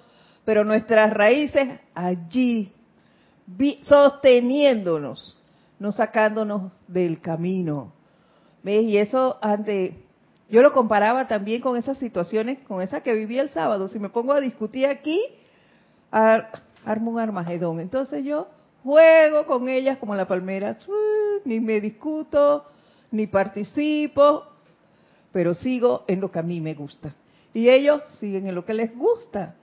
pero 0.44 0.64
nuestras 0.64 1.12
raíces 1.12 1.80
allí, 1.94 2.72
sosteniéndonos, 3.84 5.38
no 5.78 5.92
sacándonos 5.92 6.72
del 6.88 7.20
camino. 7.20 7.92
¿Ves? 8.62 8.82
Y 8.82 8.98
eso 8.98 9.38
ante, 9.40 10.04
yo 10.50 10.60
lo 10.60 10.72
comparaba 10.72 11.28
también 11.28 11.62
con 11.62 11.76
esas 11.76 11.98
situaciones, 11.98 12.58
con 12.66 12.82
esa 12.82 13.00
que 13.02 13.14
viví 13.14 13.38
el 13.38 13.50
sábado. 13.50 13.88
Si 13.88 13.98
me 13.98 14.10
pongo 14.10 14.32
a 14.32 14.40
discutir 14.40 14.86
aquí, 14.86 15.22
armo 16.84 17.12
un 17.12 17.18
armagedón. 17.18 17.80
Entonces 17.80 18.24
yo 18.24 18.48
juego 18.82 19.46
con 19.46 19.68
ellas 19.68 19.98
como 19.98 20.14
la 20.14 20.26
palmera, 20.26 20.76
ni 21.44 21.60
me 21.60 21.80
discuto, 21.80 22.64
ni 23.10 23.26
participo, 23.26 24.44
pero 25.32 25.54
sigo 25.54 26.04
en 26.08 26.20
lo 26.20 26.30
que 26.30 26.38
a 26.38 26.42
mí 26.42 26.60
me 26.60 26.74
gusta. 26.74 27.14
Y 27.52 27.68
ellos 27.68 28.02
siguen 28.18 28.46
en 28.46 28.54
lo 28.54 28.64
que 28.64 28.74
les 28.74 28.96
gusta. 28.96 29.54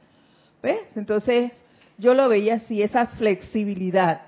¿Ves? 0.62 0.82
Entonces, 0.96 1.52
yo 1.98 2.14
lo 2.14 2.28
veía 2.30 2.56
así, 2.56 2.82
esa 2.82 3.08
flexibilidad 3.08 4.22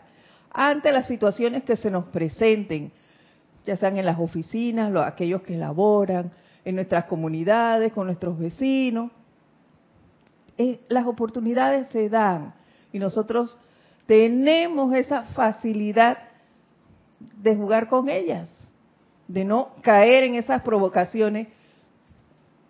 ante 0.51 0.91
las 0.91 1.07
situaciones 1.07 1.63
que 1.63 1.77
se 1.77 1.91
nos 1.91 2.05
presenten. 2.05 2.91
ya 3.65 3.77
sean 3.77 3.97
en 3.97 4.05
las 4.05 4.17
oficinas, 4.17 4.91
los, 4.91 5.05
aquellos 5.05 5.43
que 5.43 5.55
laboran, 5.55 6.31
en 6.65 6.75
nuestras 6.75 7.05
comunidades, 7.05 7.93
con 7.93 8.07
nuestros 8.07 8.37
vecinos. 8.39 9.11
Eh, 10.57 10.79
las 10.89 11.05
oportunidades 11.05 11.87
se 11.89 12.09
dan 12.09 12.53
y 12.91 12.99
nosotros 12.99 13.57
tenemos 14.05 14.93
esa 14.95 15.23
facilidad 15.23 16.17
de 17.19 17.55
jugar 17.55 17.87
con 17.87 18.09
ellas, 18.09 18.49
de 19.27 19.45
no 19.45 19.69
caer 19.81 20.23
en 20.23 20.35
esas 20.35 20.61
provocaciones 20.61 21.47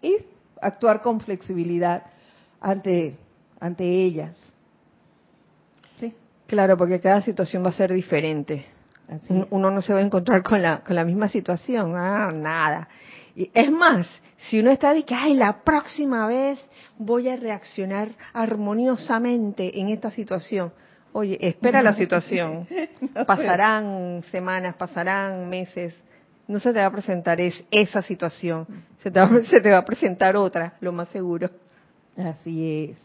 y 0.02 0.18
actuar 0.62 1.02
con 1.02 1.22
flexibilidad 1.22 2.04
ante, 2.60 3.16
ante 3.60 3.86
ellas. 3.86 4.52
¿Sí? 6.00 6.14
Claro, 6.48 6.78
porque 6.78 7.00
cada 7.00 7.22
situación 7.22 7.64
va 7.64 7.70
a 7.70 7.74
ser 7.74 7.94
diferente. 7.94 8.66
Uno 9.50 9.72
no 9.72 9.82
se 9.82 9.94
va 9.94 10.00
a 10.00 10.04
encontrar 10.04 10.44
con 10.44 10.62
la, 10.62 10.84
con 10.84 10.96
la 10.96 11.04
misma 11.04 11.30
situación, 11.30 11.96
ah, 11.96 12.32
nada. 12.32 12.88
Y 13.36 13.50
es 13.54 13.72
más, 13.72 14.08
si 14.50 14.60
uno 14.60 14.72
está 14.72 14.94
de 14.94 15.04
que, 15.04 15.14
ay, 15.14 15.34
la 15.34 15.64
próxima 15.64 16.28
vez 16.28 16.60
voy 16.98 17.30
a 17.30 17.38
reaccionar 17.38 18.10
armoniosamente 18.34 19.80
en 19.80 19.90
esta 19.90 20.12
situación. 20.12 20.72
Oye, 21.14 21.38
espera 21.42 21.82
la 21.82 21.94
situación. 22.02 22.68
Pasarán 23.28 24.24
semanas, 24.32 24.76
pasarán 24.76 25.50
meses. 25.50 25.94
No 26.48 26.60
se 26.60 26.74
te 26.74 26.80
va 26.80 26.88
a 26.88 26.92
presentar 26.92 27.40
es, 27.40 27.64
esa 27.70 28.02
situación. 28.02 28.66
Se 29.04 29.12
te, 29.12 29.20
va, 29.20 29.30
se 29.44 29.62
te 29.62 29.70
va 29.70 29.78
a 29.80 29.86
presentar 29.86 30.36
otra, 30.36 30.74
lo 30.82 30.92
más 30.92 31.10
seguro. 31.10 31.50
Así 32.18 32.90
es. 32.90 32.98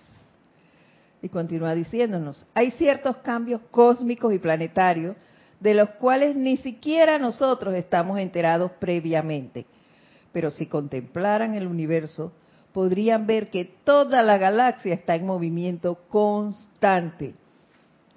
Y 1.20 1.29
continúa 1.29 1.75
diciéndonos, 1.75 2.45
hay 2.55 2.70
ciertos 2.72 3.18
cambios 3.18 3.61
cósmicos 3.70 4.35
y 4.35 4.39
planetarios 4.39 5.16
de 5.61 5.75
los 5.75 5.91
cuales 5.91 6.37
ni 6.37 6.59
siquiera 6.59 7.18
nosotros 7.18 7.75
estamos 7.75 8.18
enterados 8.18 8.72
previamente. 8.72 9.64
Pero 10.35 10.51
si 10.51 10.66
contemplaran 10.66 11.55
el 11.55 11.68
universo, 11.68 12.32
podrían 12.72 13.24
ver 13.24 13.51
que 13.51 13.64
toda 13.64 14.20
la 14.24 14.37
galaxia 14.37 14.93
está 14.93 15.14
en 15.14 15.26
movimiento 15.26 15.95
constante. 16.09 17.35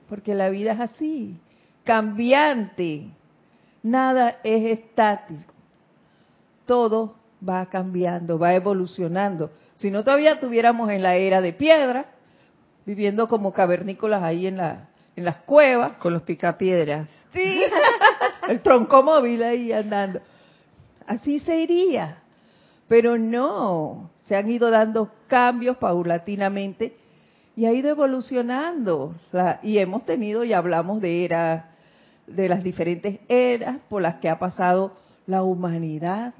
Porque 0.09 0.34
la 0.34 0.49
vida 0.49 0.72
es 0.72 0.80
así, 0.80 1.38
cambiante. 1.84 3.11
Nada 3.84 4.39
es 4.43 4.80
estático. 4.80 5.53
Todo 6.65 7.13
va 7.47 7.68
cambiando, 7.68 8.39
va 8.39 8.55
evolucionando. 8.55 9.51
Si 9.76 9.91
no 9.91 10.03
todavía 10.03 10.34
estuviéramos 10.34 10.89
en 10.89 11.03
la 11.03 11.18
era 11.18 11.39
de 11.39 11.53
piedra, 11.53 12.07
viviendo 12.84 13.28
como 13.28 13.53
cavernícolas 13.53 14.24
ahí 14.24 14.47
en, 14.47 14.57
la, 14.57 14.88
en 15.15 15.24
las 15.24 15.36
cuevas. 15.43 15.99
Con 15.99 16.13
los 16.13 16.24
picapiedras. 16.24 17.07
Sí, 17.32 17.61
el 18.49 18.61
tronco 18.61 19.03
móvil 19.03 19.43
ahí 19.43 19.72
andando. 19.72 20.20
Así 21.08 21.39
se 21.39 21.62
iría. 21.62 22.20
Pero 22.88 23.18
no, 23.18 24.12
se 24.28 24.36
han 24.36 24.49
ido 24.49 24.70
dando 24.70 25.12
cambios 25.28 25.78
paulatinamente 25.78 26.95
y 27.55 27.66
ha 27.66 27.74
ido 27.74 27.89
evolucionando. 27.89 29.16
y 29.64 29.80
hemos 29.80 30.05
tenido 30.05 30.43
y 30.43 30.53
hablamos 30.53 31.01
de 31.01 31.26
eras, 31.26 31.66
de 32.28 32.49
las 32.49 32.64
diferentes 32.64 33.20
eras 33.28 33.78
por 33.89 34.01
las 34.01 34.16
que 34.16 34.30
ha 34.30 34.38
pasado 34.38 34.93
la 35.26 35.43
humanidad. 35.43 36.34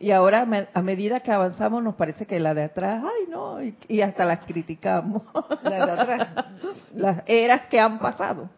Y 0.00 0.12
ahora, 0.12 0.46
a 0.74 0.82
medida 0.82 1.20
que 1.20 1.32
avanzamos, 1.32 1.82
nos 1.82 1.96
parece 1.96 2.24
que 2.24 2.38
la 2.38 2.54
de 2.54 2.64
atrás, 2.64 3.02
ay 3.04 3.28
no, 3.28 3.58
y, 3.62 4.00
hasta 4.00 4.24
las 4.24 4.46
criticamos. 4.46 5.22
La 5.64 5.86
de 5.86 5.92
atrás. 5.92 6.28
las 6.94 7.22
eras 7.26 7.62
que 7.68 7.80
han 7.80 7.98
pasado. 7.98 8.48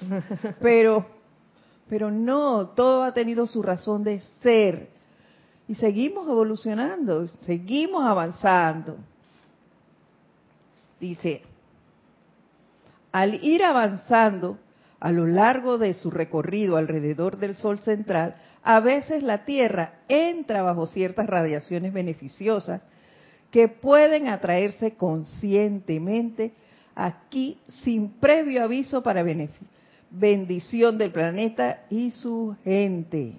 pero, 0.60 1.04
pero 1.88 2.10
no, 2.10 2.68
todo 2.68 3.02
ha 3.02 3.12
tenido 3.12 3.46
su 3.46 3.62
razón 3.62 4.04
de 4.04 4.20
ser. 4.42 4.88
Y 5.66 5.74
seguimos 5.74 6.28
evolucionando, 6.28 7.28
seguimos 7.28 8.04
avanzando. 8.04 8.96
Dice, 11.00 11.42
al 13.12 13.42
ir 13.44 13.64
avanzando 13.64 14.58
a 15.00 15.12
lo 15.12 15.26
largo 15.26 15.78
de 15.78 15.94
su 15.94 16.10
recorrido 16.10 16.76
alrededor 16.76 17.36
del 17.38 17.54
Sol 17.54 17.78
central, 17.78 18.36
a 18.62 18.80
veces 18.80 19.22
la 19.22 19.44
Tierra 19.44 20.00
entra 20.08 20.62
bajo 20.62 20.86
ciertas 20.86 21.26
radiaciones 21.26 21.92
beneficiosas 21.92 22.82
que 23.50 23.68
pueden 23.68 24.28
atraerse 24.28 24.96
conscientemente 24.96 26.52
aquí 26.94 27.58
sin 27.66 28.10
previo 28.18 28.64
aviso 28.64 29.02
para 29.02 29.22
bendición 30.10 30.98
del 30.98 31.12
planeta 31.12 31.84
y 31.90 32.10
su 32.10 32.56
gente. 32.64 33.38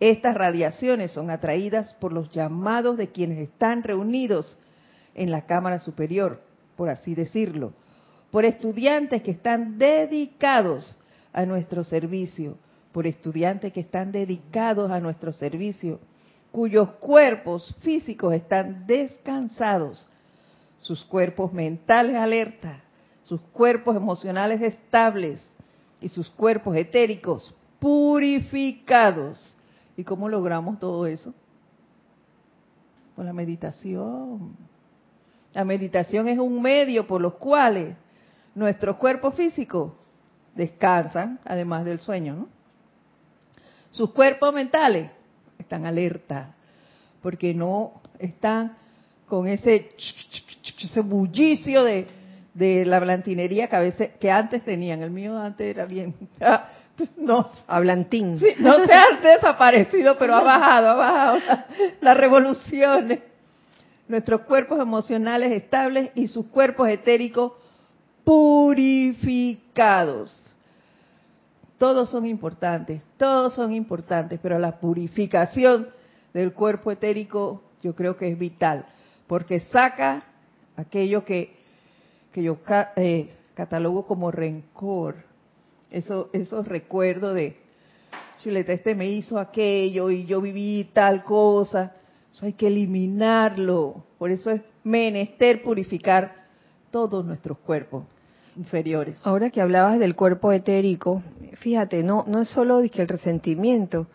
Estas 0.00 0.34
radiaciones 0.34 1.10
son 1.10 1.30
atraídas 1.30 1.94
por 1.94 2.12
los 2.12 2.30
llamados 2.30 2.96
de 2.96 3.08
quienes 3.08 3.38
están 3.38 3.82
reunidos 3.82 4.56
en 5.14 5.30
la 5.30 5.46
Cámara 5.46 5.80
Superior, 5.80 6.40
por 6.76 6.88
así 6.88 7.14
decirlo, 7.14 7.72
por 8.30 8.44
estudiantes 8.44 9.22
que 9.22 9.32
están 9.32 9.78
dedicados 9.78 10.98
a 11.32 11.44
nuestro 11.46 11.82
servicio, 11.82 12.58
por 12.92 13.06
estudiantes 13.06 13.72
que 13.72 13.80
están 13.80 14.12
dedicados 14.12 14.90
a 14.90 15.00
nuestro 15.00 15.32
servicio, 15.32 15.98
cuyos 16.52 16.90
cuerpos 17.00 17.74
físicos 17.80 18.34
están 18.34 18.86
descansados, 18.86 20.06
sus 20.80 21.04
cuerpos 21.04 21.52
mentales 21.52 22.14
alertas, 22.14 22.78
sus 23.24 23.40
cuerpos 23.52 23.96
emocionales 23.96 24.62
estables 24.62 25.44
y 26.00 26.08
sus 26.08 26.28
cuerpos 26.30 26.76
etéricos 26.76 27.54
purificados. 27.78 29.56
¿Y 29.96 30.04
cómo 30.04 30.28
logramos 30.28 30.78
todo 30.78 31.06
eso? 31.06 31.34
Con 33.16 33.26
la 33.26 33.32
meditación. 33.32 34.56
La 35.52 35.64
meditación 35.64 36.28
es 36.28 36.38
un 36.38 36.62
medio 36.62 37.06
por 37.06 37.20
los 37.20 37.34
cuales 37.34 37.96
nuestros 38.54 38.96
cuerpos 38.96 39.34
físicos 39.34 39.92
descansan, 40.54 41.40
además 41.44 41.84
del 41.84 42.00
sueño, 42.00 42.34
¿no? 42.34 42.48
Sus 43.90 44.10
cuerpos 44.10 44.52
mentales 44.52 45.10
están 45.58 45.86
alerta, 45.86 46.54
porque 47.22 47.54
no 47.54 48.00
están 48.18 48.76
con 49.26 49.48
ese, 49.48 49.90
ese 50.78 51.00
bullicio 51.00 51.84
de, 51.84 52.06
de 52.58 52.84
la 52.84 53.00
blantinería 53.00 53.68
que 53.68 53.76
a 53.76 53.80
veces 53.80 54.10
que 54.20 54.30
antes 54.30 54.62
tenían. 54.64 55.02
El 55.02 55.10
mío 55.10 55.38
antes 55.38 55.66
era 55.66 55.86
bien 55.86 56.14
no 57.16 57.46
hablantín. 57.66 58.38
no 58.58 58.84
se 58.84 58.92
ha 58.92 59.06
desaparecido, 59.22 60.18
pero 60.18 60.34
ha 60.34 60.42
bajado, 60.42 60.88
ha 60.88 60.94
bajado 60.94 61.38
las 62.00 62.16
revoluciones. 62.16 63.20
Nuestros 64.08 64.40
cuerpos 64.42 64.78
emocionales 64.80 65.52
estables 65.52 66.10
y 66.14 66.26
sus 66.28 66.46
cuerpos 66.46 66.88
etéricos 66.88 67.52
purificados 68.24 70.48
todos 71.78 72.10
son 72.10 72.26
importantes, 72.26 73.00
todos 73.16 73.54
son 73.54 73.72
importantes, 73.72 74.40
pero 74.42 74.58
la 74.58 74.80
purificación 74.80 75.88
del 76.34 76.52
cuerpo 76.52 76.90
etérico 76.90 77.62
yo 77.82 77.94
creo 77.94 78.16
que 78.16 78.28
es 78.28 78.38
vital, 78.38 78.84
porque 79.28 79.60
saca 79.60 80.24
aquello 80.76 81.24
que, 81.24 81.56
que 82.32 82.42
yo 82.42 82.58
eh, 82.96 83.30
catalogo 83.54 84.06
como 84.06 84.30
rencor, 84.30 85.16
eso, 85.90 86.30
esos 86.32 86.66
recuerdos 86.66 87.34
de, 87.34 87.56
chuleta, 88.42 88.72
este 88.72 88.94
me 88.94 89.08
hizo 89.08 89.38
aquello 89.38 90.10
y 90.10 90.24
yo 90.26 90.40
viví 90.40 90.90
tal 90.92 91.24
cosa, 91.24 91.94
eso 92.32 92.46
hay 92.46 92.52
que 92.52 92.68
eliminarlo, 92.68 94.04
por 94.18 94.30
eso 94.30 94.50
es 94.50 94.62
menester 94.84 95.62
purificar 95.62 96.34
todos 96.90 97.24
nuestros 97.24 97.58
cuerpos 97.58 98.04
inferiores. 98.56 99.18
Ahora 99.24 99.50
que 99.50 99.60
hablabas 99.60 99.98
del 99.98 100.14
cuerpo 100.14 100.52
etérico, 100.52 101.22
fíjate, 101.58 102.02
no, 102.02 102.24
no 102.26 102.42
es 102.42 102.48
solo 102.48 102.82
que 102.90 103.02
el 103.02 103.08
resentimiento, 103.08 104.06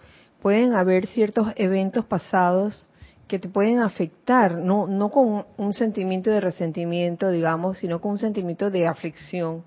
pueden 0.42 0.74
haber 0.74 1.08
ciertos 1.08 1.48
eventos 1.56 2.06
pasados 2.06 2.90
que 3.34 3.40
te 3.40 3.50
pueden 3.50 3.80
afectar, 3.80 4.60
no, 4.60 4.86
no 4.86 5.10
con 5.10 5.48
un 5.58 5.74
sentimiento 5.74 6.30
de 6.30 6.40
resentimiento, 6.40 7.32
digamos, 7.32 7.80
sino 7.80 8.00
con 8.00 8.12
un 8.12 8.18
sentimiento 8.20 8.70
de 8.70 8.86
aflicción 8.86 9.64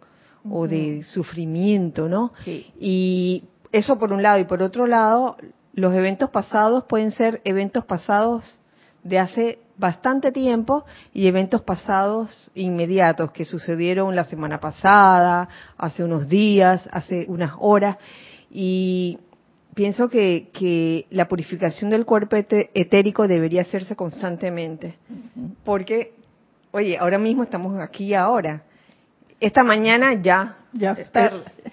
o 0.48 0.68
de 0.68 1.02
sufrimiento, 1.02 2.08
¿no? 2.08 2.32
Y 2.78 3.42
eso 3.72 3.98
por 3.98 4.12
un 4.12 4.22
lado, 4.22 4.38
y 4.38 4.44
por 4.44 4.62
otro 4.62 4.86
lado, 4.86 5.36
los 5.74 5.92
eventos 5.96 6.30
pasados 6.30 6.84
pueden 6.84 7.10
ser 7.10 7.40
eventos 7.42 7.84
pasados 7.84 8.44
de 9.02 9.18
hace 9.18 9.58
bastante 9.76 10.30
tiempo 10.30 10.84
y 11.12 11.26
eventos 11.26 11.62
pasados 11.62 12.52
inmediatos 12.54 13.32
que 13.32 13.44
sucedieron 13.44 14.14
la 14.14 14.22
semana 14.22 14.60
pasada, 14.60 15.48
hace 15.76 16.04
unos 16.04 16.28
días, 16.28 16.88
hace 16.92 17.26
unas 17.28 17.54
horas. 17.58 17.96
Y 18.48 19.18
pienso 19.76 20.08
que, 20.08 20.48
que 20.54 21.04
la 21.10 21.28
purificación 21.28 21.90
del 21.90 22.06
cuerpo 22.06 22.34
etérico 22.34 23.28
debería 23.28 23.60
hacerse 23.60 23.94
constantemente. 23.94 24.94
Porque, 25.64 26.14
oye, 26.70 26.96
ahora 26.96 27.18
mismo 27.18 27.42
estamos 27.42 27.78
aquí 27.78 28.14
ahora. 28.14 28.62
Esta 29.38 29.62
mañana 29.62 30.14
ya, 30.14 30.56
ya, 30.72 30.96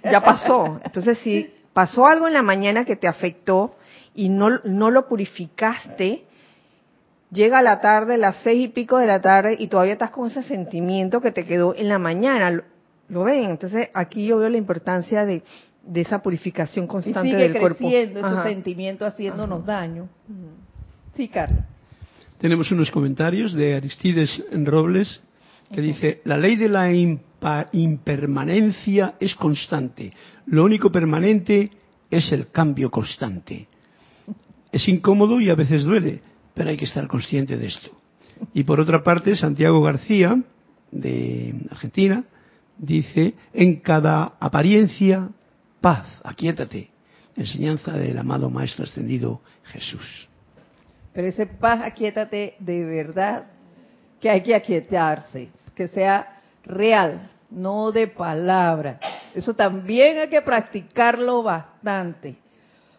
ya 0.03 0.21
pasó. 0.21 0.81
Entonces, 0.83 1.17
si 1.19 1.49
pasó 1.71 2.05
algo 2.05 2.27
en 2.27 2.33
la 2.33 2.41
mañana 2.41 2.83
que 2.83 2.97
te 2.97 3.07
afectó 3.07 3.77
y 4.13 4.27
no, 4.27 4.49
no 4.65 4.91
lo 4.91 5.07
purificaste, 5.07 6.25
llega 7.31 7.61
la 7.61 7.79
tarde, 7.79 8.17
las 8.17 8.35
seis 8.43 8.65
y 8.65 8.67
pico 8.67 8.97
de 8.97 9.07
la 9.07 9.21
tarde, 9.21 9.55
y 9.57 9.67
todavía 9.67 9.93
estás 9.93 10.11
con 10.11 10.27
ese 10.27 10.43
sentimiento 10.43 11.21
que 11.21 11.31
te 11.31 11.45
quedó 11.45 11.73
en 11.73 11.87
la 11.87 11.99
mañana. 11.99 12.51
¿Lo, 13.07 13.23
ven? 13.23 13.51
Entonces 13.51 13.87
aquí 13.93 14.25
yo 14.25 14.39
veo 14.39 14.49
la 14.49 14.57
importancia 14.57 15.25
de, 15.25 15.41
de 15.83 16.01
esa 16.01 16.21
purificación 16.21 16.87
constante 16.87 17.27
y 17.27 17.31
sigue 17.31 17.43
del 17.49 17.59
cuerpo. 17.59 17.79
creciendo 17.79 18.19
ese 18.19 18.49
sentimiento 18.49 19.05
haciéndonos 19.05 19.65
daño. 19.65 20.07
Sí, 21.13 21.27
Carlos. 21.27 21.63
Tenemos 22.37 22.71
unos 22.71 22.89
comentarios 22.89 23.53
de 23.53 23.75
Aristides 23.75 24.43
Robles 24.51 25.21
que 25.71 25.81
dice, 25.81 26.21
la 26.25 26.37
ley 26.37 26.55
de 26.55 26.69
la 26.69 26.91
impermanencia 27.71 29.15
es 29.19 29.35
constante, 29.35 30.11
lo 30.47 30.63
único 30.63 30.91
permanente 30.91 31.71
es 32.11 32.31
el 32.31 32.49
cambio 32.49 32.91
constante. 32.91 33.67
Es 34.71 34.87
incómodo 34.87 35.39
y 35.39 35.49
a 35.49 35.55
veces 35.55 35.83
duele, 35.83 36.21
pero 36.53 36.69
hay 36.69 36.77
que 36.77 36.85
estar 36.85 37.07
consciente 37.07 37.57
de 37.57 37.67
esto. 37.67 37.89
Y 38.53 38.63
por 38.63 38.79
otra 38.79 39.03
parte, 39.03 39.35
Santiago 39.35 39.81
García, 39.81 40.41
de 40.91 41.55
Argentina, 41.71 42.23
dice, 42.77 43.33
en 43.53 43.77
cada 43.77 44.33
apariencia, 44.39 45.29
paz, 45.83 46.07
aquíétate. 46.23 46.89
Enseñanza 47.35 47.91
del 47.91 48.17
amado 48.17 48.49
Maestro 48.49 48.85
Ascendido 48.85 49.41
Jesús. 49.65 50.29
Pero 51.11 51.27
ese 51.27 51.45
paz, 51.45 51.81
aquíétate, 51.83 52.55
de 52.57 52.85
verdad 52.85 53.47
que 54.21 54.29
hay 54.29 54.41
que 54.41 54.55
aquietarse, 54.55 55.49
que 55.75 55.89
sea 55.89 56.41
real, 56.63 57.29
no 57.49 57.91
de 57.91 58.07
palabra. 58.07 58.97
Eso 59.35 59.55
también 59.55 60.19
hay 60.19 60.29
que 60.29 60.41
practicarlo 60.41 61.43
bastante, 61.43 62.37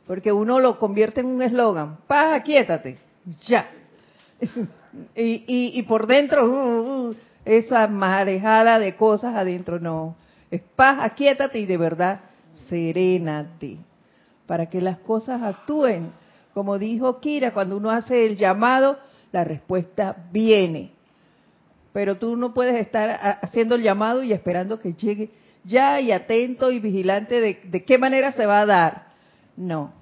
porque 0.07 0.31
uno 0.31 0.61
lo 0.61 0.79
convierte 0.79 1.21
en 1.21 1.27
un 1.29 1.41
eslogan, 1.41 1.97
paz, 2.07 2.35
aquíétate, 2.35 2.99
ya. 3.47 3.67
y, 5.17 5.73
y, 5.79 5.83
por 5.85 6.07
dentro, 6.07 6.45
uh, 6.45 7.09
uh, 7.09 7.17
esa 7.47 7.89
marejada 7.89 8.79
de 8.79 8.95
cosas 8.95 9.35
adentro, 9.35 9.81
no. 9.81 10.17
Es 10.51 10.61
paz, 10.77 10.99
aquíétate 11.01 11.59
y 11.61 11.67
de 11.67 11.79
verdad, 11.79 12.21
serénate, 12.55 13.79
para 14.47 14.67
que 14.67 14.81
las 14.81 14.99
cosas 14.99 15.43
actúen. 15.43 16.11
Como 16.53 16.79
dijo 16.79 17.21
Kira, 17.21 17.53
cuando 17.53 17.77
uno 17.77 17.91
hace 17.91 18.27
el 18.27 18.37
llamado, 18.37 18.99
la 19.33 19.45
respuesta 19.45 20.17
viene 20.33 20.95
pero 21.95 22.19
tú 22.19 22.35
no 22.35 22.53
puedes 22.53 22.75
estar 22.75 23.39
haciendo 23.41 23.77
el 23.77 23.83
llamado 23.85 24.25
y 24.25 24.33
esperando 24.33 24.81
que 24.81 24.95
llegue 24.95 25.31
ya 25.63 26.01
y 26.01 26.11
atento 26.11 26.73
y 26.73 26.81
vigilante 26.81 27.41
de, 27.41 27.85
qué 27.85 27.99
manera 27.99 28.33
se 28.33 28.47
va 28.47 28.63
a 28.63 28.67
dar. 28.67 29.07
No, 29.57 29.93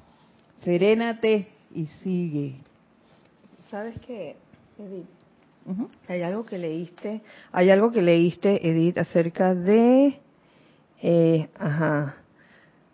serénate 0.64 1.48
y 1.74 1.84
sigue. 1.84 2.54
¿Sabes 3.70 3.94
qué, 4.06 4.36
Edith? 4.78 5.06
Hay 6.08 6.22
algo 6.22 6.46
que 6.46 6.56
leíste, 6.56 7.20
hay 7.52 7.68
algo 7.68 7.92
que 7.92 8.00
leíste, 8.00 8.66
Edith, 8.66 8.96
acerca 8.96 9.54
de, 9.54 10.18
eh, 11.02 11.48
ajá, 11.58 12.16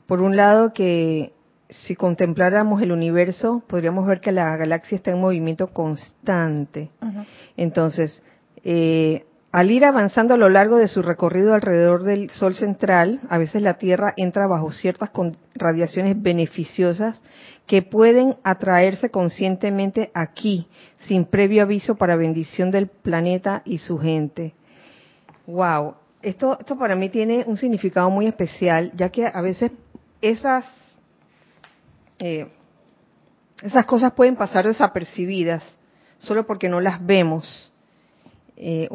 por 0.09 0.23
un 0.23 0.37
lado 0.37 0.73
que 0.73 1.35
si 1.69 1.95
contempláramos 1.95 2.81
el 2.81 2.93
universo, 2.93 3.63
podríamos 3.69 4.07
ver 4.07 4.21
que 4.21 4.33
la 4.33 4.57
galaxia 4.57 4.97
está 4.97 5.11
en 5.11 5.21
movimiento 5.21 5.67
constante. 5.69 6.91
Entonces, 7.59 8.23
eh, 8.65 9.27
al 9.53 9.71
ir 9.71 9.85
avanzando 9.85 10.33
a 10.33 10.39
lo 10.39 10.49
largo 10.49 10.79
de 10.79 10.89
su 10.89 11.03
recorrido 11.03 11.53
alrededor 11.53 12.05
del 12.05 12.31
Sol 12.31 12.55
central, 12.55 13.21
a 13.29 13.37
veces 13.37 13.61
la 13.61 13.75
Tierra 13.75 14.15
entra 14.17 14.47
bajo 14.47 14.73
ciertas 14.73 15.11
radiaciones 15.55 16.21
beneficiosas 16.21 17.23
que 17.67 17.83
pueden 17.83 18.37
atraerse 18.45 19.11
conscientemente 19.11 20.11
aquí, 20.15 20.69
sin 21.01 21.27
previo 21.27 21.65
aviso 21.65 21.97
para 21.97 22.17
bendición 22.17 22.71
del 22.71 22.87
planeta 22.87 23.61
y 23.67 23.77
su 23.77 23.99
gente. 23.99 24.55
Wow, 25.47 25.97
esto, 26.23 26.59
esto 26.59 26.79
para 26.79 26.97
mí 26.97 27.11
tiene 27.11 27.45
un 27.47 27.59
significado 27.59 28.09
muy 28.09 28.27
especial, 28.27 28.91
ya 28.95 29.11
que 29.11 29.27
a 29.27 29.41
veces 29.43 29.71
esas 30.21 30.65
eh, 32.19 32.49
esas 33.63 33.87
cosas 33.87 34.13
pueden 34.13 34.37
pasar 34.37 34.67
desapercibidas 34.67 35.63
solo 36.19 36.47
porque 36.47 36.69
no 36.69 36.81
las 36.81 37.05
vemos 37.05 37.73
eh, 38.57 38.89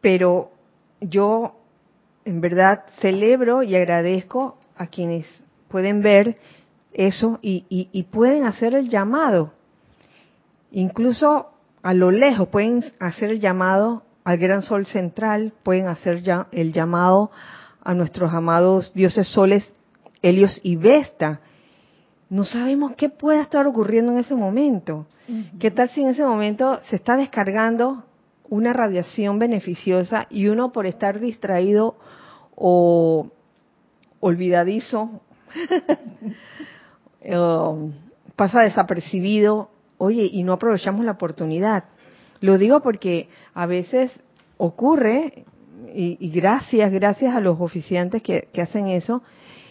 pero 0.00 0.52
yo 1.00 1.56
en 2.24 2.40
verdad 2.40 2.84
celebro 3.00 3.62
y 3.62 3.74
agradezco 3.74 4.58
a 4.76 4.86
quienes 4.86 5.26
pueden 5.68 6.02
ver 6.02 6.36
eso 6.92 7.38
y, 7.42 8.06
pueden 8.10 8.44
hacer 8.44 8.74
el 8.74 8.88
llamado. 8.88 9.52
Incluso 10.72 11.50
a 11.82 11.94
lo 11.94 12.10
lejos 12.10 12.48
pueden 12.48 12.84
hacer 12.98 13.30
el 13.30 13.40
llamado 13.40 14.02
al 14.24 14.38
gran 14.38 14.62
sol 14.62 14.84
central, 14.86 15.52
pueden 15.62 15.88
hacer 15.88 16.22
ya 16.22 16.46
el 16.52 16.72
llamado 16.72 17.30
a 17.82 17.94
nuestros 17.94 18.32
amados 18.34 18.92
dioses 18.92 19.28
soles 19.28 19.70
Helios 20.22 20.60
y 20.62 20.76
Vesta. 20.76 21.40
No 22.28 22.44
sabemos 22.44 22.94
qué 22.96 23.08
pueda 23.08 23.42
estar 23.42 23.66
ocurriendo 23.66 24.12
en 24.12 24.18
ese 24.18 24.34
momento. 24.34 25.06
¿Qué 25.58 25.70
tal 25.70 25.88
si 25.90 26.02
en 26.02 26.08
ese 26.08 26.24
momento 26.24 26.80
se 26.88 26.96
está 26.96 27.16
descargando 27.16 28.04
una 28.48 28.72
radiación 28.72 29.38
beneficiosa 29.38 30.26
y 30.28 30.48
uno 30.48 30.72
por 30.72 30.86
estar 30.86 31.20
distraído 31.20 31.96
o 32.56 33.28
olvidadizo 34.18 35.20
pasa 38.36 38.62
desapercibido, 38.62 39.70
oye, 39.98 40.28
y 40.32 40.42
no 40.42 40.54
aprovechamos 40.54 41.04
la 41.04 41.12
oportunidad. 41.12 41.84
Lo 42.40 42.56
digo 42.56 42.80
porque 42.80 43.28
a 43.52 43.66
veces 43.66 44.10
ocurre, 44.56 45.44
y, 45.94 46.30
gracias, 46.30 46.90
gracias 46.90 47.34
a 47.34 47.40
los 47.40 47.60
oficiantes 47.60 48.22
que, 48.22 48.48
hacen 48.60 48.88
eso, 48.88 49.22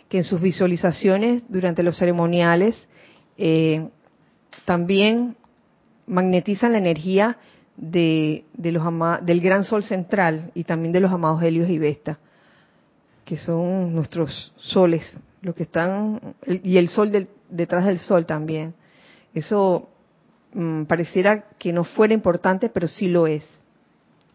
que 0.10 0.18
en 0.18 0.24
sus 0.24 0.42
visualizaciones 0.42 1.44
durante 1.48 1.84
los 1.84 1.98
ceremoniales 1.98 2.76
eh, 3.38 3.88
también 4.66 5.38
magnetizan 6.08 6.74
la 6.74 6.80
energía 6.80 7.38
de, 7.78 8.44
los 8.58 8.84
del 9.26 9.40
gran 9.40 9.64
sol 9.64 9.84
central 9.84 10.52
y 10.56 10.64
también 10.64 10.92
de 10.92 11.00
los 11.00 11.12
amados 11.12 11.42
Helios 11.44 11.70
y 11.70 11.78
Vesta, 11.78 12.20
que 13.24 13.38
son 13.38 13.94
nuestros 13.94 14.52
soles, 14.58 15.18
los 15.42 15.56
que 15.56 15.64
están, 15.64 16.36
y 16.46 16.78
el 16.78 16.90
sol 16.90 17.28
detrás 17.50 17.86
del 17.86 18.00
sol 18.00 18.26
también. 18.26 18.74
Eso 19.34 19.90
mm, 20.54 20.84
pareciera 20.84 21.46
que 21.58 21.72
no 21.72 21.84
fuera 21.84 22.14
importante, 22.14 22.70
pero 22.70 22.88
sí 22.88 23.08
lo 23.08 23.28
es. 23.28 23.48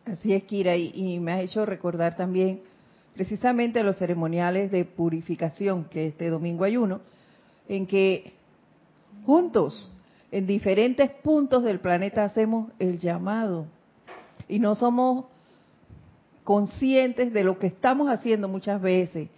Así 0.07 0.33
es, 0.33 0.45
Kira, 0.45 0.77
y, 0.77 0.93
y 0.95 1.19
me 1.19 1.33
ha 1.33 1.41
hecho 1.41 1.67
recordar 1.67 2.17
también 2.17 2.61
precisamente 3.15 3.83
los 3.83 3.97
ceremoniales 3.97 4.71
de 4.71 4.85
purificación, 4.85 5.85
que 5.85 6.09
este 6.09 6.29
domingo 6.29 6.65
hay 6.65 6.77
uno, 6.77 7.01
en 7.69 7.87
que 7.87 8.33
juntos 9.25 9.91
en 10.31 10.47
diferentes 10.47 11.11
puntos 11.23 11.63
del 11.63 11.79
planeta 11.79 12.25
hacemos 12.25 12.71
el 12.79 12.99
llamado 12.99 13.67
y 14.49 14.59
no 14.59 14.75
somos 14.75 15.27
conscientes 16.43 17.33
de 17.33 17.45
lo 17.45 17.59
que 17.59 17.69
estamos 17.69 18.09
haciendo 18.09 18.49
muchas 18.49 18.83
veces, 18.83 19.29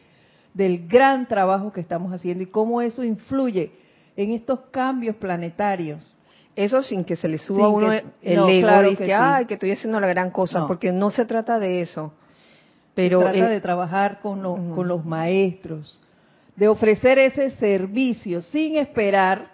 del 0.54 0.88
gran 0.88 1.28
trabajo 1.28 1.72
que 1.72 1.82
estamos 1.82 2.12
haciendo 2.12 2.42
y 2.42 2.46
cómo 2.46 2.80
eso 2.80 3.04
influye 3.04 3.70
en 4.16 4.32
estos 4.32 4.60
cambios 4.70 5.16
planetarios. 5.16 6.16
Eso 6.56 6.82
sin 6.82 7.04
que 7.04 7.16
se 7.16 7.28
le 7.28 7.36
suba 7.36 7.66
a 7.66 7.68
uno 7.68 7.92
el 7.92 8.04
ego 8.22 8.90
y 8.90 8.96
que, 8.96 9.12
ay, 9.12 9.44
que 9.44 9.54
estoy 9.54 9.72
haciendo 9.72 10.00
la 10.00 10.06
gran 10.06 10.30
cosa, 10.30 10.66
porque 10.66 10.90
no 10.90 11.10
se 11.10 11.26
trata 11.26 11.58
de 11.58 11.82
eso. 11.82 12.14
Pero 12.96 13.20
se 13.20 13.26
trata 13.26 13.48
de 13.50 13.60
trabajar 13.60 14.20
con, 14.20 14.72
con 14.74 14.88
los 14.88 15.04
maestros, 15.04 16.00
de 16.56 16.66
ofrecer 16.66 17.18
ese 17.18 17.50
servicio 17.50 18.40
sin 18.40 18.76
esperar 18.76 19.50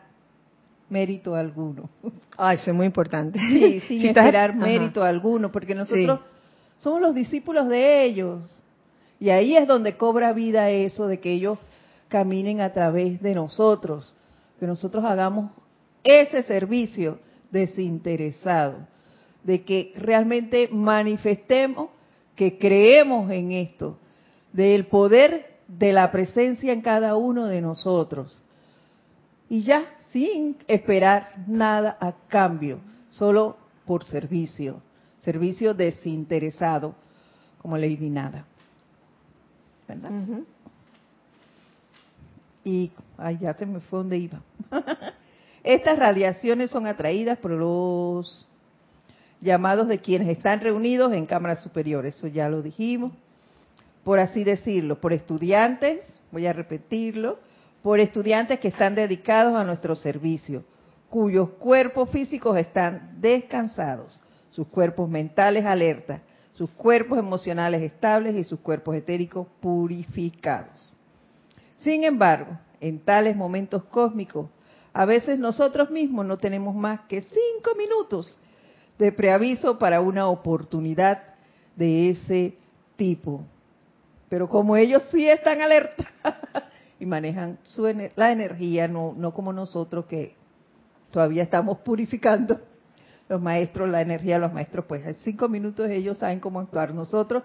mérito 0.89 1.35
alguno. 1.35 1.91
Ah, 2.37 2.55
eso 2.55 2.71
es 2.71 2.77
muy 2.77 2.87
importante. 2.87 3.41
Sí, 3.41 3.81
sin 3.89 4.07
esperar 4.07 4.55
mérito 4.55 5.03
alguno, 5.03 5.51
porque 5.51 5.75
nosotros 5.75 6.21
somos 6.79 7.01
los 7.01 7.15
discípulos 7.15 7.69
de 7.69 8.05
ellos. 8.05 8.63
Y 9.19 9.31
ahí 9.31 9.57
es 9.57 9.67
donde 9.67 9.97
cobra 9.97 10.33
vida 10.33 10.71
eso 10.71 11.09
de 11.09 11.19
que 11.19 11.33
ellos 11.33 11.59
caminen 12.07 12.61
a 12.61 12.73
través 12.73 13.21
de 13.21 13.35
nosotros, 13.35 14.15
que 14.61 14.67
nosotros 14.67 15.05
hagamos 15.05 15.51
ese 16.05 16.45
servicio 16.45 17.19
desinteresado, 17.51 18.87
de 19.43 19.65
que 19.65 19.93
realmente 19.97 20.69
manifestemos 20.71 21.91
que 22.37 22.59
creemos 22.59 23.31
en 23.31 23.53
esto, 23.53 23.99
del 24.53 24.87
poder 24.87 25.53
de 25.69 25.93
la 25.93 26.11
presencia 26.11 26.73
en 26.73 26.83
cada 26.83 27.17
uno 27.17 27.47
de 27.47 27.61
nosotros. 27.61 28.43
Y 29.49 29.63
ya, 29.63 29.85
sin 30.13 30.57
esperar 30.67 31.35
nada 31.47 31.97
a 32.01 32.13
cambio, 32.29 32.81
solo 33.11 33.57
por 33.87 34.05
servicio, 34.05 34.83
servicio 35.21 35.75
desinteresado, 35.75 36.95
como 37.59 37.77
Lady 37.77 38.11
Nada. 38.11 38.45
Y, 42.65 42.93
ay, 43.19 43.39
ya 43.41 43.55
se 43.55 43.67
me 43.67 43.81
fue 43.81 44.01
donde 44.01 44.19
iba. 44.19 44.41
Estas 45.65 45.99
radiaciones 45.99 46.71
son 46.71 46.87
atraídas 46.87 47.39
por 47.39 47.53
los 47.53 48.49
llamados 49.43 49.89
de 49.89 49.99
quienes 49.99 50.29
están 50.29 50.61
reunidos 50.61 51.13
en 51.13 51.27
cámaras 51.27 51.63
superiores, 51.63 52.17
eso 52.17 52.29
ya 52.29 52.49
lo 52.49 52.63
dijimos, 52.63 53.13
por 54.05 54.19
así 54.19 54.45
decirlo, 54.45 55.01
por 55.01 55.13
estudiantes, 55.13 56.01
voy 56.31 56.47
a 56.47 56.53
repetirlo, 56.53 57.39
por 57.83 57.99
estudiantes 58.01 58.61
que 58.61 58.69
están 58.69 58.95
dedicados 58.95 59.55
a 59.55 59.65
nuestro 59.65 59.97
servicio, 59.97 60.65
cuyos 61.11 61.51
cuerpos 61.51 62.11
físicos 62.11 62.57
están 62.57 63.21
descansados, 63.21 64.21
sus 64.51 64.69
cuerpos 64.69 65.09
mentales 65.09 65.65
alertas, 65.65 66.21
sus 66.55 66.71
cuerpos 66.71 67.19
emocionales 67.19 67.83
estables 67.83 68.37
y 68.37 68.45
sus 68.45 68.61
cuerpos 68.61 68.95
etéricos 68.95 69.49
purificados. 69.61 70.93
Sin 71.77 72.05
embargo, 72.05 72.59
en 72.81 73.01
tales 73.01 73.37
momentos 73.37 73.85
cósmicos, 73.85 74.49
a 74.93 75.05
veces 75.05 75.39
nosotros 75.39 75.91
mismos 75.91 76.27
no 76.27 76.37
tenemos 76.37 76.75
más 76.75 77.01
que 77.09 77.23
cinco 77.23 77.75
minutos 77.77 78.39
de 78.99 79.13
preaviso 79.13 79.79
para 79.79 80.01
una 80.01 80.29
oportunidad 80.29 81.23
de 81.77 82.11
ese 82.11 82.57
tipo. 82.97 83.45
Pero 84.29 84.49
como 84.49 84.77
ellos 84.77 85.03
sí 85.11 85.29
están 85.29 85.61
alerta 85.61 86.09
y 87.01 87.07
manejan 87.07 87.59
su, 87.65 87.85
la 88.17 88.33
energía, 88.33 88.89
no, 88.89 89.15
no 89.17 89.33
como 89.35 89.53
nosotros 89.53 90.07
que 90.07 90.35
todavía 91.11 91.43
estamos 91.43 91.79
purificando 91.79 92.61
los 93.29 93.41
maestros, 93.41 93.89
la 93.89 94.01
energía 94.01 94.35
de 94.35 94.41
los 94.41 94.53
maestros, 94.53 94.85
pues 94.87 95.07
en 95.07 95.15
cinco 95.17 95.49
minutos 95.49 95.89
ellos 95.91 96.19
saben 96.19 96.41
cómo 96.41 96.61
actuar. 96.61 96.95
Nosotros 96.95 97.43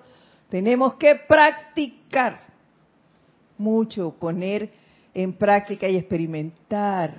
tenemos 0.50 0.95
que 0.95 1.16
practicar 1.16 2.39
mucho, 3.58 4.12
poner 4.20 4.70
en 5.14 5.34
práctica 5.34 5.88
y 5.88 5.98
experimentar. 5.98 7.14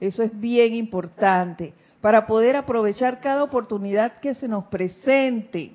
Eso 0.00 0.22
es 0.22 0.38
bien 0.38 0.74
importante 0.74 1.74
para 2.06 2.24
poder 2.24 2.54
aprovechar 2.54 3.18
cada 3.18 3.42
oportunidad 3.42 4.20
que 4.20 4.32
se 4.34 4.46
nos 4.46 4.66
presente, 4.66 5.72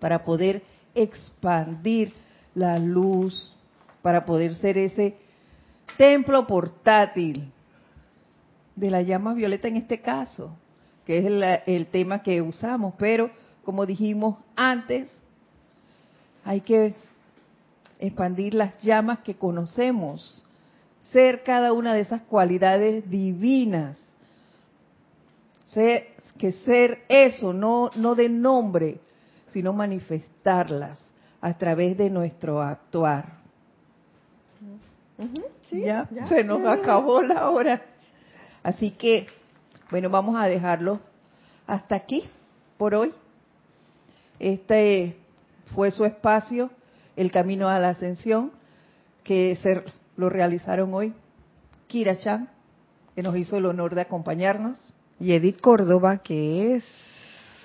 para 0.00 0.24
poder 0.24 0.62
expandir 0.94 2.14
la 2.54 2.78
luz, 2.78 3.54
para 4.00 4.24
poder 4.24 4.54
ser 4.54 4.78
ese 4.78 5.14
templo 5.98 6.46
portátil 6.46 7.52
de 8.74 8.90
la 8.90 9.02
llama 9.02 9.34
violeta 9.34 9.68
en 9.68 9.76
este 9.76 10.00
caso, 10.00 10.56
que 11.04 11.18
es 11.18 11.62
el, 11.66 11.86
tema 11.88 12.22
que 12.22 12.40
usamos, 12.40 12.94
pero 12.96 13.30
como 13.66 13.84
dijimos 13.84 14.38
antes, 14.56 15.10
hay 16.42 16.62
que 16.62 16.94
expandir 17.98 18.54
las 18.54 18.80
llamas 18.80 19.18
que 19.18 19.34
conocemos, 19.34 20.42
ser 20.98 21.42
cada 21.42 21.74
una 21.74 21.92
de 21.92 22.00
esas 22.00 22.22
cualidades 22.22 23.10
divinas 23.10 24.05
que 26.38 26.52
ser 26.64 27.04
eso, 27.08 27.52
no, 27.52 27.90
no 27.96 28.14
de 28.14 28.28
nombre, 28.28 29.00
sino 29.48 29.72
manifestarlas 29.72 31.00
a 31.40 31.54
través 31.54 31.96
de 31.96 32.10
nuestro 32.10 32.62
actuar. 32.62 33.36
¿Ya? 35.70 36.08
se 36.28 36.44
nos 36.44 36.64
acabó 36.66 37.22
la 37.22 37.50
hora. 37.50 37.82
Así 38.62 38.90
que, 38.92 39.26
bueno, 39.90 40.10
vamos 40.10 40.36
a 40.36 40.46
dejarlo 40.46 41.00
hasta 41.66 41.96
aquí 41.96 42.28
por 42.76 42.94
hoy. 42.94 43.12
Este 44.38 45.16
fue 45.74 45.90
su 45.90 46.04
espacio, 46.04 46.70
el 47.16 47.32
camino 47.32 47.68
a 47.68 47.78
la 47.78 47.90
ascensión, 47.90 48.52
que 49.24 49.56
se 49.56 49.82
lo 50.16 50.28
realizaron 50.28 50.92
hoy. 50.94 51.14
Kira 51.86 52.18
Chan, 52.18 52.50
que 53.14 53.22
nos 53.22 53.36
hizo 53.36 53.56
el 53.56 53.66
honor 53.66 53.94
de 53.94 54.02
acompañarnos 54.02 54.92
y 55.18 55.32
Edith 55.32 55.60
Córdoba, 55.60 56.18
que 56.18 56.76
es 56.76 56.84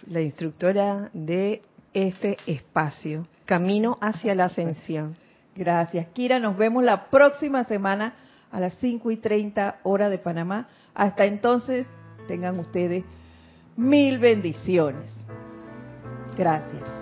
la 0.08 0.22
instructora 0.22 1.10
de 1.14 1.62
este 1.93 2.38
espacio, 2.47 3.28
Camino 3.45 3.97
hacia 4.02 4.34
la 4.36 4.45
Ascensión. 4.45 5.18
Gracias, 5.56 6.08
Kira. 6.14 6.39
Nos 6.39 6.58
vemos 6.58 6.84
la 6.84 7.10
próxima 7.10 7.64
semana 7.66 8.14
a 8.52 8.60
las 8.60 8.76
5 8.76 9.12
y 9.12 9.18
30 9.18 9.80
hora 9.84 10.10
de 10.10 10.18
Panamá. 10.18 10.70
Hasta 10.93 11.26
entonces, 11.26 11.86
tengan 12.28 12.60
ustedes 12.60 13.04
mil 13.76 14.20
bendiciones. 14.20 15.12
Gracias. 16.38 17.01